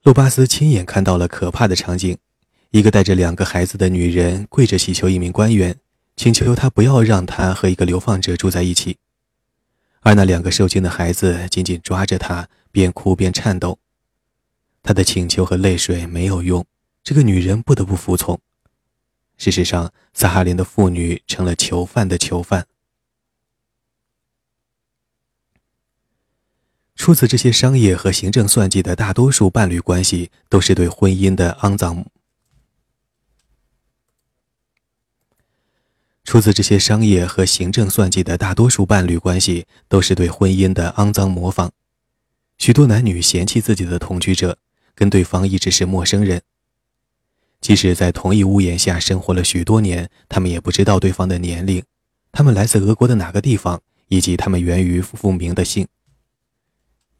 [0.02, 2.18] 路巴斯亲眼看到了可怕的场景：
[2.70, 5.78] 一个带着两个孩子的女人跪着祈求一名官员，
[6.16, 8.98] 请求他不要让她和一个流放者住在一起。
[10.00, 13.78] 而那两个受惊的孩子紧紧抓着他，边哭边颤抖。
[14.84, 16.64] 他的请求和泪水没有用，
[17.02, 18.38] 这个女人不得不服从。
[19.38, 22.66] 事实上，萨哈林的妇女成了囚犯的囚犯。
[26.94, 32.04] 出自这些商业和行政算计的大多数伴侣关系，都是对婚姻的肮脏。
[36.24, 41.72] 出自这些商业和行政算计的大多数伴侣关系，都是对婚姻的肮脏模仿。
[42.58, 44.56] 许多男女嫌弃自己的同居者，
[44.94, 46.42] 跟对方一直是陌生人。
[47.60, 51.82] 即使在同一屋檐下生活了许多年，他们也不知道对方的年龄，
[52.32, 55.86] 他们来自俄国的哪个地方，以及他们源于复明的姓，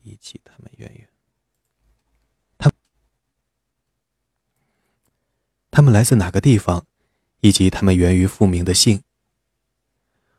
[0.02, 1.06] 以及他们源于
[2.58, 2.70] 他
[5.70, 6.86] 他们来自哪个地方。
[7.40, 9.02] 以及他们源于复明的姓。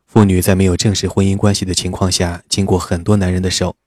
[0.08, 3.78] 妇女在没有正式婚姻关系的情况下，经过很多男人的手。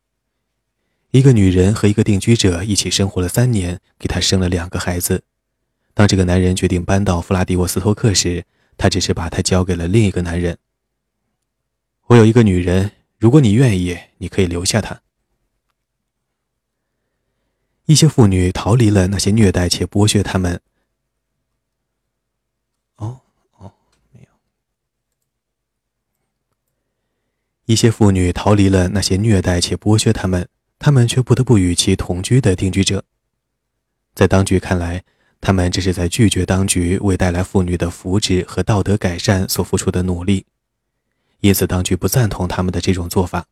[1.10, 5.24] 一个女人和一个定居者一起生活了三年，给她生了两个孩子。
[5.94, 8.44] 当这个男人决定搬到弗拉迪沃斯托克时，
[8.76, 10.58] 他只是把她交给了另一个男人。
[12.08, 15.00] 我有一个女人，如果你愿意，你可以留下她。
[17.86, 20.60] 一些妇女逃离了那些虐待且剥削他们。
[22.96, 23.22] 哦
[23.56, 23.72] 哦，
[24.12, 24.28] 没有
[27.64, 30.46] 一些妇女逃离了那些虐待且剥削他们，
[30.78, 33.04] 他们却不得不与其同居的定居者。
[34.14, 35.04] 在当局看来，
[35.40, 40.46] 他们这是在拒绝当局为带来妇女的福祉和道德改善所付出的努力，
[41.40, 43.46] 因此当局不赞同他们的这种做法。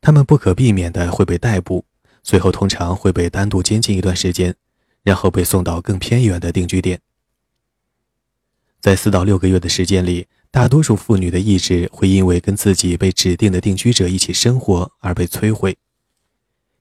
[0.00, 1.84] 他们不可避免的会被逮捕，
[2.22, 4.54] 随后通常会被单独监禁一段时间，
[5.02, 7.00] 然后被送到更偏远的定居点。
[8.80, 10.26] 在四到六个月的时间里。
[10.48, 15.76] 大多数妇女的意志会因为跟自己被指定的定居者一起生活而被摧毁，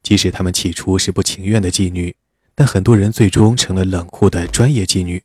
[0.06, 2.15] 即使她们起初是不情愿的妓女，
[2.53, 5.23] 但很多人最终成了冷酷的专业妓女。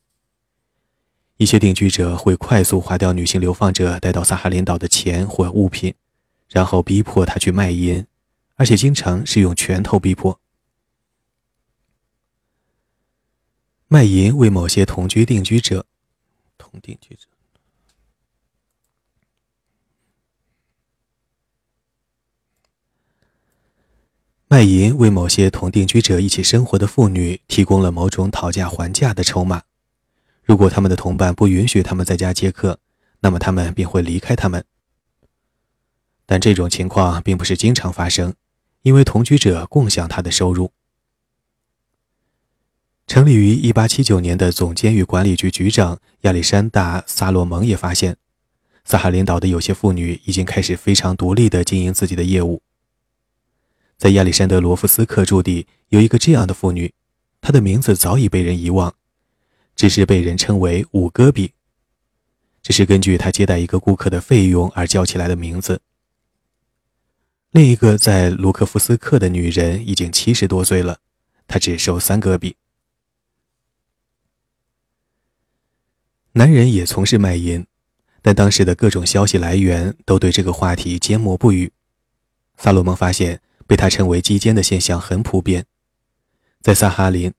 [1.36, 5.92] 一些定居者会快速花掉女性流放者带到萨哈林岛的钱或物品，
[6.48, 8.06] 然后逼迫她去卖淫，
[8.56, 10.40] 而且经常是用拳头逼迫。
[13.88, 15.84] 卖淫为某些同居定居者，
[16.56, 17.26] 同定居者。
[24.52, 29.62] 卖淫为某些同定居者一起生活的妇女提供了某种讨价还价的筹码。
[30.42, 32.80] 如果他们的同伴不允许他们在家接客，
[33.20, 34.64] 那么他们便会离开他们。
[36.26, 38.34] 但这种情况并不是经常发生，
[38.82, 40.72] 因为同居者共享他的收入。
[43.06, 48.16] 成立于1879年的总监狱管理局局长亚历山大·萨洛蒙也发现，
[48.84, 52.60] 萨哈林岛的有些妇女已经开始非常独立地经营自己的业务。
[54.00, 56.90] 在亚历山德罗夫斯克驻地有一个这样的妇女，
[57.42, 58.94] 她的名字早已被人遗忘，
[59.76, 61.52] 只是被人称为五戈比。
[62.62, 65.82] 这是根据她接待一个顾客的费用而叫起来的名字。
[67.50, 71.00] 另一个在卢克夫斯克的女人已经七十多岁了，
[71.46, 72.56] 她只收三戈比。
[76.32, 77.66] 男人也从事卖淫，
[78.22, 81.70] 但当时的各种消息来源都对这个话题缄默不语。
[82.56, 83.42] 萨洛蒙发现。
[83.70, 85.64] 被他称为“基奸”的现象很普遍，
[86.60, 87.32] 在萨哈林。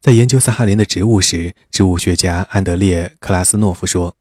[0.00, 4.16] 在研究萨哈林的植物时，植物学家安德烈·克拉斯诺夫说：“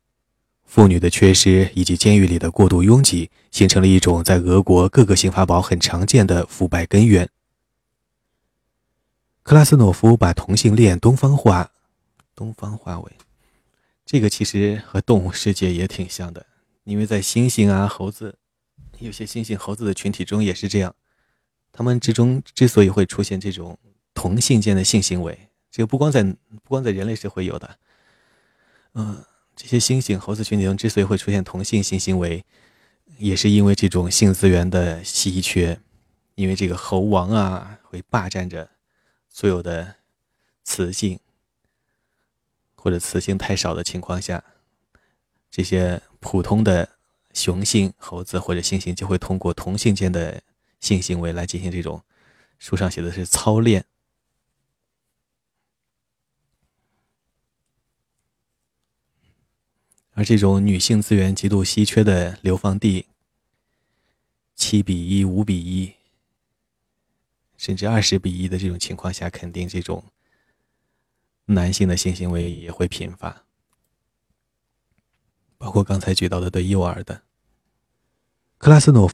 [0.67, 7.29] 妇女的缺失以及监狱里的过度拥挤，形成了一种在俄国各个刑法堡很常见的腐败根源。”
[9.43, 11.71] 克拉斯诺夫把同性恋东方化，
[12.35, 13.13] 东方化为。
[14.05, 16.45] 这个其实和动物世界也挺像的，
[16.83, 18.37] 因为在猩猩啊、猴子，
[18.99, 20.93] 有些猩猩、猴子的群体中也是这样。
[21.71, 23.79] 他们之中之所以会出现这种
[24.13, 27.77] 同性间的性行为，这个不光在不光在人类社会有的，
[28.93, 29.23] 嗯，
[29.55, 32.45] 这些猩猩、猴子群体中之所以会出现同性性行为，
[33.17, 35.79] 也是因为这种性资源的稀缺，
[36.35, 38.69] 因为这个猴王啊会霸占着
[39.29, 39.95] 所有的
[40.63, 41.19] 雌性，
[42.83, 44.43] 或者雌性太少的情况下，
[45.49, 46.97] 这些普通的
[47.31, 50.43] 雄性猴子或者猩猩就会通过同性间的。
[50.81, 52.03] 性行为来进行这种，
[52.59, 53.85] 书上写的是操练，
[60.11, 63.05] 而这种女性资源极度稀缺的流放地，
[64.57, 65.93] 七比一、五比一，
[67.55, 70.03] 甚至二十比一的这种情况下，肯定这种
[71.45, 73.43] 男性的性行为也会频发，
[75.57, 77.21] 包括刚才举到的对幼儿的
[78.57, 79.13] 克拉斯诺夫。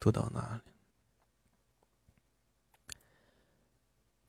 [0.00, 0.70] 读到哪里？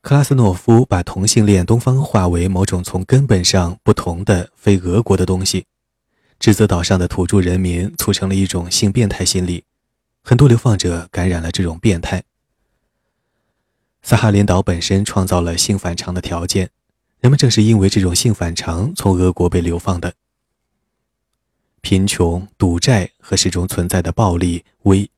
[0.02, 5.66] 克拉斯诺夫把同性恋东方化为某种从根本上不同的非俄国的东西，
[6.38, 9.64] 指责岛上的土著人民促成了一种性变态心理，
[10.22, 12.24] 很多流放者感染了这种变态。
[14.02, 16.70] 萨哈林岛本身创造了性反常的条件，
[17.20, 20.14] 人们正是因为这种性反常从俄国被流放的。
[21.80, 25.10] 贫穷、赌债和始终存在的暴力威。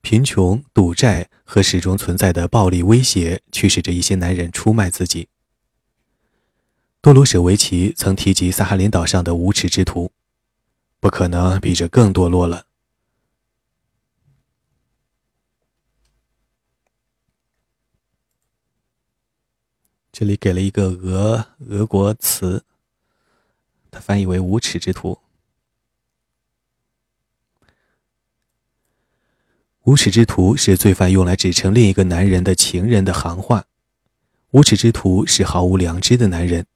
[0.00, 5.28] 贫穷、赌债和始终存在的暴力威胁，驱使着一些男人出卖自己。
[7.00, 10.10] 多罗舍维奇曾提及萨哈林岛上的无耻之徒，
[10.98, 12.66] 不可能比这更堕落了。
[20.12, 22.64] 这里给了一个俄俄国词，
[23.90, 25.18] 它翻译为“无耻之徒”。
[29.84, 33.64] 无耻之徒是罪犯用来指称另一个男人的情人的行话。
[34.50, 36.66] 无耻之徒是毫无良知的男人。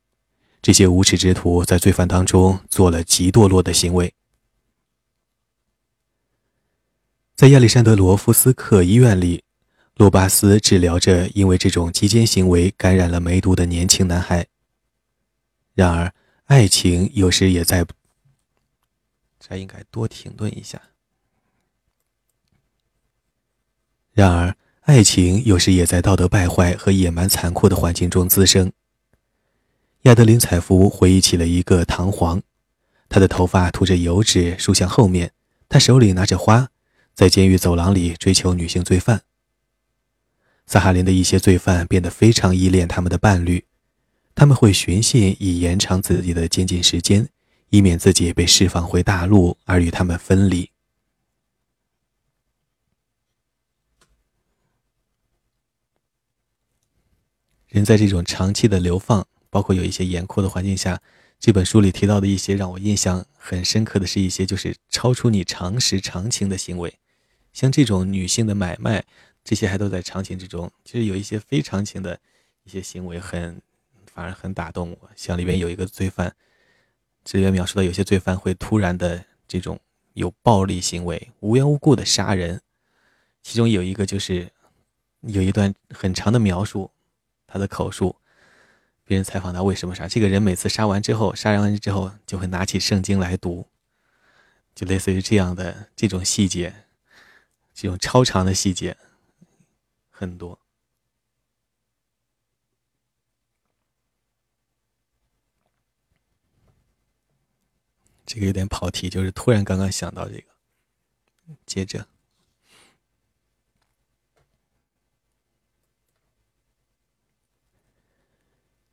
[0.62, 4.14] 这些无耻之徒在罪犯当中做了极堕落的行为。
[7.34, 9.44] 在亚历山德罗夫斯克医院里，
[9.96, 14.46] 洛巴斯治疗着因为这种极奸行为感染了梅毒的年轻男孩。
[15.72, 16.12] 然而，
[16.46, 17.86] 爱情有时也在……
[19.38, 20.80] 这应该多停顿一下。
[24.12, 28.72] 然而，爱情有时也在道德败坏和野蛮残酷的环境中滋生。
[30.02, 32.42] 亚德林采夫回忆起了一个唐璜，
[33.08, 35.32] 他的头发涂着油脂梳向后面，
[35.68, 36.70] 他手里拿着花，
[37.14, 39.22] 在监狱走廊里追求女性罪犯。
[40.66, 43.64] 萨哈林的一些罪犯变得非常依恋他们的伴侣，
[44.34, 47.28] 他们会寻衅以延长自己的监禁时间，
[47.70, 50.70] 以免自己被释放回大陆而与他们分离。
[57.68, 61.02] 人在这种长期的流放，包括有一些严酷的环境下，
[61.40, 66.98] 这本书里提到的一些让我印象很深刻的是一些就是超出你常识常情的行为，
[67.52, 69.04] 像这种女性的买卖，
[69.44, 70.70] 这些还都在常情之中。
[70.84, 72.18] 其实有一些非常情的
[72.64, 73.60] 一些行为，很
[74.12, 75.10] 反而很打动我。
[75.14, 76.34] 像里边有一个罪犯，
[77.22, 79.78] 这里边描述到有些罪犯会突然的这种
[80.14, 82.62] 有暴力行为，无缘无故的杀人。
[83.42, 84.50] 其中有一个就是
[85.20, 86.90] 有一段很长的描述。
[87.46, 88.16] 他的口述，
[89.04, 93.68] 别人采访他为什么杀这个人，每次杀完之后，杀人完之后就会拿起圣经来读，
[94.74, 96.74] 就类似于这样的这种细节，
[97.72, 98.96] 这种超长的细节
[100.16, 100.60] 很多。
[108.24, 110.44] 这个有点跑题，就是突然刚刚想到这个，
[111.66, 112.06] 接着。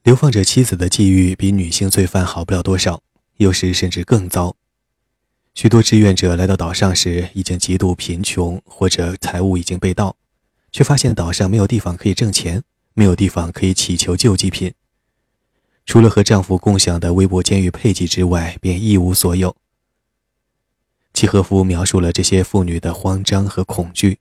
[0.02, 3.04] 流放者妻子的际遇比女性罪犯好不了多少，
[3.36, 4.58] 有时甚至更糟。
[5.54, 10.18] 许多志愿者来到岛上时已经极度贫穷，或者财物已经被盗，
[10.72, 14.74] 却发现岛上没有地方可以挣钱，没有地方可以乞求救济品。
[15.86, 19.56] 除了和丈夫共享的微薄监狱配给之外，便一无所有。
[21.14, 24.20] 契诃夫描述了这些妇女的慌张和恐惧。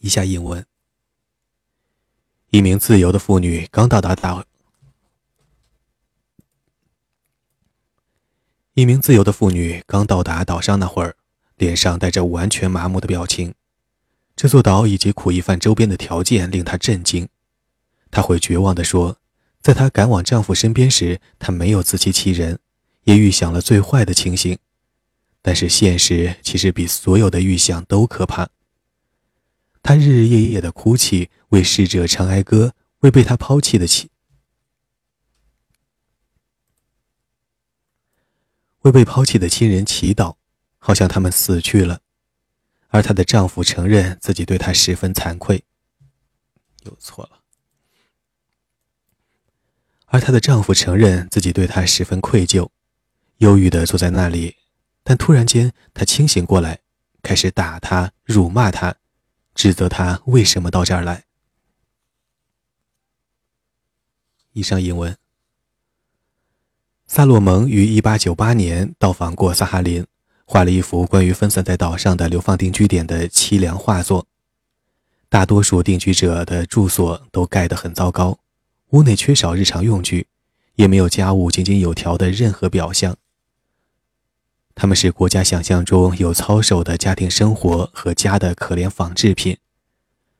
[0.00, 0.64] 以下引文。
[2.50, 4.44] 一名自由的妇女刚到达岛。
[8.74, 11.16] 一名自由的妇女刚到达岛上那会儿，
[11.56, 13.54] 脸上带着完全麻木的表情。
[14.36, 17.28] 这座岛以及苦役犯周边的条件令她震惊。
[18.10, 19.18] 她会绝望地说
[19.62, 22.58] ：“在她赶往丈夫身边时，她没有自欺欺人，
[23.04, 24.58] 也预想了最坏的情形。
[25.40, 28.48] 但是现实其实比所有的预想都可怕。
[29.82, 34.08] 她日日夜夜的哭泣，为逝者唱哀歌，为被她抛弃的亲，
[38.80, 40.36] 为被抛弃的亲人祈祷，
[40.78, 42.00] 好像他们死去了。
[42.94, 45.64] 而她的丈夫承认自己对她十分惭愧，
[46.84, 47.40] 又错了。
[50.06, 52.70] 而她的丈夫承认自己对她十分愧疚，
[53.38, 54.58] 忧郁的坐在那里，
[55.02, 56.82] 但突然间他清醒过来，
[57.20, 58.94] 开始打她、辱骂她，
[59.56, 61.24] 指责她为什么到这儿来。
[64.52, 65.18] 以上引文。
[67.08, 70.06] 萨洛蒙于1898年到访过萨哈林，
[70.44, 74.26] 画了一幅关于分散在岛上的流放定居点的凄凉画作。
[75.28, 78.38] 大多数定居者的住所都盖得很糟糕。
[78.90, 80.28] 屋内缺少日常用具，
[80.76, 83.16] 也没有家务井井有条的任何表象。
[84.76, 89.58] 他们是国家想象中有操守的家庭生活和家的可怜仿制品。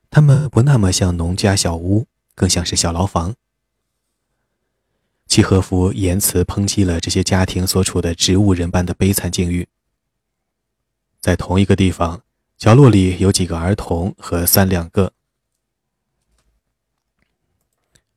[0.09, 3.35] 他们不那么像农家小屋，更像是小牢房。
[5.27, 9.67] 契诃夫言辞抨击了这些家庭所处的植物人般的悲惨境遇。
[11.25, 12.21] 在同一个地方，
[12.55, 15.11] 角落里有几个儿童和三两个。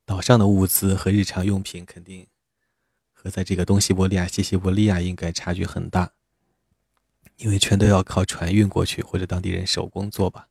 [0.04, 2.26] 岛上的物资和日常用品肯定
[3.14, 6.12] 和在这个东西伯利亚、西西伯利亚应该差距很大，
[7.38, 10.48] 因为全都要靠船运过去，或者当地人手工做吧。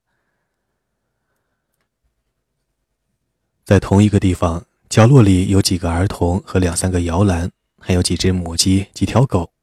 [3.64, 9.54] 在同一个地方，角落里有几个儿童和两三个摇篮，还有几只母鸡、几条狗。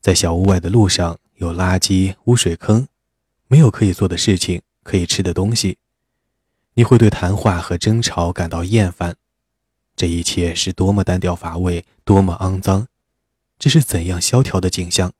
[0.00, 2.88] 在小屋外的路上有垃圾、污水坑，
[3.46, 5.78] 没有可以做的事情，可以吃的东西。
[6.74, 9.16] 你会对谈话和争吵感到厌烦。
[9.94, 12.88] 这一切是多么单调乏味，多么肮脏！
[13.56, 15.12] 这是怎样萧条的景象？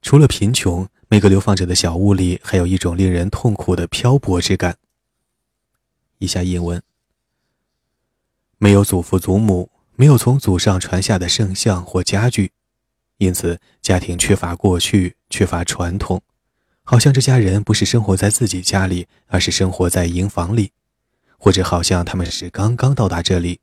[0.00, 4.78] 除了贫穷，每个流放者的小屋里还有一种令人痛苦的漂泊之感。
[6.18, 6.80] 以下引文：
[8.58, 12.52] 没有祖父祖母，没有从祖上传下的圣像或家具，
[13.22, 16.20] 因此家庭缺乏过去，缺乏传统，
[16.82, 20.72] 好像这家人不是生活在自己家里，而是生活在营房里。
[21.38, 23.60] 或者好像他们是刚刚到达这里，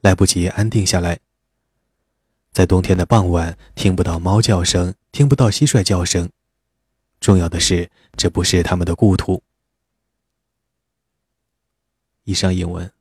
[0.00, 1.20] 来不及安定下来。
[2.52, 6.30] 在冬天的傍晚，听不到猫叫声，听不到蟋蟀叫声。
[7.20, 9.42] 重要的是，这不是他们的故土。
[12.24, 12.92] 以上引文，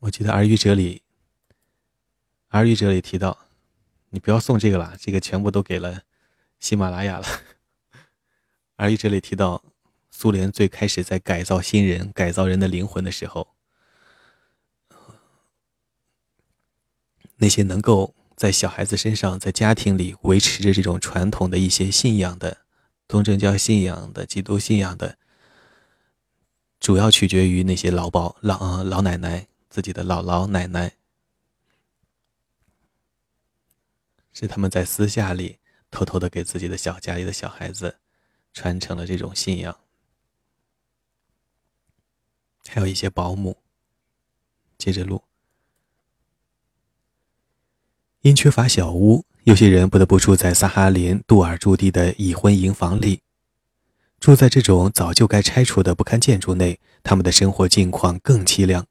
[0.00, 0.98] 我记得《耳语者》里，
[2.56, 3.38] 《耳语者》里提到，
[4.10, 6.02] 你不要送这个了，这个全部都给了
[6.58, 7.24] 喜马拉雅了。
[8.78, 9.62] 《耳语者》里提到。
[10.18, 13.48] 苏联最开始在改造新人、改造人的灵魂的时候，
[17.36, 22.62] 那些能够在小孩子身上、在家庭里维持着这种传统的一些信仰的，
[23.06, 25.18] 东正教信仰的、基督信仰的，
[26.80, 30.94] 主要取决于那些老保老老奶奶自己的姥姥奶奶，
[34.38, 35.58] 是他们在私下里
[35.90, 37.96] 偷偷的给自己的小家里的小孩子
[38.52, 39.74] 传承了这种信仰。
[42.68, 43.56] 还有一些保姆。
[44.76, 45.22] 接着录。
[48.20, 53.22] 因缺乏小屋，有些人不得不住在萨哈林杜尔驻地的已婚营房里。
[54.20, 58.86] 住在这种早就该拆除的不堪建筑内，他们的生活境况更凄凉。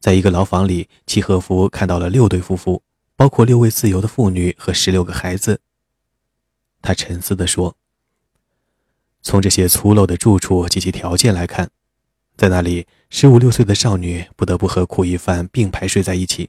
[0.00, 2.82] 在一个牢房里，契诃夫看到了六对夫妇，
[3.20, 5.60] 包括六位自由的妇女和十六个孩子。
[6.80, 7.76] 他沉思地说
[9.20, 11.70] ：“从这些粗陋的住处及其条件来看。”
[12.34, 16.48] 在那里，十五六岁的少女不得不和苦役犯并排睡在一起。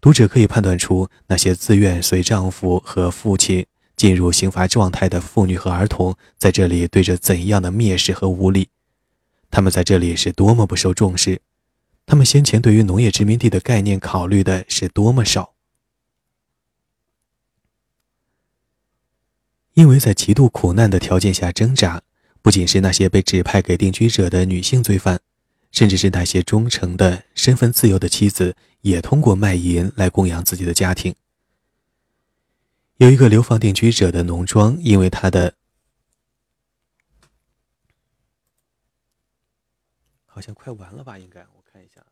[0.00, 8.70] 读者可以判断出，那些自愿随丈夫和父亲进入刑罚状态的妇女和儿童，在这里对着怎样的蔑视和无礼。
[9.50, 11.42] 他们在这里是多么不受重视，
[12.06, 15.54] 他们先前对于农业殖民地的概念考虑的是多么少。
[19.74, 22.02] 因为在极度苦难的条件下挣扎。
[22.42, 25.20] 不仅是那些被指派给定居者的女性罪犯，
[25.70, 31.14] 甚至是那些忠诚的、身份自由的妻子，也通过卖淫来供养自己的家庭。
[32.96, 35.54] 有一个流放定居者的农庄，因为他的
[40.24, 41.18] 好像快完了吧？
[41.18, 42.02] 应该我看一下，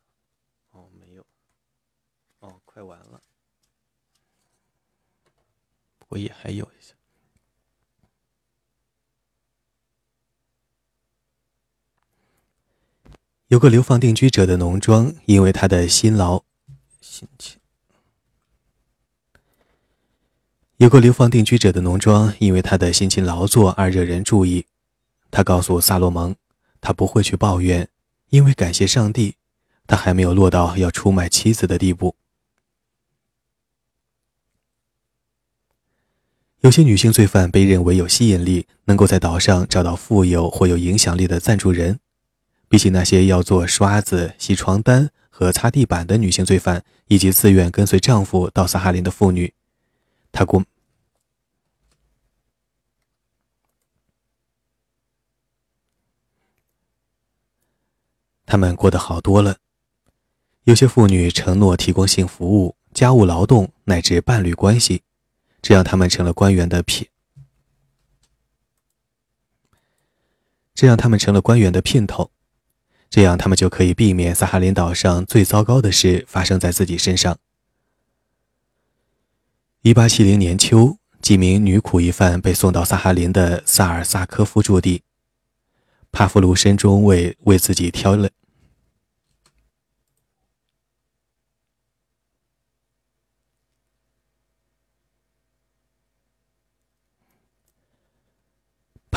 [0.69, 1.25] 哦，没有，
[2.37, 3.19] 哦，快完了，
[5.97, 6.93] 不过也还有一些。
[13.47, 16.45] 有个流放定居者的农庄，因为他的辛劳，
[17.01, 17.59] 辛勤。
[20.77, 24.65] 有个流放定居者的农庄，因为他的辛勤劳作而惹人注意。
[25.29, 26.33] 他告诉萨洛蒙，
[26.79, 27.89] 他不会去抱怨，
[28.29, 29.35] 因为感谢上帝，
[29.85, 32.15] 他还没有落到要出卖妻子的地步。
[36.61, 41.99] 有些女性罪犯被认为有吸引力，能够在岛上找到富有或有影响力的赞助人，
[42.67, 49.53] 比起那些要做刷子、洗床单和擦地板的女性罪犯，以及自愿跟随丈夫到萨哈林的妇女。
[50.33, 50.65] 她过，
[58.45, 59.59] 他们过得好多了。
[60.65, 65.03] 有些妇女承诺提供性服务、家务劳动乃至伴侣关系，
[65.61, 67.07] 这样他们成了官员的聘，
[70.73, 72.31] 这样他们成了官员的姘头，
[73.09, 77.37] 这样他们就可以避免萨哈林岛上最糟糕的事发生在自己身上。
[79.81, 85.03] 一八七零年秋，几名女苦役犯被送到萨哈林的萨尔萨科夫驻地。
[86.11, 88.29] 帕夫卢申中尉为自己挑了。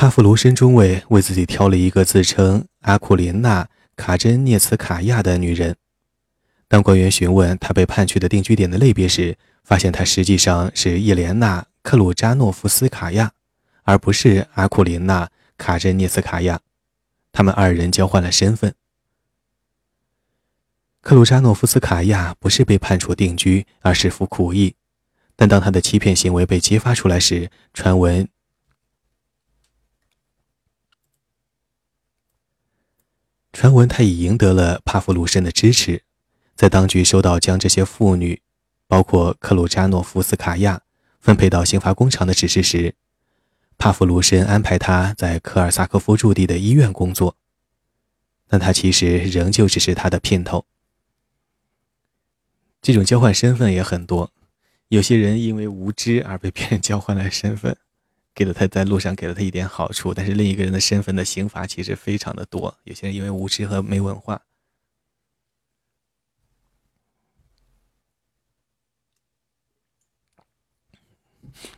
[0.03, 3.63] 帕夫卢申中尉为自己挑了一个自称阿库琳娜·
[3.95, 5.77] 卡珍涅茨卡娅的女人。
[6.67, 13.31] 当官员询问他被判去的定居点的类别时，发现她实际上是叶莲娜·克鲁扎诺夫斯卡娅，
[13.83, 15.25] 而不是阿库琳娜·
[15.57, 16.59] 卡珍涅斯卡娅。
[17.31, 18.75] 他们二人交换了身份。
[20.99, 24.75] 克鲁扎诺夫斯卡娅不是被判处定居，而是服苦役。
[25.37, 28.27] 但当他的欺骗行为被揭发出来时，传闻
[33.53, 36.01] 传闻他已赢得了帕夫鲁申的支持，
[36.55, 38.41] 在当局收到将这些妇女。
[38.85, 40.81] 包括克鲁扎诺夫斯卡娅
[41.19, 42.93] 分配到刑罚工厂的指示时，
[43.77, 47.35] 帕夫卢申安排他在科尔萨科夫驻地的医院工作，
[48.47, 50.65] 但他其实仍旧只是他的姘头。
[52.83, 54.31] 这种交换身份也很多，
[54.89, 57.75] 有些人因为无知而被别人交换了身份，
[58.35, 62.77] 给了他在路上给了他一点好处，但是另一个人的身份的刑罚其实非常的多。
[62.83, 64.41] 有些人因为无知和没文化。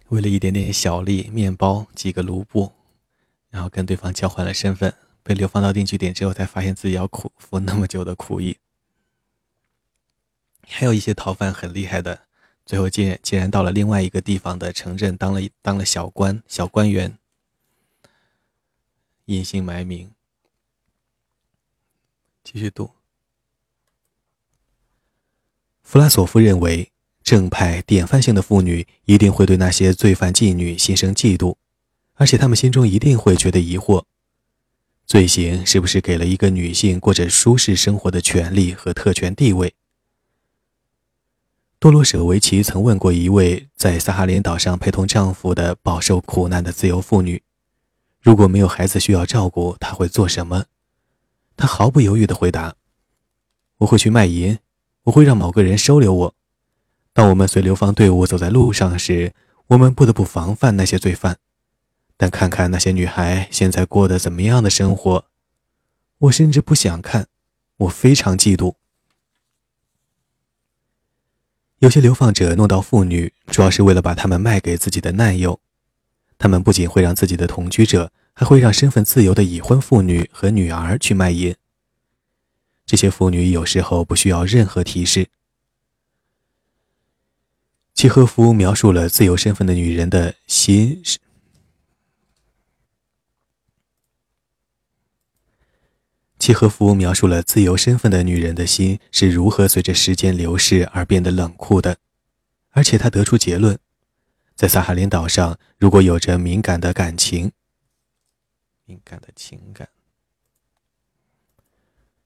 [0.10, 2.72] 为了一点点小利，面包几个卢布，
[3.50, 8.58] 然后跟对方交换了身份，被流放到定居点之后，才发现自己要苦服那么久的苦役。
[10.68, 12.28] 还有一些逃犯很厉害的，
[12.66, 17.18] 最后竟然竟然到了另外一个地方的城镇，当了当了小官、小官员，
[19.26, 20.12] 隐姓埋名。
[22.44, 22.92] 继续读，
[25.84, 26.92] 弗拉索夫认为。
[27.26, 31.56] 正派典范性的妇女一定会对那些罪犯妓女心生嫉妒，
[32.14, 34.04] 而且他们心中一定会觉得疑惑：
[35.08, 39.74] 罪行是不是给了一个女性过着舒适生活的权利和特权地位？
[41.86, 47.44] 多罗舍维奇曾问过一位在萨哈林岛上陪同丈夫的饱受苦难的自由妇女
[48.20, 50.66] ：“如果没有孩子需要照顾，她会做什么？”
[51.56, 52.74] 她毫不犹豫地回答
[53.78, 54.58] ：“我会去卖淫，
[55.04, 56.34] 我会让某个人收留我。”
[57.14, 59.36] 当我们随流放队伍走在路上时，
[59.68, 61.38] 我们不得不防范那些罪犯。
[62.18, 65.26] 但看看那些女孩现在过得怎么样的生活，
[66.18, 67.28] 我甚至不想看，
[67.78, 68.74] 我非常嫉妒。
[71.80, 75.60] 有些流放者弄到妇女，主要是为了把她们卖给自己的难友。
[76.38, 81.56] 他们不仅会让自己的同居者，还会让身份自由的已婚妇女和女儿去卖淫。
[82.86, 85.28] 这些妇女有时候不需要任何提示。
[87.94, 91.02] 契诃夫描述了自由身份的女人的心
[96.46, 101.98] 契诃夫描述了自由身份的女人的心是如何随着时间流逝而变得冷酷的，
[102.70, 103.80] 而且他得出结论：
[104.56, 107.52] 在萨哈林岛上，如果有着敏感的感情、
[108.86, 109.90] 敏感的情感，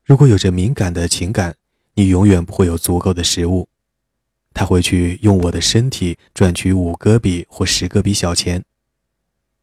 [0.03, 1.55] 如果有着敏感的情感，
[1.93, 3.69] 你永远不会有足够的食物。
[4.53, 8.65] 他会去用我的身体赚取五戈比或十戈比小钱。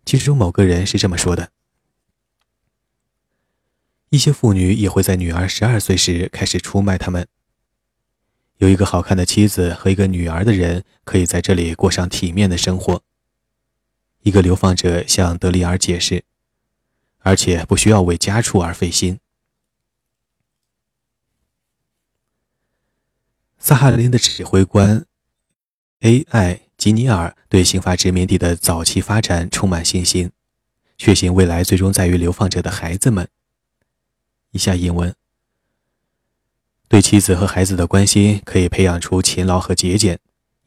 [0.07, 1.51] 其中某个人是这么说的：
[4.17, 7.29] 一些妇女也会在女儿十二岁时开始出卖他们。
[8.57, 13.03] 有一个好看的妻子和一个女儿的人可以在这里过上体面的生活。
[14.23, 16.25] 一个流放者向德里尔解释，
[17.19, 19.21] 而且不需要为家畜而费心。
[23.59, 25.05] 萨哈林的指挥官
[26.01, 26.63] A.I.
[26.79, 30.31] 吉尼尔对刑法殖民地的早期发展充满信心，
[30.97, 33.29] 确信未来最终在于流放者的孩子们。
[34.57, 35.15] 以下引文：
[36.89, 40.19] 对妻子和孩子的关心可以培养出勤劳和节俭，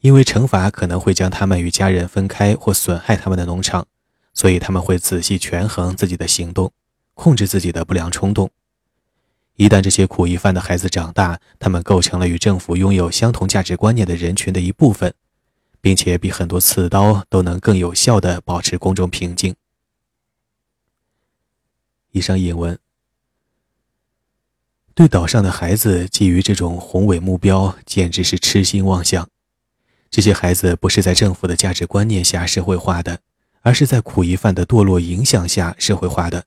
[0.02, 3.88] 因为惩罚可能会将他们与家人分开或损害他们的农场，
[4.36, 6.72] 所以他们会仔细权衡自己的行动，
[7.16, 8.52] 控制自己的不良冲动。
[9.56, 15.12] 一旦这些苦役犯的孩子长大，他们构成了与政府拥有相同价值观念的人群的一部分。
[15.82, 19.56] 并且比很多刺刀都能更有效地保持公众平静。
[22.12, 22.78] 以上引文
[25.00, 29.30] 对岛上的孩子寄予这种宏伟目标，简直是痴心妄想。
[30.12, 33.22] 这些孩子不是在政府的价值观念下社会化的，
[33.62, 36.44] 而是在苦役犯的堕落影响下社会化的。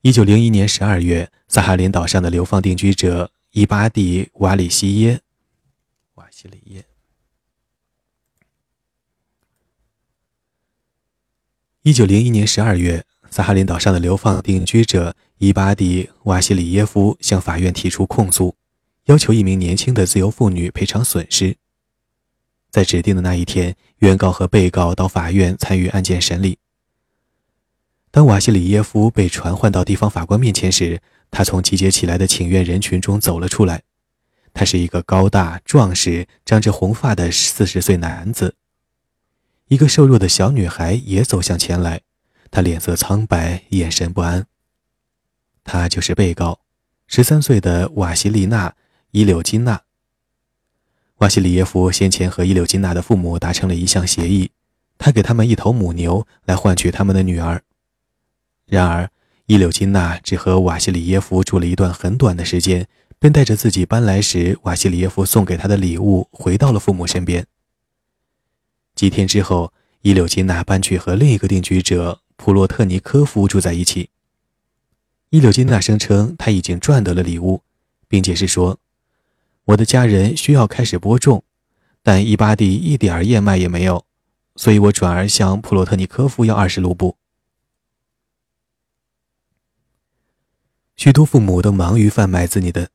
[0.00, 5.20] 一九零一年十二月，萨哈林岛上的流放定居者伊巴蒂·瓦里西耶，
[6.14, 6.86] 瓦西里耶。
[11.82, 18.54] 一九零一年十二月，萨哈林岛上的流放定居者伊巴蒂·瓦西里耶夫向法院提出控诉，
[19.06, 21.56] 要求一名年轻的自由妇女赔偿损失。
[22.70, 26.58] 在指定的那一天，原告和被告到法院参与案件审理。
[28.10, 31.00] 当瓦西里耶夫被传唤到地方法官面前时，
[31.30, 33.80] 他从集结起来的请愿人群中走了出来。
[34.52, 38.56] 他是一个高大、壮实、长着红发的四十岁男子。
[39.68, 42.02] 一个瘦弱的小女孩也走向前来，
[42.52, 44.46] 他脸色苍白，眼神不安。
[45.64, 46.60] 他就是被告，
[47.06, 48.68] 十三岁的瓦西里娜·
[49.10, 49.80] 伊柳金娜。
[51.16, 54.50] 瓦西里耶夫先前和伊柳金娜的父母达成了一项协议，
[54.98, 57.62] 他给他们一头母牛来换取他们的女儿。
[58.66, 59.08] 然而，
[59.46, 62.86] 伊柳金娜只和瓦西里耶夫住了一段很短的时间，
[63.18, 67.46] 便带着自己搬来时瓦西里耶夫送给她的礼物回到了父母身边。
[68.94, 69.72] 几天之后，
[70.02, 74.10] 伊柳金娜搬去和另一个定居者普洛特尼科夫住在一起。
[75.30, 77.62] 伊柳金娜声称他已经赚得了礼物，
[78.08, 78.80] 并解释说
[79.66, 81.44] ：“我的家人需要开始播种，
[82.02, 84.04] 但伊巴蒂一点燕麦也没有，
[84.56, 87.16] 所以我转而向普洛特尼科夫要二十卢布。”
[90.96, 92.90] 许多父母都忙于贩卖自己的。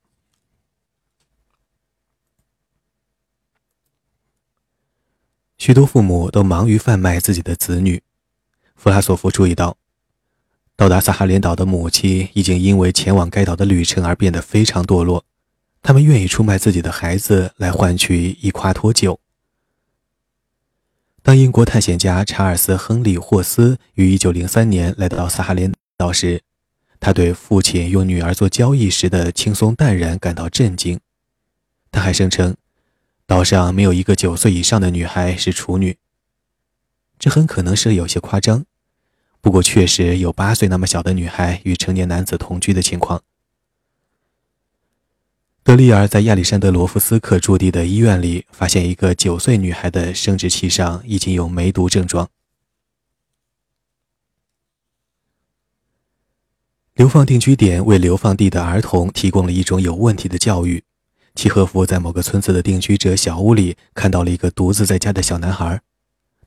[5.57, 8.03] 许多父母都忙于贩卖自己的子女。
[8.77, 9.75] 弗拉索夫注意到，
[10.75, 15.25] 到达萨哈林岛的母亲已经因为前往该岛的旅程而变得非常堕落。
[15.81, 19.19] 他们愿意出卖自己的孩子来换取一夸脱酒。
[21.23, 26.41] 当英国探险家查尔斯·亨利·霍斯于1903年来到萨哈林岛时，
[26.99, 30.99] 他对父亲用女儿做交易时的轻松淡然感到震惊。
[31.91, 32.55] 他还声称。
[33.25, 35.97] 岛上没有一个九岁以上的女孩是处女。
[37.19, 38.65] 这很可能是有些夸张，
[39.41, 43.23] 不过确实有八岁那么小的女孩与成年男子同居的情况。
[45.63, 52.29] 德利尔在亚历山德罗夫斯克驻地的医院里发现一个九岁女孩的生殖器上已经有梅毒症状。
[56.93, 60.83] 流放定居点为流放地的儿童提供了一种有问题的教育。
[61.35, 65.81] 契诃夫在某个村子的定居者小屋里看到了一个独自在家的小男孩，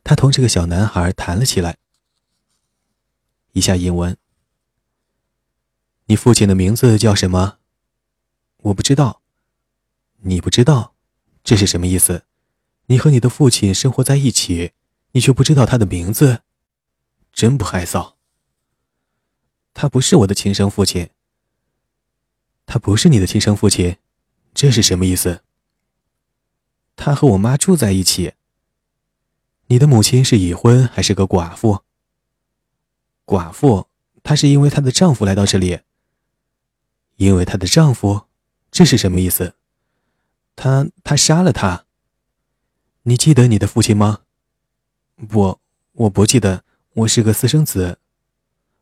[0.03, 1.79] 他同这个小男孩谈了起来。
[3.53, 4.17] 以下引文：
[6.07, 7.59] 你父亲的名字叫什么？
[8.59, 9.23] 我不知道。
[10.23, 10.95] 你不知道，
[11.43, 12.25] 这是什么意思？
[12.87, 14.73] 你和你的父亲生活在一起，
[15.13, 16.43] 你却不知道他的名字，
[17.33, 18.15] 真不害臊。
[19.73, 21.11] 他不是我的亲生父亲。
[22.67, 23.97] 他不是你的亲生父亲。
[24.53, 25.43] 这是什么意思？
[26.97, 28.35] 他和我妈住在一起。
[29.71, 31.85] 你的母亲是已婚还是个寡妇？
[33.25, 33.87] 寡妇，
[34.25, 35.79] 她是因为她的丈夫来到这里。
[37.15, 38.23] 因为她的丈夫，
[38.73, 39.55] 这是什么意思？
[40.57, 41.87] 他他杀了她。
[43.05, 44.23] 你记得你的父亲吗？
[45.29, 45.61] 不，
[45.93, 46.65] 我不记得。
[46.95, 48.01] 我是个私生子，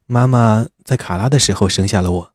[0.07, 2.35] 妈妈在卡拉的时候生下了我。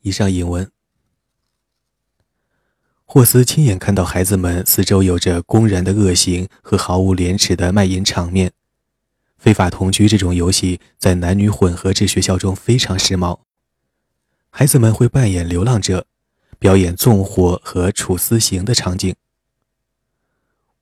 [0.00, 0.68] 以上引文，
[3.08, 8.52] 霍斯亲眼看到孩子们四周有着公然的恶行和毫无廉耻的卖淫场面。
[9.38, 13.38] 非法同居这种游戏在男女混合制学校中非常时髦。
[14.50, 16.06] 孩子们会扮演流浪者
[16.58, 19.14] 表演纵火和处私刑的场景。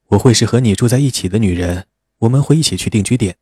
[0.09, 1.87] 我会是和你住在一起的女人
[2.21, 3.37] 我们会一起去定居点。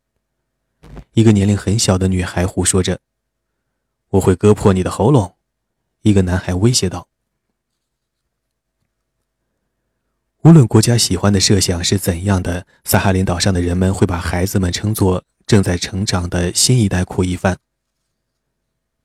[1.13, 2.99] 一个年龄很小的女孩胡说着
[4.09, 5.35] 我会割破你的喉咙。
[6.01, 7.12] 一个男孩威胁道。
[10.43, 17.57] 无论国家喜欢的设想是怎样的，萨哈林岛上的人们会把孩子们称作正在成长的新一代苦役犯。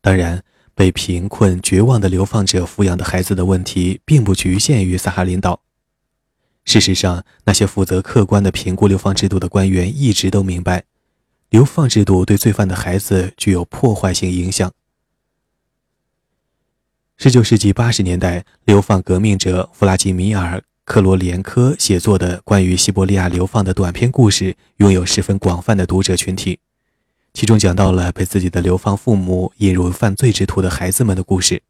[0.01, 0.43] 当然，
[0.74, 5.62] 被贫困、绝望的流放者抚养的孩子的问题，并不局限于萨哈林岛。
[6.65, 10.86] 事实上，那些负责客观的评估流放制度的官员一直都明白，
[11.51, 14.73] 流放制度对罪犯的孩子具有破坏性影响。
[17.16, 26.60] 十九世纪八十年代，流放革命者弗拉基米尔克罗连科写作的关于西伯利亚流放的短篇故事，拥有十分广泛的读者群体。
[27.35, 31.62] 其中讲到了被自己的流放父母引入犯罪之途的孩子们的故事。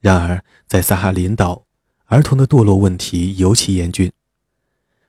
[0.00, 1.62] 然而，在萨哈林岛，
[2.06, 4.10] 儿童的堕落问题尤其严峻。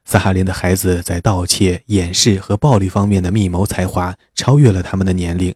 [0.05, 5.55] 萨哈林的孩子在盗窃、掩饰和暴力方面的密谋才华超越了他们的年龄，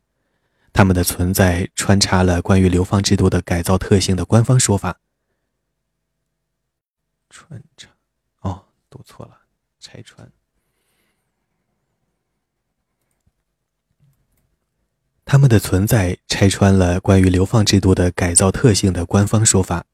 [0.74, 5.01] 他们的存在穿插了关于流放制度的改造特性的官方说法。
[7.32, 7.90] 穿插，
[8.41, 9.36] 哦，读错了，
[9.80, 10.32] 拆穿。
[15.24, 19.86] 他们的存在拆穿了关于流放制度的改造特性的官方说法，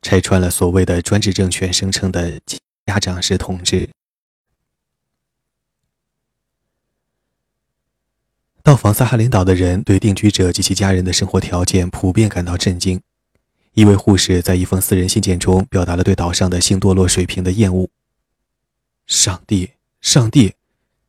[0.00, 2.40] 拆穿了所谓的专制政权声称的
[2.86, 3.90] 家长式统治。
[8.62, 13.02] 到访萨哈林岛的人对定居者及其家人的生活条件普遍感到震惊。
[13.74, 17.88] 一位护士在一封私人信件中表达了对岛上的性堕落水平的厌恶。
[19.06, 20.54] 上帝上帝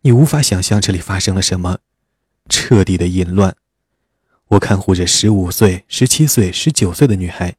[0.02, 1.80] 你无法想象这里发生了什么
[2.50, 3.56] 彻底的淫乱。
[4.48, 7.56] 我看护着十五岁十七岁十九岁的女孩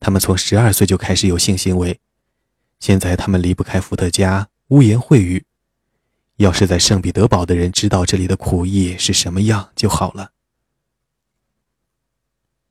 [0.00, 2.00] 她们从十二岁就开始有性行为。
[2.80, 5.44] 现在她们离不开伏特加污言秽语。
[6.36, 10.30] 要是在圣彼得堡的人知道这里的苦役是什么样就好了。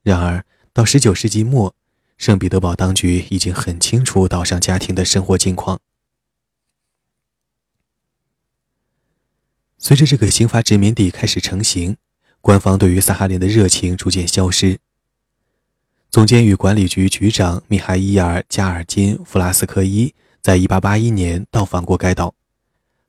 [0.02, 0.44] 然而
[0.78, 1.74] 到十九世纪末，
[2.16, 5.80] 圣彼得堡当局已经很清楚岛上家庭的生活境况。
[9.76, 11.96] 随着这个刑罚殖民地开始成型，
[12.40, 14.78] 官方对于萨哈林的热情逐渐消失。
[16.12, 22.36] 总监与管理局局长米哈伊尔·加尔金·弗拉斯科伊在一八八一年到访过该岛，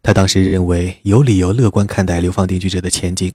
[0.02, 3.32] 他当时认为有理由乐观看待流放定居者的前景。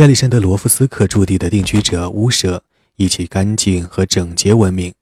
[0.00, 2.64] 亚历山德罗夫斯克驻地的定居者乌舍，
[2.96, 4.94] 以其干净和整洁闻名。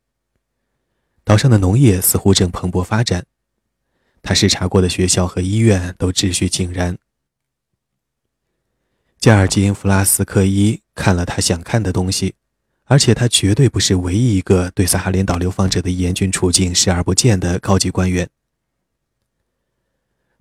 [1.23, 3.25] 岛上的农业似乎正蓬勃发展，
[4.23, 6.99] 他视察过的学校和医院都秩序井然。
[9.21, 12.35] 加尔金弗拉斯科伊看了他想看的东西，
[12.87, 18.29] 而且他绝对不是唯一一个对萨哈林岛流放者的严峻处境视而不见的高级官员。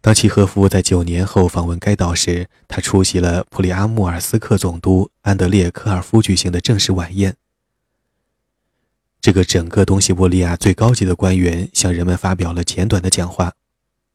[0.07, 7.35] 当契诃夫在九年后访问该岛时他出席了普里阿莫尔斯克总督安德烈科尔夫举行的正式晚宴。
[9.19, 13.55] 这个整个东西伯利亚最高级的官员向人们发表了简短的讲话。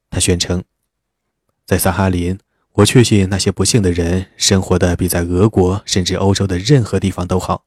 [0.08, 0.64] 他宣称
[1.66, 2.38] 在萨哈林
[2.76, 7.66] 我确信那些不幸的人生活的比在俄国甚至欧洲的任何地方都好。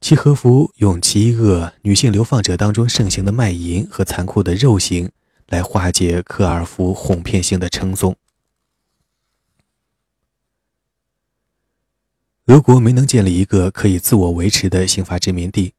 [0.00, 5.10] 契诃夫用饥饿女性流放者当中盛行的卖淫和残酷的肉刑
[5.52, 8.16] 来化解科尔夫哄骗性的称颂。
[12.46, 15.74] 俄国没能建立一个可以自我维持的刑罚殖民地，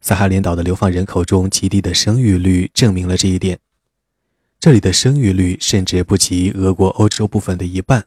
[0.00, 3.58] 萨哈林岛的流放人口中极低的生育率证明了这一点。
[4.58, 8.06] 这里的生育率甚至不及俄国欧洲部分的一半。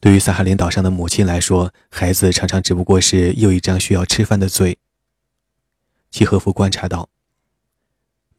[0.00, 4.78] 对于萨哈林岛上的母亲来说，孩子常常只不过是又一张需要吃饭的嘴。
[6.10, 7.10] 契诃夫观察到。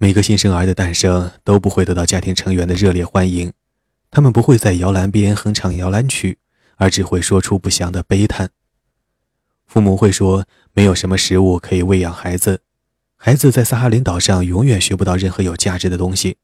[0.04, 3.54] 每个新生儿的诞生都不会得到家庭成员的热烈欢迎。
[4.10, 6.40] 他们不会在摇篮边哼唱摇篮曲
[6.78, 8.50] 而只会说出不祥的悲叹。
[9.68, 12.62] 父母会说没有什么食物可以喂养孩子。
[13.16, 16.38] 孩子在撒哈林岛上永远学不到任何有价值的东西。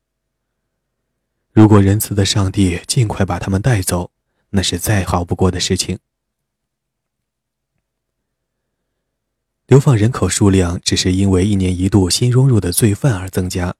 [1.52, 4.12] 如果仁慈的上帝尽快把他们带走
[4.52, 5.98] 那是再好不过的事情。
[9.68, 13.76] 流放人口数量只是因为一年一度新融入的罪犯而增加。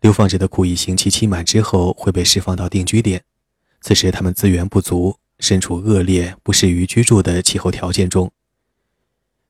[0.00, 3.22] 流放者的苦役刑期期满之后会被释放到定居点
[3.80, 8.32] 此时他们资源不足身处恶劣不适于居住的气候条件中。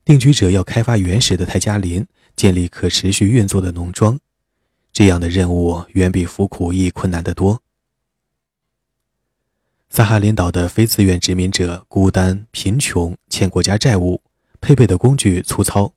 [0.05, 2.05] 定居者要开发原始的泰加林
[2.35, 4.19] 建立可持续运作的农庄
[4.93, 7.63] 这样的任务远比服苦役困难得多。
[9.89, 14.21] 萨哈林岛的非自愿殖民者孤单贫穷欠国家债务
[14.61, 15.93] 配备的工具粗糙。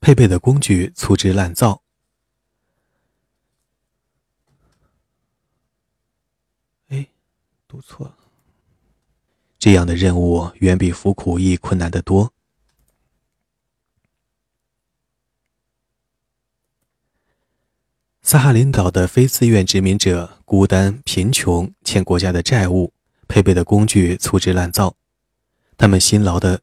[0.00, 1.82] 配备的工具粗制滥造，
[6.86, 7.08] 哎，
[7.66, 8.16] 读错了。
[9.58, 12.32] 这样的任务远比服苦役困难的多。
[18.28, 22.92] 萨哈林岛的非自愿殖民者孤单、贫穷，欠国家的债务，
[23.28, 24.96] 配备的工具粗制滥造，
[25.78, 26.60] 他们辛劳的，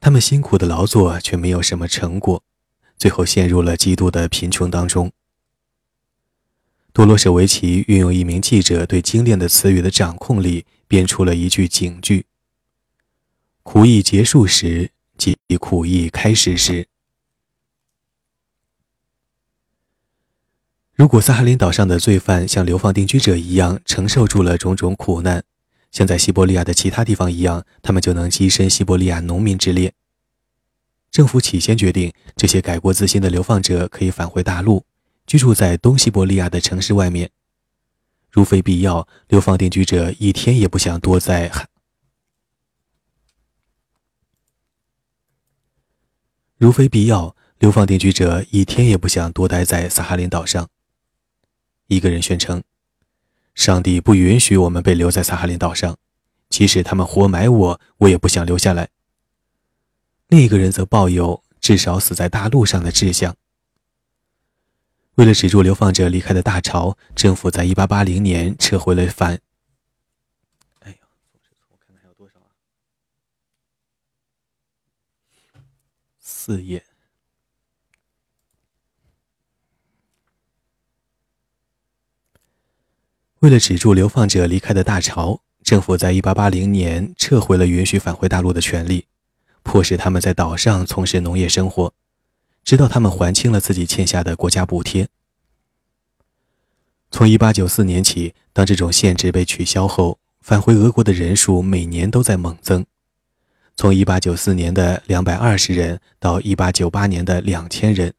[0.00, 2.42] 他们辛苦的劳作却没有什么成果，
[2.98, 5.12] 最后陷入了极度的贫穷当中。
[6.92, 12.26] 多罗舍维奇运用一名记者对精炼的词语的掌控力，编出了一句警句
[13.62, 14.90] ：“苦役结束时，
[15.48, 16.88] 即苦役开始时。”
[20.94, 25.42] 如果萨哈林岛上的罪犯像流放定居者一样承受住了种种苦难，
[25.90, 29.92] 像在西伯利亚的其他地方一样，他们就能跻身西伯利亚农民之列。
[31.10, 34.84] 政府起先决定，这些改过自新的流放者可以返回大陆。
[35.26, 37.30] 居住在东西伯利亚的城市外面，
[38.30, 41.71] 如非必要，流放定居者一天也不想多在海。
[46.62, 50.70] 如非必要，流放定居者一天也不想多待在萨哈林岛上。
[51.88, 52.62] 一个人宣称
[53.52, 55.98] ：“上帝不允许我们被留在萨哈林岛上，
[56.48, 58.90] 即使他们活埋我，我也不想留下来。”
[60.30, 63.34] 另一个人则抱有“至少死在大陆上的”志向。
[65.16, 69.40] 为了止住流放者离开的大潮，政府在1880年撤回了反。
[70.78, 70.98] 哎呀，
[71.72, 72.46] 我看看还有多少啊？
[76.44, 76.82] 四页。
[83.38, 89.06] 为了止住流放者离开的大潮，政府在1880年撤回了允许返回大陆的权利，
[89.62, 91.94] 迫使他们在岛上从事农业生活。
[92.64, 95.08] 直到他们还清了自己欠下的国家补贴。
[97.12, 102.84] 从1894年起，当这种限制被取消后，返回俄国的人数每年都在猛增，
[103.76, 108.14] 从1894年的220人到1898年的2000人。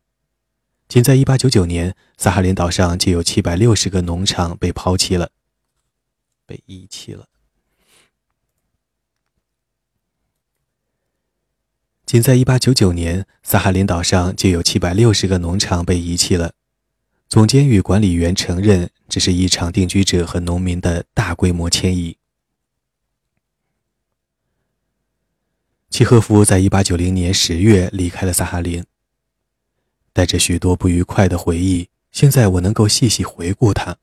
[0.89, 5.31] 仅在1899年，萨哈林岛上就有760个农场被抛弃了，
[6.45, 7.27] 被遗弃了。
[12.05, 16.53] 仅在1899年，萨哈林岛上就有760个农场被遗弃了。
[17.27, 22.17] 总监与管理员承认，这是一场定居者和农民的大规模迁移。
[25.93, 28.83] 契诃夫在1890年10月离开了萨哈林，
[30.11, 31.87] 带着许多不愉快的回忆。
[32.11, 33.95] 现在我能够细细回顾它，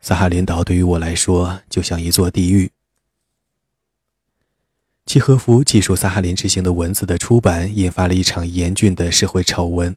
[0.00, 2.70] 萨哈林岛对于我来说就像一座地狱。
[5.04, 9.94] 契诃夫记述萨哈林之行的文字的出版，引发了一场严峻的社会丑闻。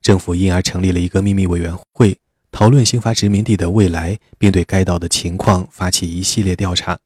[0.00, 2.16] 政府因而成立了一个秘密委员会，
[2.50, 6.98] 讨论刑罚殖民地的未来，并对该岛的情况发起一系列调查。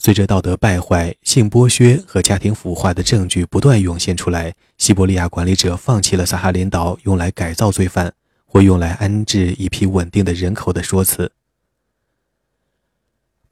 [0.00, 8.14] 随着道德败坏、性剥削和家庭腐化的证据不断涌现出来，西伯利亚管理者放弃了萨哈林岛用来改造罪犯
[8.46, 11.32] 或用来安置一批稳定的人口的说辞。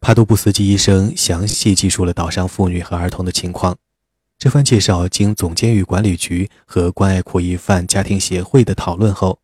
[0.01, 3.77] 帕多布斯基医生详细记述了岛上妇女和儿童的情况。
[4.39, 9.41] 这番介绍经总监狱管理局和关爱苦役犯家庭协会的讨论后，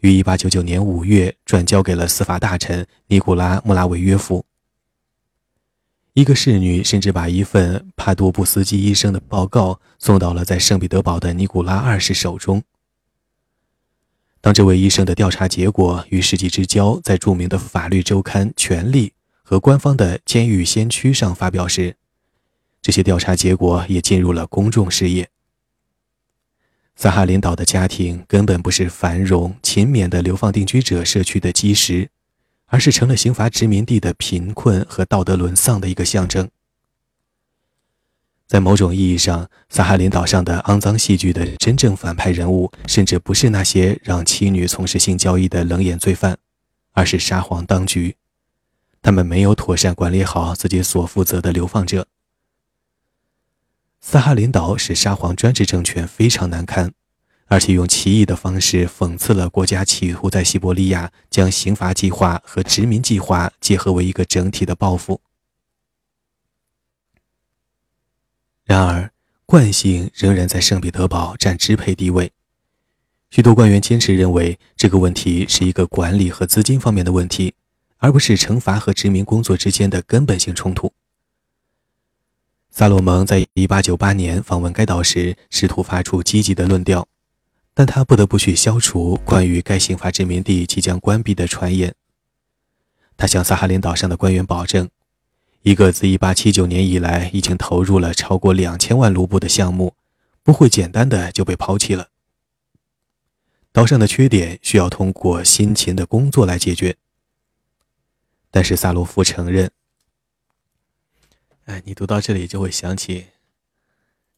[0.00, 4.44] 于1899年5月转交给了司法大臣尼古拉·穆拉维约夫。
[6.14, 12.62] 一个侍女甚至把一份帕多布斯基医生的报告送到了在圣彼得堡的尼古拉二世手中。
[14.40, 19.08] 当这位医生的调查结果与世纪之交在著名的法律周刊《权利》。
[19.44, 21.96] 和官方的监狱先驱上发表时，
[22.80, 25.28] 这些调查结果也进入了公众视野。
[26.96, 32.08] 萨哈林岛的家庭根本不是繁荣勤勉的流放定居者社区的基石，
[32.72, 36.48] 而是成了刑罚殖民地的贫困和道德沦丧的一个象征。
[38.46, 46.38] 在某种意义上，萨哈林岛上的肮脏戏剧的真正反派人物，甚至不是那些让妻女从事性交易的冷眼罪犯，
[46.92, 48.16] 而是沙皇当局。
[49.02, 52.06] 他们没有妥善管理好自己所负责的流放者。
[54.00, 56.94] 萨哈林岛使沙皇专制政权非常难堪，
[57.52, 65.20] 而且用奇异的方式讽刺了国家企图在西伯利亚将刑罚计划和殖民计划结合为一个整体的报复。
[68.64, 69.10] 然而，
[69.44, 72.32] 惯性仍然在圣彼得堡占支配地位。
[73.28, 77.52] 许多官员坚持认为，这个问题是一个管理和资金方面的问题。
[77.98, 80.92] 而不是惩罚和殖民工作之间的根本性冲突。
[82.70, 87.06] 萨洛蒙在1898年访问该岛时，试图发出积极的论调，
[87.74, 91.94] 但他不得不去消除关于该刑罚殖民地即将关闭的传言。
[93.16, 94.90] 他向萨哈林岛上的官员保证，
[95.62, 99.94] 一个自1879年以来已经投入了超过两千万卢布的项目，
[100.42, 102.08] 不会简单的就被抛弃了。
[103.70, 106.96] 岛上的缺点需要通过辛勤的工作来解决。
[108.50, 109.70] 但是萨洛夫承认，
[111.64, 113.28] 哎，你读到这里就会想起，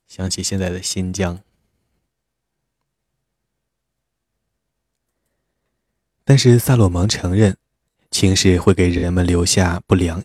[0.07, 1.41] 想起现在的新疆。
[6.25, 7.57] 但是萨洛蒙承认，
[8.11, 10.25] 情势会给人们留下不良。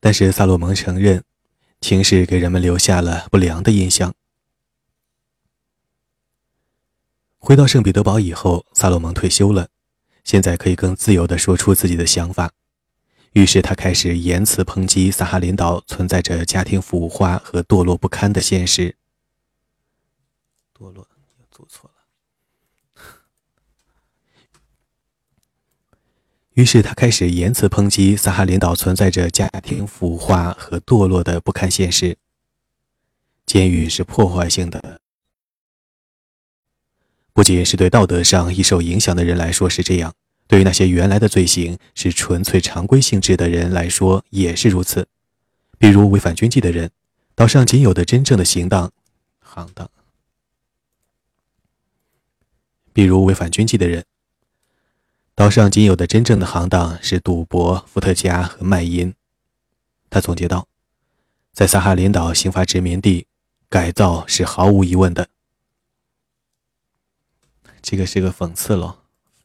[0.00, 1.24] 但是萨洛蒙承认，
[1.80, 4.14] 情势给人们留下了不良的印象。
[7.38, 9.68] 回到圣彼得堡以后，萨洛蒙退休了。
[10.24, 12.52] 现在可以更自由地说出自己的想法，
[13.32, 18.96] 于是他开始言辞抨击萨哈林岛存在着家庭腐化和堕落不堪的现实。
[20.76, 21.08] 堕落，
[21.38, 21.94] 又做错了。
[26.60, 32.18] 于是他开始言辞抨击萨哈林岛存在着家庭腐化和堕落的不堪现实。
[33.46, 35.00] 监狱是破坏性的。
[37.32, 40.12] 不仅是对道德上易受影响的人来说是这样，
[40.46, 45.08] 对于那些原来的罪行是纯粹常规性质的人来说也是如此。
[45.78, 46.90] 比如违反军纪的人，
[47.34, 48.92] 岛上仅有的真正的行当，
[49.40, 49.88] 行当。
[52.92, 54.04] 比如违反军纪的人，
[55.40, 59.14] 岛上仅有的真正的行当是赌博、伏特加和卖淫。
[60.10, 60.68] 他总结道，
[61.50, 63.26] 在萨哈林岛刑罚殖民地，
[63.70, 65.30] 改造是毫无疑问的。
[67.80, 68.98] 这个是个讽刺喽，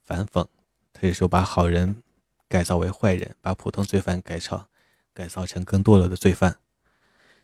[0.04, 0.46] 反讽，
[0.92, 2.04] 他是说把好人
[2.50, 4.68] 改造为坏人，把普通罪犯改造
[5.14, 6.58] 改造成更堕落的罪犯。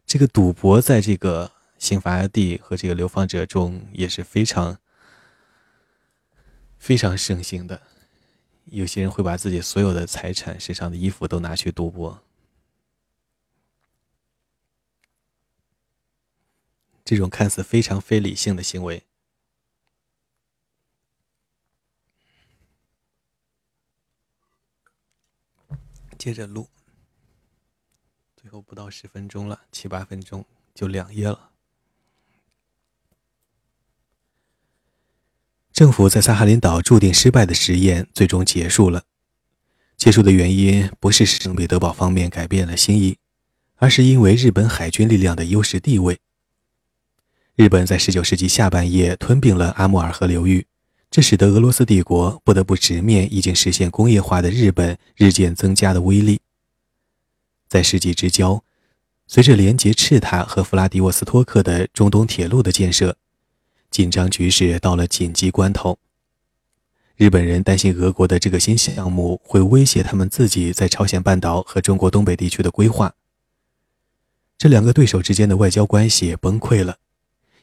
[0.06, 1.50] 这个赌博在这个
[1.80, 4.78] 刑罚地和这个流放者中也是非常
[6.78, 7.84] 非常盛行的。
[8.66, 12.24] 有些人会把自己所有的财产、身上的衣服都拿去赌博，
[17.04, 19.04] 这种看似非常非理性的行为。
[26.18, 26.70] 接着录，
[28.38, 31.51] 最后不到十分钟了，七八分钟就两页了。
[35.74, 39.04] 政府在萨哈林岛注定失败的实验最终结束了。
[39.98, 43.18] 结束的原因不是圣彼得堡方面改变了心意，
[43.76, 46.20] 而是因为日本海军力量的优势地位。
[47.56, 50.66] 日本在十九世纪下半叶吞并了阿穆尔河流域。
[51.12, 56.40] 这使得俄罗斯帝国不得不直面已经实现工业化的日本日渐增加的威力。
[57.68, 58.64] 在世纪之交，
[59.28, 63.18] 随着连接赤塔和弗拉迪沃斯托克的中东铁路的建设，
[63.92, 66.00] 紧张局势到了紧急关头。
[67.16, 73.14] 日本人担心俄国的这个新项目会威胁他们自己在朝鲜半岛和中国东北地区的规划。
[74.58, 76.98] 这两个对手之间的外交关系崩溃了。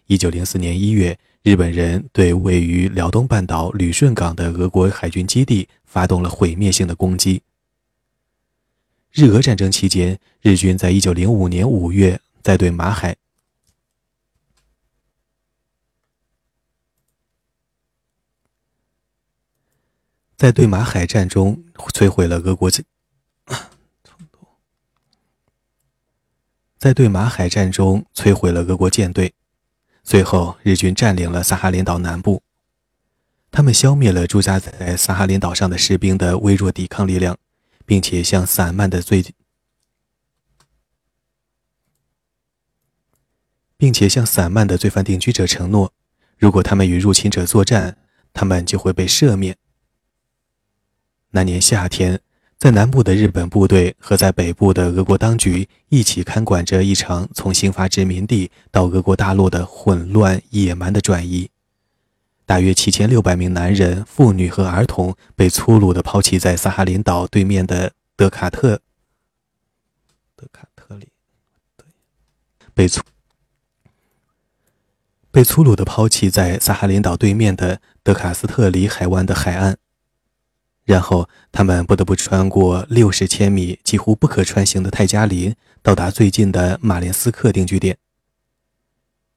[0.07, 1.19] 一九零四年一月。
[1.45, 7.41] 日本人对位于辽东半岛旅顺港的俄国海军基地发动了毁灭性的攻击。
[9.13, 13.17] 日俄战争期间，日军在一九零五年五月在对马海
[20.39, 22.85] 在对马海战中摧毁了俄国舰，
[26.79, 29.35] 在对马海战中摧毁了俄国舰队。
[30.05, 32.41] 最后，日军占领了萨哈林岛南部，
[33.51, 37.37] 他们消灭了驻扎在萨哈林岛上的士兵的微弱抵抗力量，
[37.85, 39.35] 并且向散漫的罪，
[43.77, 45.93] 并且向散漫的罪犯定居者承诺，
[46.37, 47.99] 如果他们与入侵者作战，
[48.33, 49.57] 他们就会被赦免。
[51.31, 52.21] 那年夏天。
[52.59, 61.49] 在南部的日本部队和在北部的俄国当局一起看管着一场从新发殖民地到俄国大陆的混乱野蛮的转移。
[62.45, 68.81] 大约七千六百名男人、妇女和儿童被粗鲁地抛弃在萨哈林岛对面的德卡特。
[70.35, 71.07] 德卡特里，
[71.77, 71.87] 对，
[72.75, 73.01] 被粗
[75.31, 79.77] 被粗鲁地抛弃在萨哈林岛对面的德卡斯特里海湾的海岸。
[80.89, 87.99] 然后，他们不得不穿过六十千米几乎不可穿行的泰加林，到达最近的马连斯克定居点。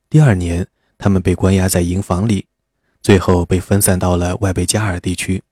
[0.09, 2.47] 第二年，他们被关押在营房里，
[3.01, 5.43] 最后被分散到了外贝加尔地区。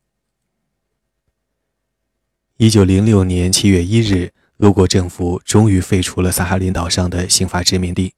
[2.55, 8.13] 一九零六年七月一日，俄国政府终于废除了萨哈林岛上的刑罚殖民地。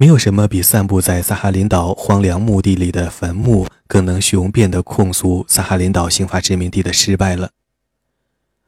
[0.00, 7.50] 没有什么比散布在萨哈林岛荒凉墓地里的坟墓更能雄辩地控诉萨哈林岛刑罚殖民地的失败了。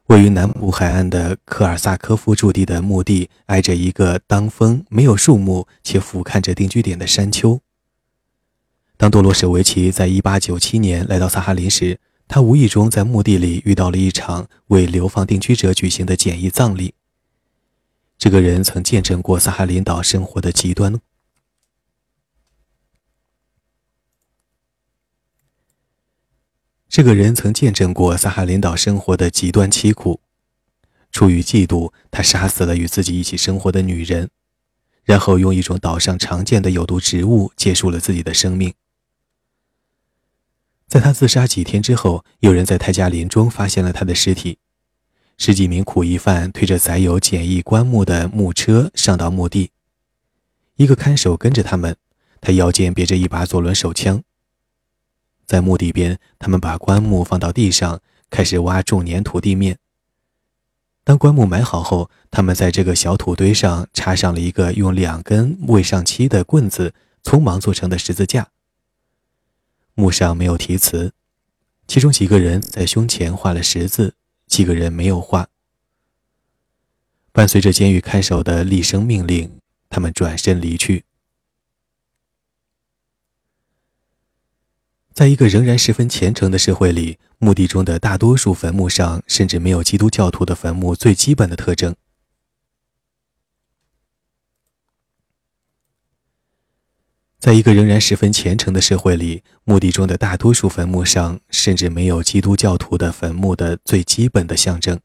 [0.08, 7.58] 位于南部海岸的科尔萨科夫驻地的墓地，挨着一个当风、没有树木且俯瞰着定居点的山丘。
[8.98, 16.92] 当多罗舍维奇在1897年来到萨哈林时，他无意中在墓地里遇到了一场为流放定居者举行的简易葬礼。
[18.18, 21.00] 这个人曾见证过萨哈林岛生活的极端。
[26.92, 30.20] 这个人曾见证过萨哈林岛生活的极端凄苦。
[31.10, 34.28] 出于嫉妒，他杀死了与自己一起生活的女人，
[35.02, 38.74] 然后用一种岛上常见的有毒植物结束了自己的生命。
[40.86, 44.58] 在他自杀几天之后，有人在泰加林中发现了他的尸体。
[45.38, 49.70] 十几名苦役犯推着载有简易棺木的木车上到墓地，
[50.76, 51.96] 一个看守跟着他们，
[52.42, 54.22] 他腰间别着一把左轮手枪。
[55.46, 59.78] 在墓地边，他们把棺木放到地上，开始挖重粘土地面。
[61.04, 68.48] 当棺木埋好后，他们在这个小土堆上插上了一个用两根未上漆的棍子匆忙做成的十字架。
[69.94, 71.12] 墓上没有题词，
[71.86, 74.14] 其中几个人在胸前画了十字，
[74.46, 75.48] 几个人没有画。
[77.32, 79.58] 伴随着监狱看守的厉声命令，
[79.90, 81.04] 他们转身离去。
[85.15, 91.94] 在一个仍然十分虔诚的社会里，墓地中的大多数坟墓上甚至没有基督教徒的坟墓最基本的特征。
[97.39, 104.99] 在一个仍然十分虔诚的社会里，墓地中的大多数坟墓上甚至没有基督教徒的坟墓的最基本的象征。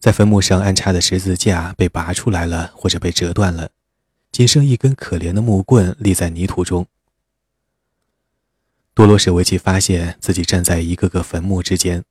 [0.00, 3.70] 在坟墓上安插的十字架被拔出来了，或者被折断了，
[4.32, 6.86] 仅剩一根可怜的木棍立在泥土中。
[8.96, 12.02] 多罗舍维奇发现自己站在一个个坟墓之间，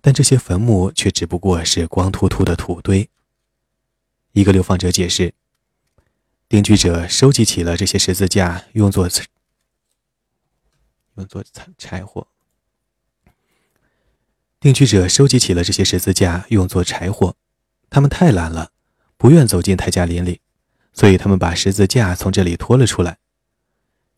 [0.00, 3.10] 但这些坟墓却只不过是光秃秃的土堆。
[4.32, 5.34] 一个流放者解释
[6.48, 9.06] ：“定居者收集起了这些十字架，用作
[11.16, 12.26] 用作柴柴火。
[14.58, 17.36] 定居者收集起了这些十字架，用作柴火。
[17.90, 18.72] 他们太懒了，
[19.18, 20.40] 不愿走进泰加林里，
[20.94, 23.18] 所以他们把十字架从这里拖了出来。”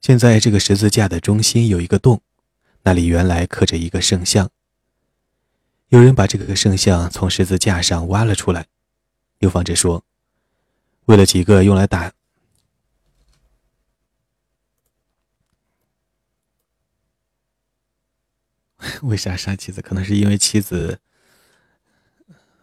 [0.02, 2.20] 现在这个十字架的中心有一个洞，
[2.82, 4.50] 那里原来刻着一个圣像。
[5.90, 8.66] 有人把这个圣像从十字架上挖了出来。
[9.38, 10.04] 流放者说
[11.06, 12.12] ：“为了几个用来打……
[19.02, 19.80] 为啥杀妻子？
[19.80, 20.98] 可能是因为妻子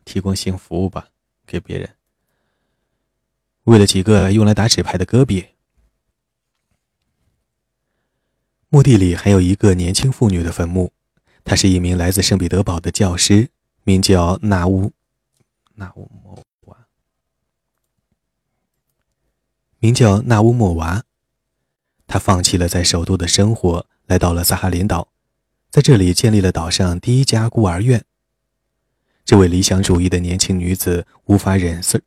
[0.04, 1.08] 提供性服务吧，
[1.48, 1.96] 给别人。
[3.64, 5.48] 为了几个用来打纸牌的戈壁。”
[8.72, 10.92] 墓地里还有一个年轻妇女的坟墓，
[11.44, 13.50] 她是一名来自圣彼得堡的教师，
[13.84, 14.92] 名叫纳乌
[15.74, 16.78] 纳乌莫娃，
[19.80, 21.04] 名叫纳乌莫娃。
[22.06, 25.10] 她放弃了在首都的生活，来到了萨哈林岛，
[25.72, 28.06] 在这里建立了岛上第一家孤儿院。
[29.26, 32.00] 这位理想主义的年轻女子无法忍受。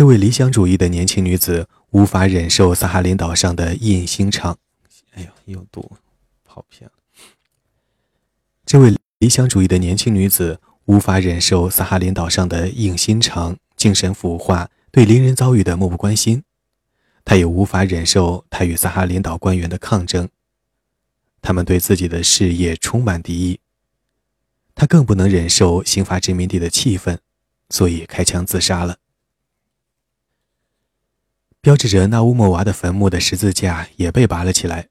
[0.00, 4.56] 这位理想主义的年轻女子无法忍受萨哈林岛上的印星厂。
[5.12, 5.92] 哎呦，又读
[6.42, 6.92] 跑偏了。
[8.64, 16.44] 这位理想主义的年轻女子无法忍受萨哈林岛上的硬心肠、精神腐化、对邻人遭遇的漠不关心。
[17.22, 20.30] 她也无法忍受她与萨哈林岛官员的抗争。
[21.42, 23.60] 他们对自己的事业充满敌意。
[24.74, 27.18] 她更不能忍受刑罚殖民地的气氛，
[27.68, 28.96] 所以开枪自杀了。
[31.62, 34.88] 标志着纳乌莫娃的坟墓的十字架也被拔了起来，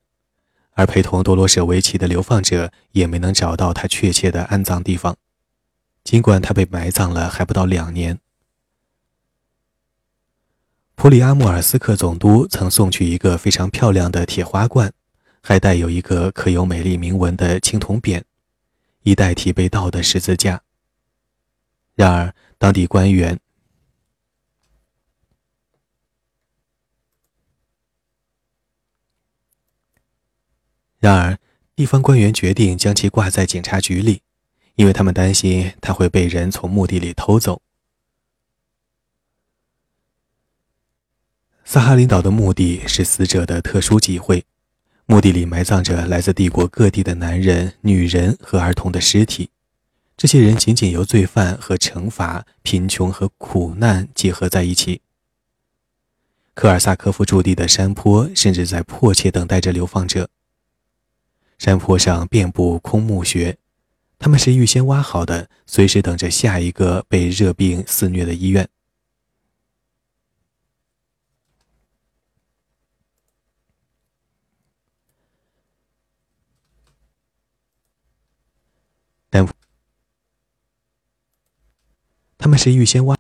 [0.74, 5.18] 而陪同多罗舍维奇的流放者也没能找到他确切的安葬地方，
[6.04, 8.20] 尽管他被埋葬了还不到两年。
[10.94, 14.94] 普里阿穆尔斯克总督曾送去一个非常漂亮的铁花冠，
[15.42, 18.22] 还带有一个刻有美丽铭文的青铜匾，
[19.02, 20.62] 以代替被盗的十字架。
[21.96, 23.40] 然而，当地官员。
[31.00, 31.38] 然而，
[31.76, 34.22] 地方官员决定将其挂在警察局里，
[34.76, 37.62] 因为他们担心他会被人从墓地里偷走。
[41.64, 44.46] 萨哈林岛的墓地是死者的特殊集会，
[45.06, 49.52] 墓地里埋葬着来自帝国各地的男人、女人和儿童的尸体，
[50.18, 55.02] 这些人仅仅由罪犯和惩罚、贫穷和苦难结合在一起。
[56.54, 60.30] 科尔萨科夫驻地的山坡甚至在迫切等待着流放者。
[61.60, 63.58] 山坡上遍布空墓穴，
[64.18, 68.70] 他们是预先挖好的，随时等着下一个被热病肆虐的医院。
[79.30, 79.46] 但
[82.38, 83.18] 他们是预先挖，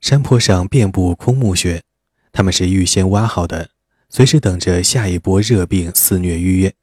[0.00, 1.82] 山坡上遍布空墓穴，
[2.32, 3.70] 他们是预先挖好的，
[4.08, 6.74] 随时等着下一波热病肆虐医院。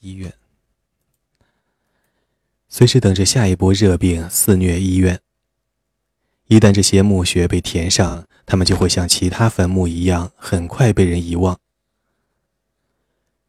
[0.00, 0.32] 医院，
[2.68, 5.20] 随时等着下一波热病肆虐医院。
[6.46, 11.58] 一旦这些墓穴被填上，他们就会像其他坟墓一样，很快被人遗忘。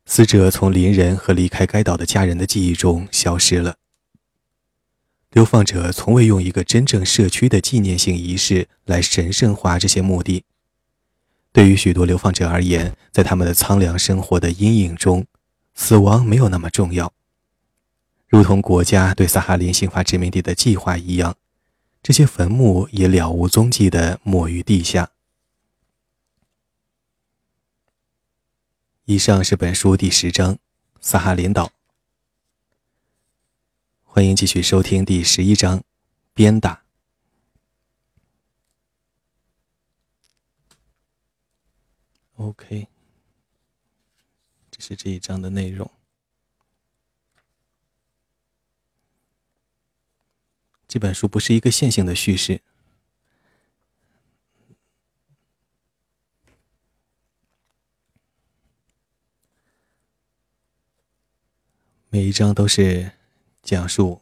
[0.06, 3.76] 死者从邻人和离开该岛的家人的记忆中消失了。
[5.32, 10.46] 流放者从未用一个真正社区的纪念性仪式来神圣化这些墓地。
[11.52, 15.26] 对于许多流放者而言，在他们的苍凉生活的阴影中，
[15.74, 17.12] 死亡没有那么重要。
[18.28, 21.36] 如同国家对萨哈林刑罚殖民地的计划一样，
[22.04, 25.10] 这些坟墓也了无踪迹地没于地下。
[29.06, 30.60] 以上是本书第十章，
[31.02, 31.72] 萨哈林岛。
[34.04, 35.84] 欢迎继续收听第十一章，
[36.36, 36.89] 鞭打。
[42.40, 42.88] OK，
[44.72, 45.92] 这是这一章的内容。
[50.88, 52.62] 这本书不是一个线性的叙事。
[62.08, 63.12] 每一章都是
[63.62, 64.22] 讲述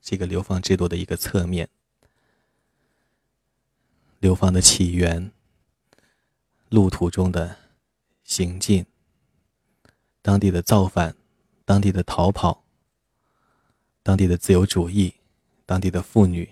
[0.00, 1.68] 这个流放制度的一个侧面，
[4.20, 5.32] 流放的起源、
[6.72, 7.58] 路途中的
[8.24, 8.86] 行进、
[10.22, 11.14] 当地的造反、
[11.66, 12.64] 当地的逃跑、
[14.02, 15.16] 当地的自由主义、
[15.66, 16.48] 当地的妇女，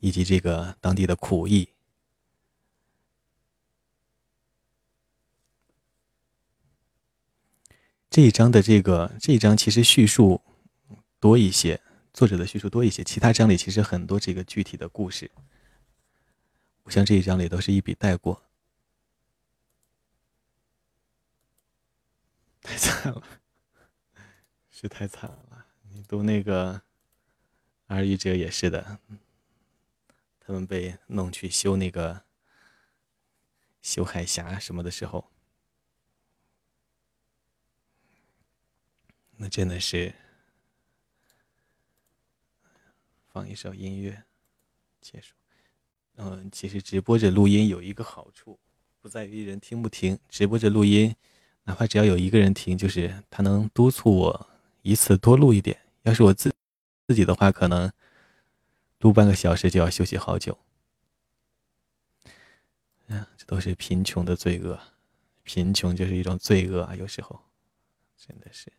[0.00, 1.70] 以及这个当地的苦役。
[8.10, 10.42] 这一章的这个这一章其实叙述
[11.18, 11.80] 多一些，
[12.12, 13.02] 作者的叙述多一些。
[13.02, 15.30] 其他章里其实很多这个具体的故事，
[16.82, 18.42] 我像这一章里都是一笔带过。
[22.60, 23.22] 太惨了，
[24.70, 25.66] 是太惨了。
[25.90, 26.74] 你读那个
[27.86, 29.00] 《而一哲》也是的，
[30.38, 32.24] 他们被弄去修那个
[33.80, 35.30] 修海峡什么的时候。
[39.36, 40.14] 那真的是
[43.26, 44.24] 放一首音乐
[45.00, 45.34] 结束。
[46.16, 48.58] 嗯，其实直播着录音有一个好处，
[49.00, 50.18] 不在于人听不听。
[50.28, 51.14] 直播着录音，
[51.64, 54.50] 哪怕只要有一个人听，就是他能督促我
[54.82, 55.80] 一次多录一点。
[56.02, 56.52] 要是我自
[57.08, 57.90] 自己的话，可能
[59.00, 60.58] 录半个小时就要休息好久。
[63.06, 64.78] 嗯，这都是贫穷的罪恶，
[65.42, 66.94] 贫穷就是一种罪恶啊！
[66.94, 67.40] 有时候
[68.16, 68.72] 真的是。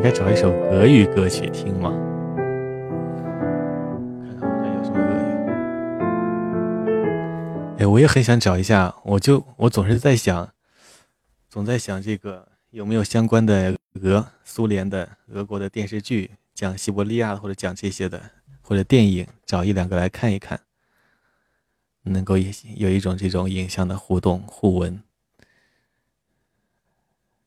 [0.00, 1.90] 应该找一首俄语歌曲听吗？
[4.24, 5.12] 看看我这有什么俄
[7.76, 7.82] 语。
[7.82, 10.54] 哎，我也很想找一下，我就我总是在想，
[11.50, 18.30] 总在想这个有没有相关的俄苏联的俄国的电视剧，讲西伯利亚或者讲这些的，
[18.62, 20.58] 或者电影，找一两个来看一看，
[22.04, 25.02] 能够有一种这种影像的互动互文，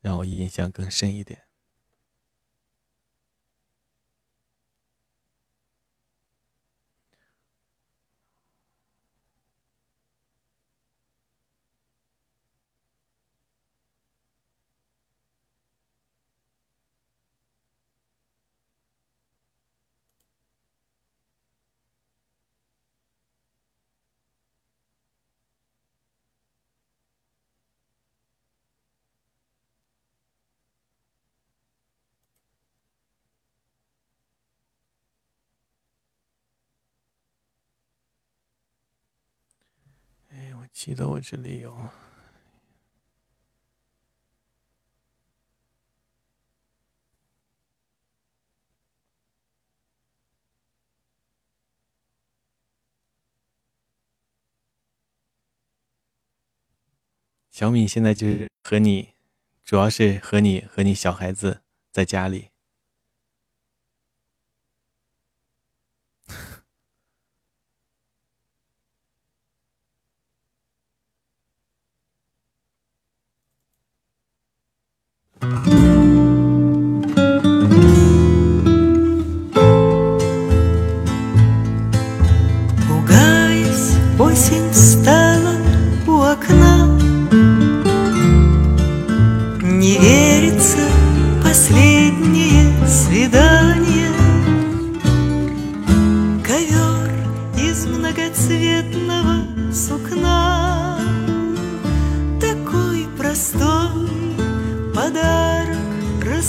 [0.02, 1.40] 让我印象更深一点。
[40.86, 41.74] 记得我这里有。
[57.50, 59.14] 小米现在就是和你，
[59.64, 61.62] 主要是和你和你小孩子
[61.94, 62.53] 在家里。
[82.88, 85.56] Пугаясь, осень встала
[86.08, 86.98] у окна.
[89.62, 90.78] Не верится
[91.44, 94.14] последнее свидание.
[96.42, 97.12] Ковер
[97.58, 100.43] из многоцветного сукна.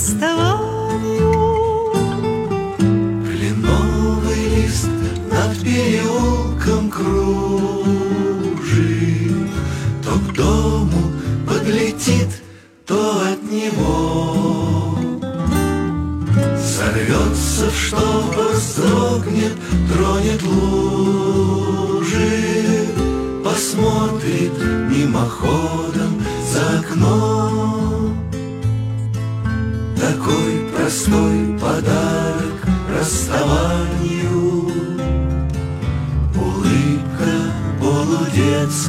[0.05, 1.33] расставанию.
[3.25, 4.89] Кленовый лист
[5.31, 7.94] над переулком круг.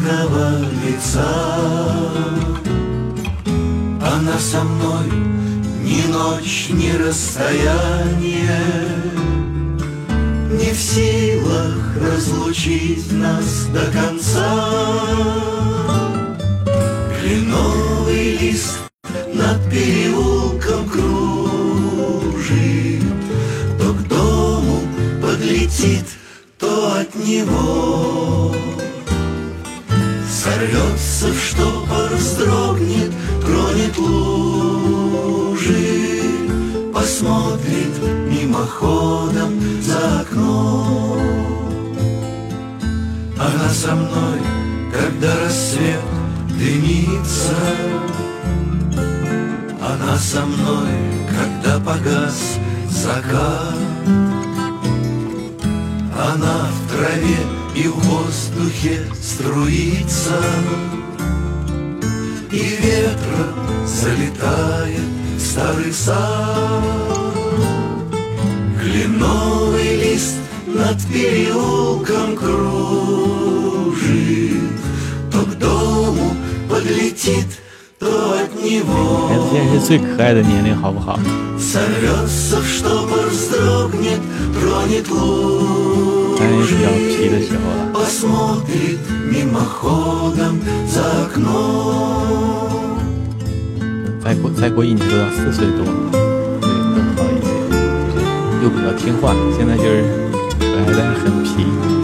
[0.07, 1.27] бледного лица.
[4.01, 5.07] Она со мной
[5.83, 8.61] ни ночь, ни расстояние,
[10.51, 15.56] Не в силах разлучить нас до конца.
[43.87, 44.41] со мной,
[44.93, 46.01] когда рассвет
[46.59, 47.55] дымится.
[49.81, 50.91] Она со мной,
[51.31, 52.59] когда погас
[52.91, 53.77] закат.
[56.19, 57.39] Она в траве
[57.77, 60.41] и в воздухе струится,
[62.51, 65.09] И ветром залетает
[65.39, 66.83] старый сад.
[68.81, 73.46] Кленовый лист над переулком круг.
[79.87, 81.17] 最可爱的年龄，好不好？
[86.37, 87.95] 当然也比较皮的时候了。
[94.25, 95.85] 再过再过一年都要四岁多，
[96.61, 97.49] 对更好一点。
[98.65, 100.03] 又比较听话，现在就是
[100.59, 101.96] 可爱但是很皮。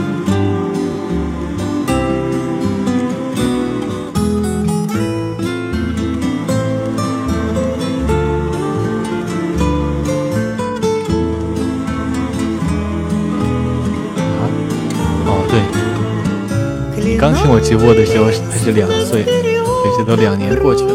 [17.43, 20.95] 听我直播的时候，他是两岁，可是都两年过去了，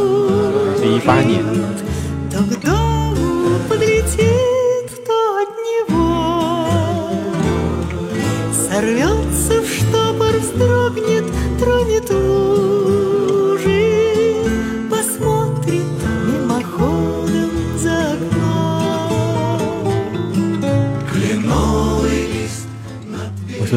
[0.77, 1.43] 是一八年。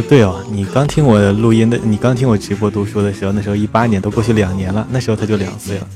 [0.08, 0.39] 对哦，你
[0.72, 5.86] 刚听我录音的，你刚听我直播读书的时候，那时候一八年都过去两年了，那时候他就两岁了。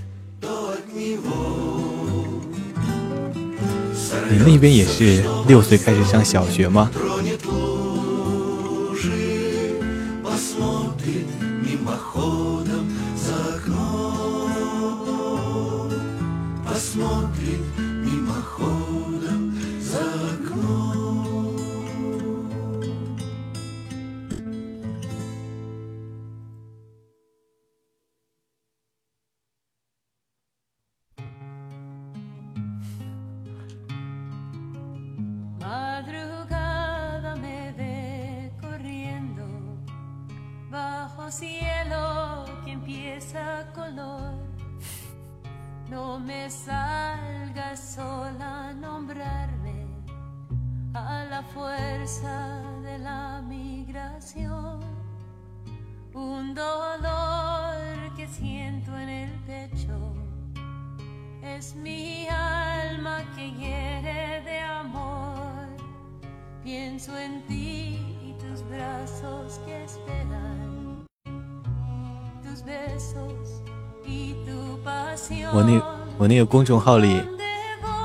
[4.28, 6.90] 你那边也是六岁开始上小学吗？
[76.54, 77.20] 公众号里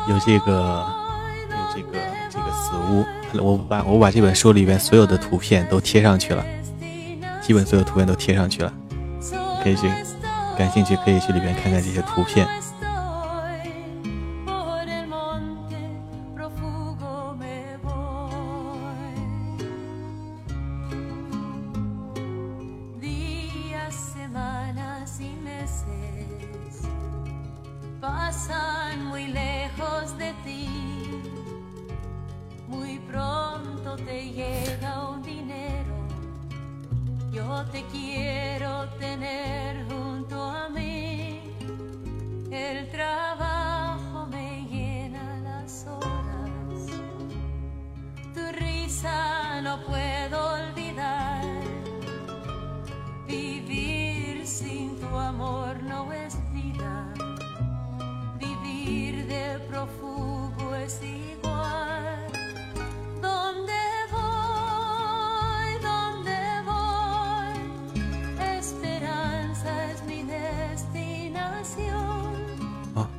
[0.07, 0.83] 有这个
[1.51, 1.99] 有这个
[2.31, 3.05] 这个死屋，
[3.45, 6.43] 我把我把这本书里边所有的图片都贴上去了，
[7.43, 8.73] 基本所有图片都贴上去了，
[9.63, 9.87] 可以去
[10.57, 12.47] 感兴趣可以去里边看看这些图片。
[42.99, 46.85] trabajo me llena las horas,
[48.33, 50.18] tu risa no puede.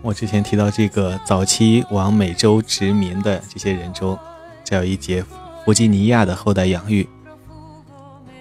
[0.02, 4.18] 我之前提到这个早期往美洲殖民的这些人中，
[4.64, 5.22] 这有一节
[5.64, 7.06] 弗吉尼亚的后代养育。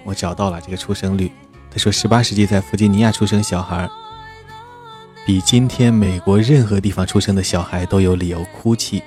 [0.02, 1.30] 我找到了这个出生率，
[1.70, 3.88] 他说18世纪在弗吉尼亚出生小孩，
[5.26, 9.02] 比今天美国任何地方出生的小孩都有理由哭泣。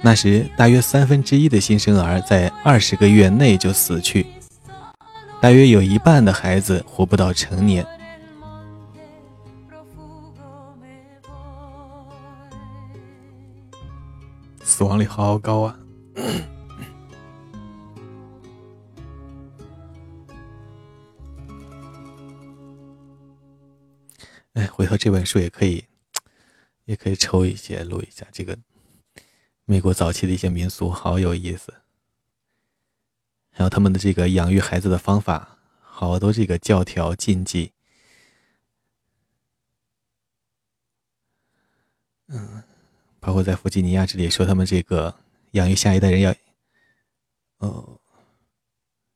[0.00, 4.26] 那时大约三分之一的新生儿在二十个月内就死去，
[5.40, 7.86] 大约有一半的孩子活不到成年。
[14.72, 15.78] 死亡率好高啊！
[24.54, 25.84] 哎，回头这本书也可以，
[26.86, 28.26] 也可以抽一些录一下。
[28.32, 28.58] 这个
[29.66, 31.74] 美国早期的一些民俗好有意思，
[33.50, 37.72] 还有他们的这个养育孩子的方法，好多这个教条禁忌。
[42.28, 42.62] 嗯。
[43.22, 45.14] 包括在弗吉尼亚这里说，他们这个
[45.52, 46.34] 养育下一代人要，
[47.58, 48.00] 哦，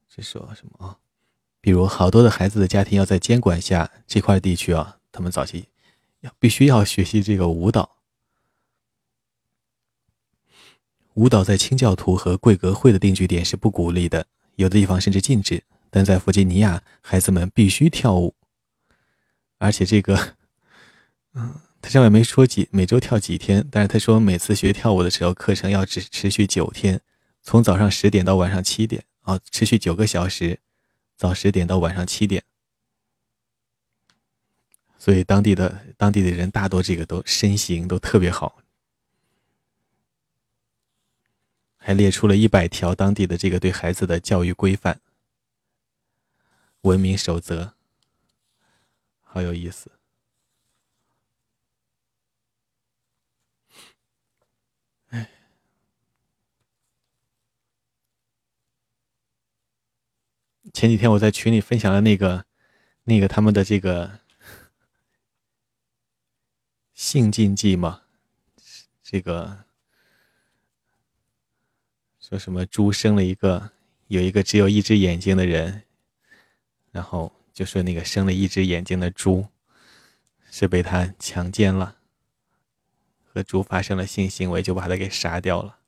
[0.08, 0.96] 这说什么啊？
[1.60, 5.66] 比如好多的孩子的家庭要在监管下这块地区啊，他们早期
[6.20, 7.96] 要必须要学习这个舞蹈。
[11.14, 15.64] 舞蹈在清教徒和贵格会的定居点是不鼓励的，有的地方甚至禁止。
[15.90, 18.36] 但在弗吉尼亚，孩子们必须跳舞，
[19.58, 20.36] 而且这个，
[21.34, 21.60] 嗯。
[21.86, 27.00] 他上面没说几每周跳几天，但是他说每次学跳舞的时候，课程要只持续九天，
[27.42, 30.58] 从早上十点到晚上七点啊，持续九个小时，
[31.16, 32.42] 早十点到晚上七点。
[34.98, 38.58] 所以当地的当地的人大多这个都身形都特别好，
[41.76, 45.00] 还列出了一百条当地的这个对孩子的教育规范、
[46.81, 47.74] 文明守则，
[49.23, 49.92] 好有意思。
[60.76, 62.44] 前几天我在群里分享了那个，
[63.05, 64.20] 那个他们的这个
[66.92, 68.02] 性禁忌嘛，
[69.02, 69.64] 这个
[72.20, 73.70] 说什么猪生了一个
[74.08, 75.84] 有一个只有一只眼睛的人，
[76.90, 79.46] 然后就说那个生了一只眼睛的猪
[80.50, 81.96] 是被他强奸了，
[83.24, 85.78] 和猪发生了性行为，就把他给杀掉了。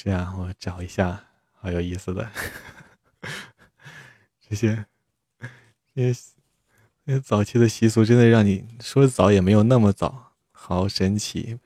[0.00, 2.30] 是啊，我找一下，好有意思的，
[4.48, 4.86] 这些，
[5.92, 6.20] 这些，
[7.04, 11.58] 这些早期的习俗，真的让你说早也没有那么早，好神奇。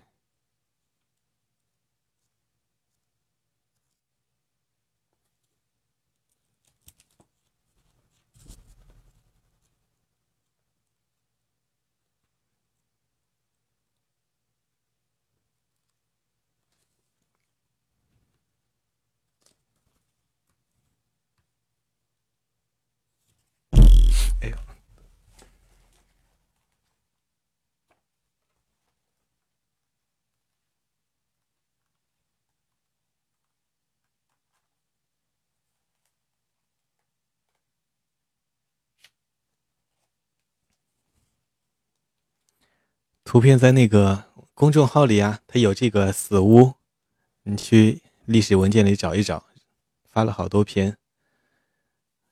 [43.33, 46.75] 图片在那个公众号里啊，它有这个死屋，
[47.45, 49.47] 你去历史文件里找一找，
[50.05, 50.99] 发了好多篇，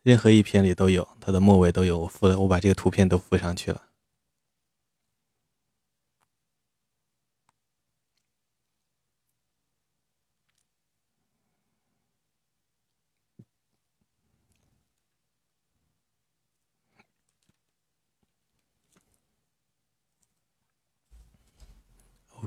[0.03, 3.81] 任何一篇里都有，它的末尾都有，我附了，我把这个图片都附上去了。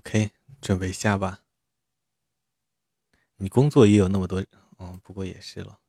[0.05, 1.43] OK，准备下吧。
[3.37, 4.43] 你工作也有那么多，
[4.79, 5.79] 嗯，不过也是了。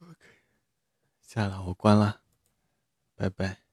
[0.00, 0.14] OK，
[1.22, 2.22] 下了，我关了，
[3.16, 3.67] 拜拜。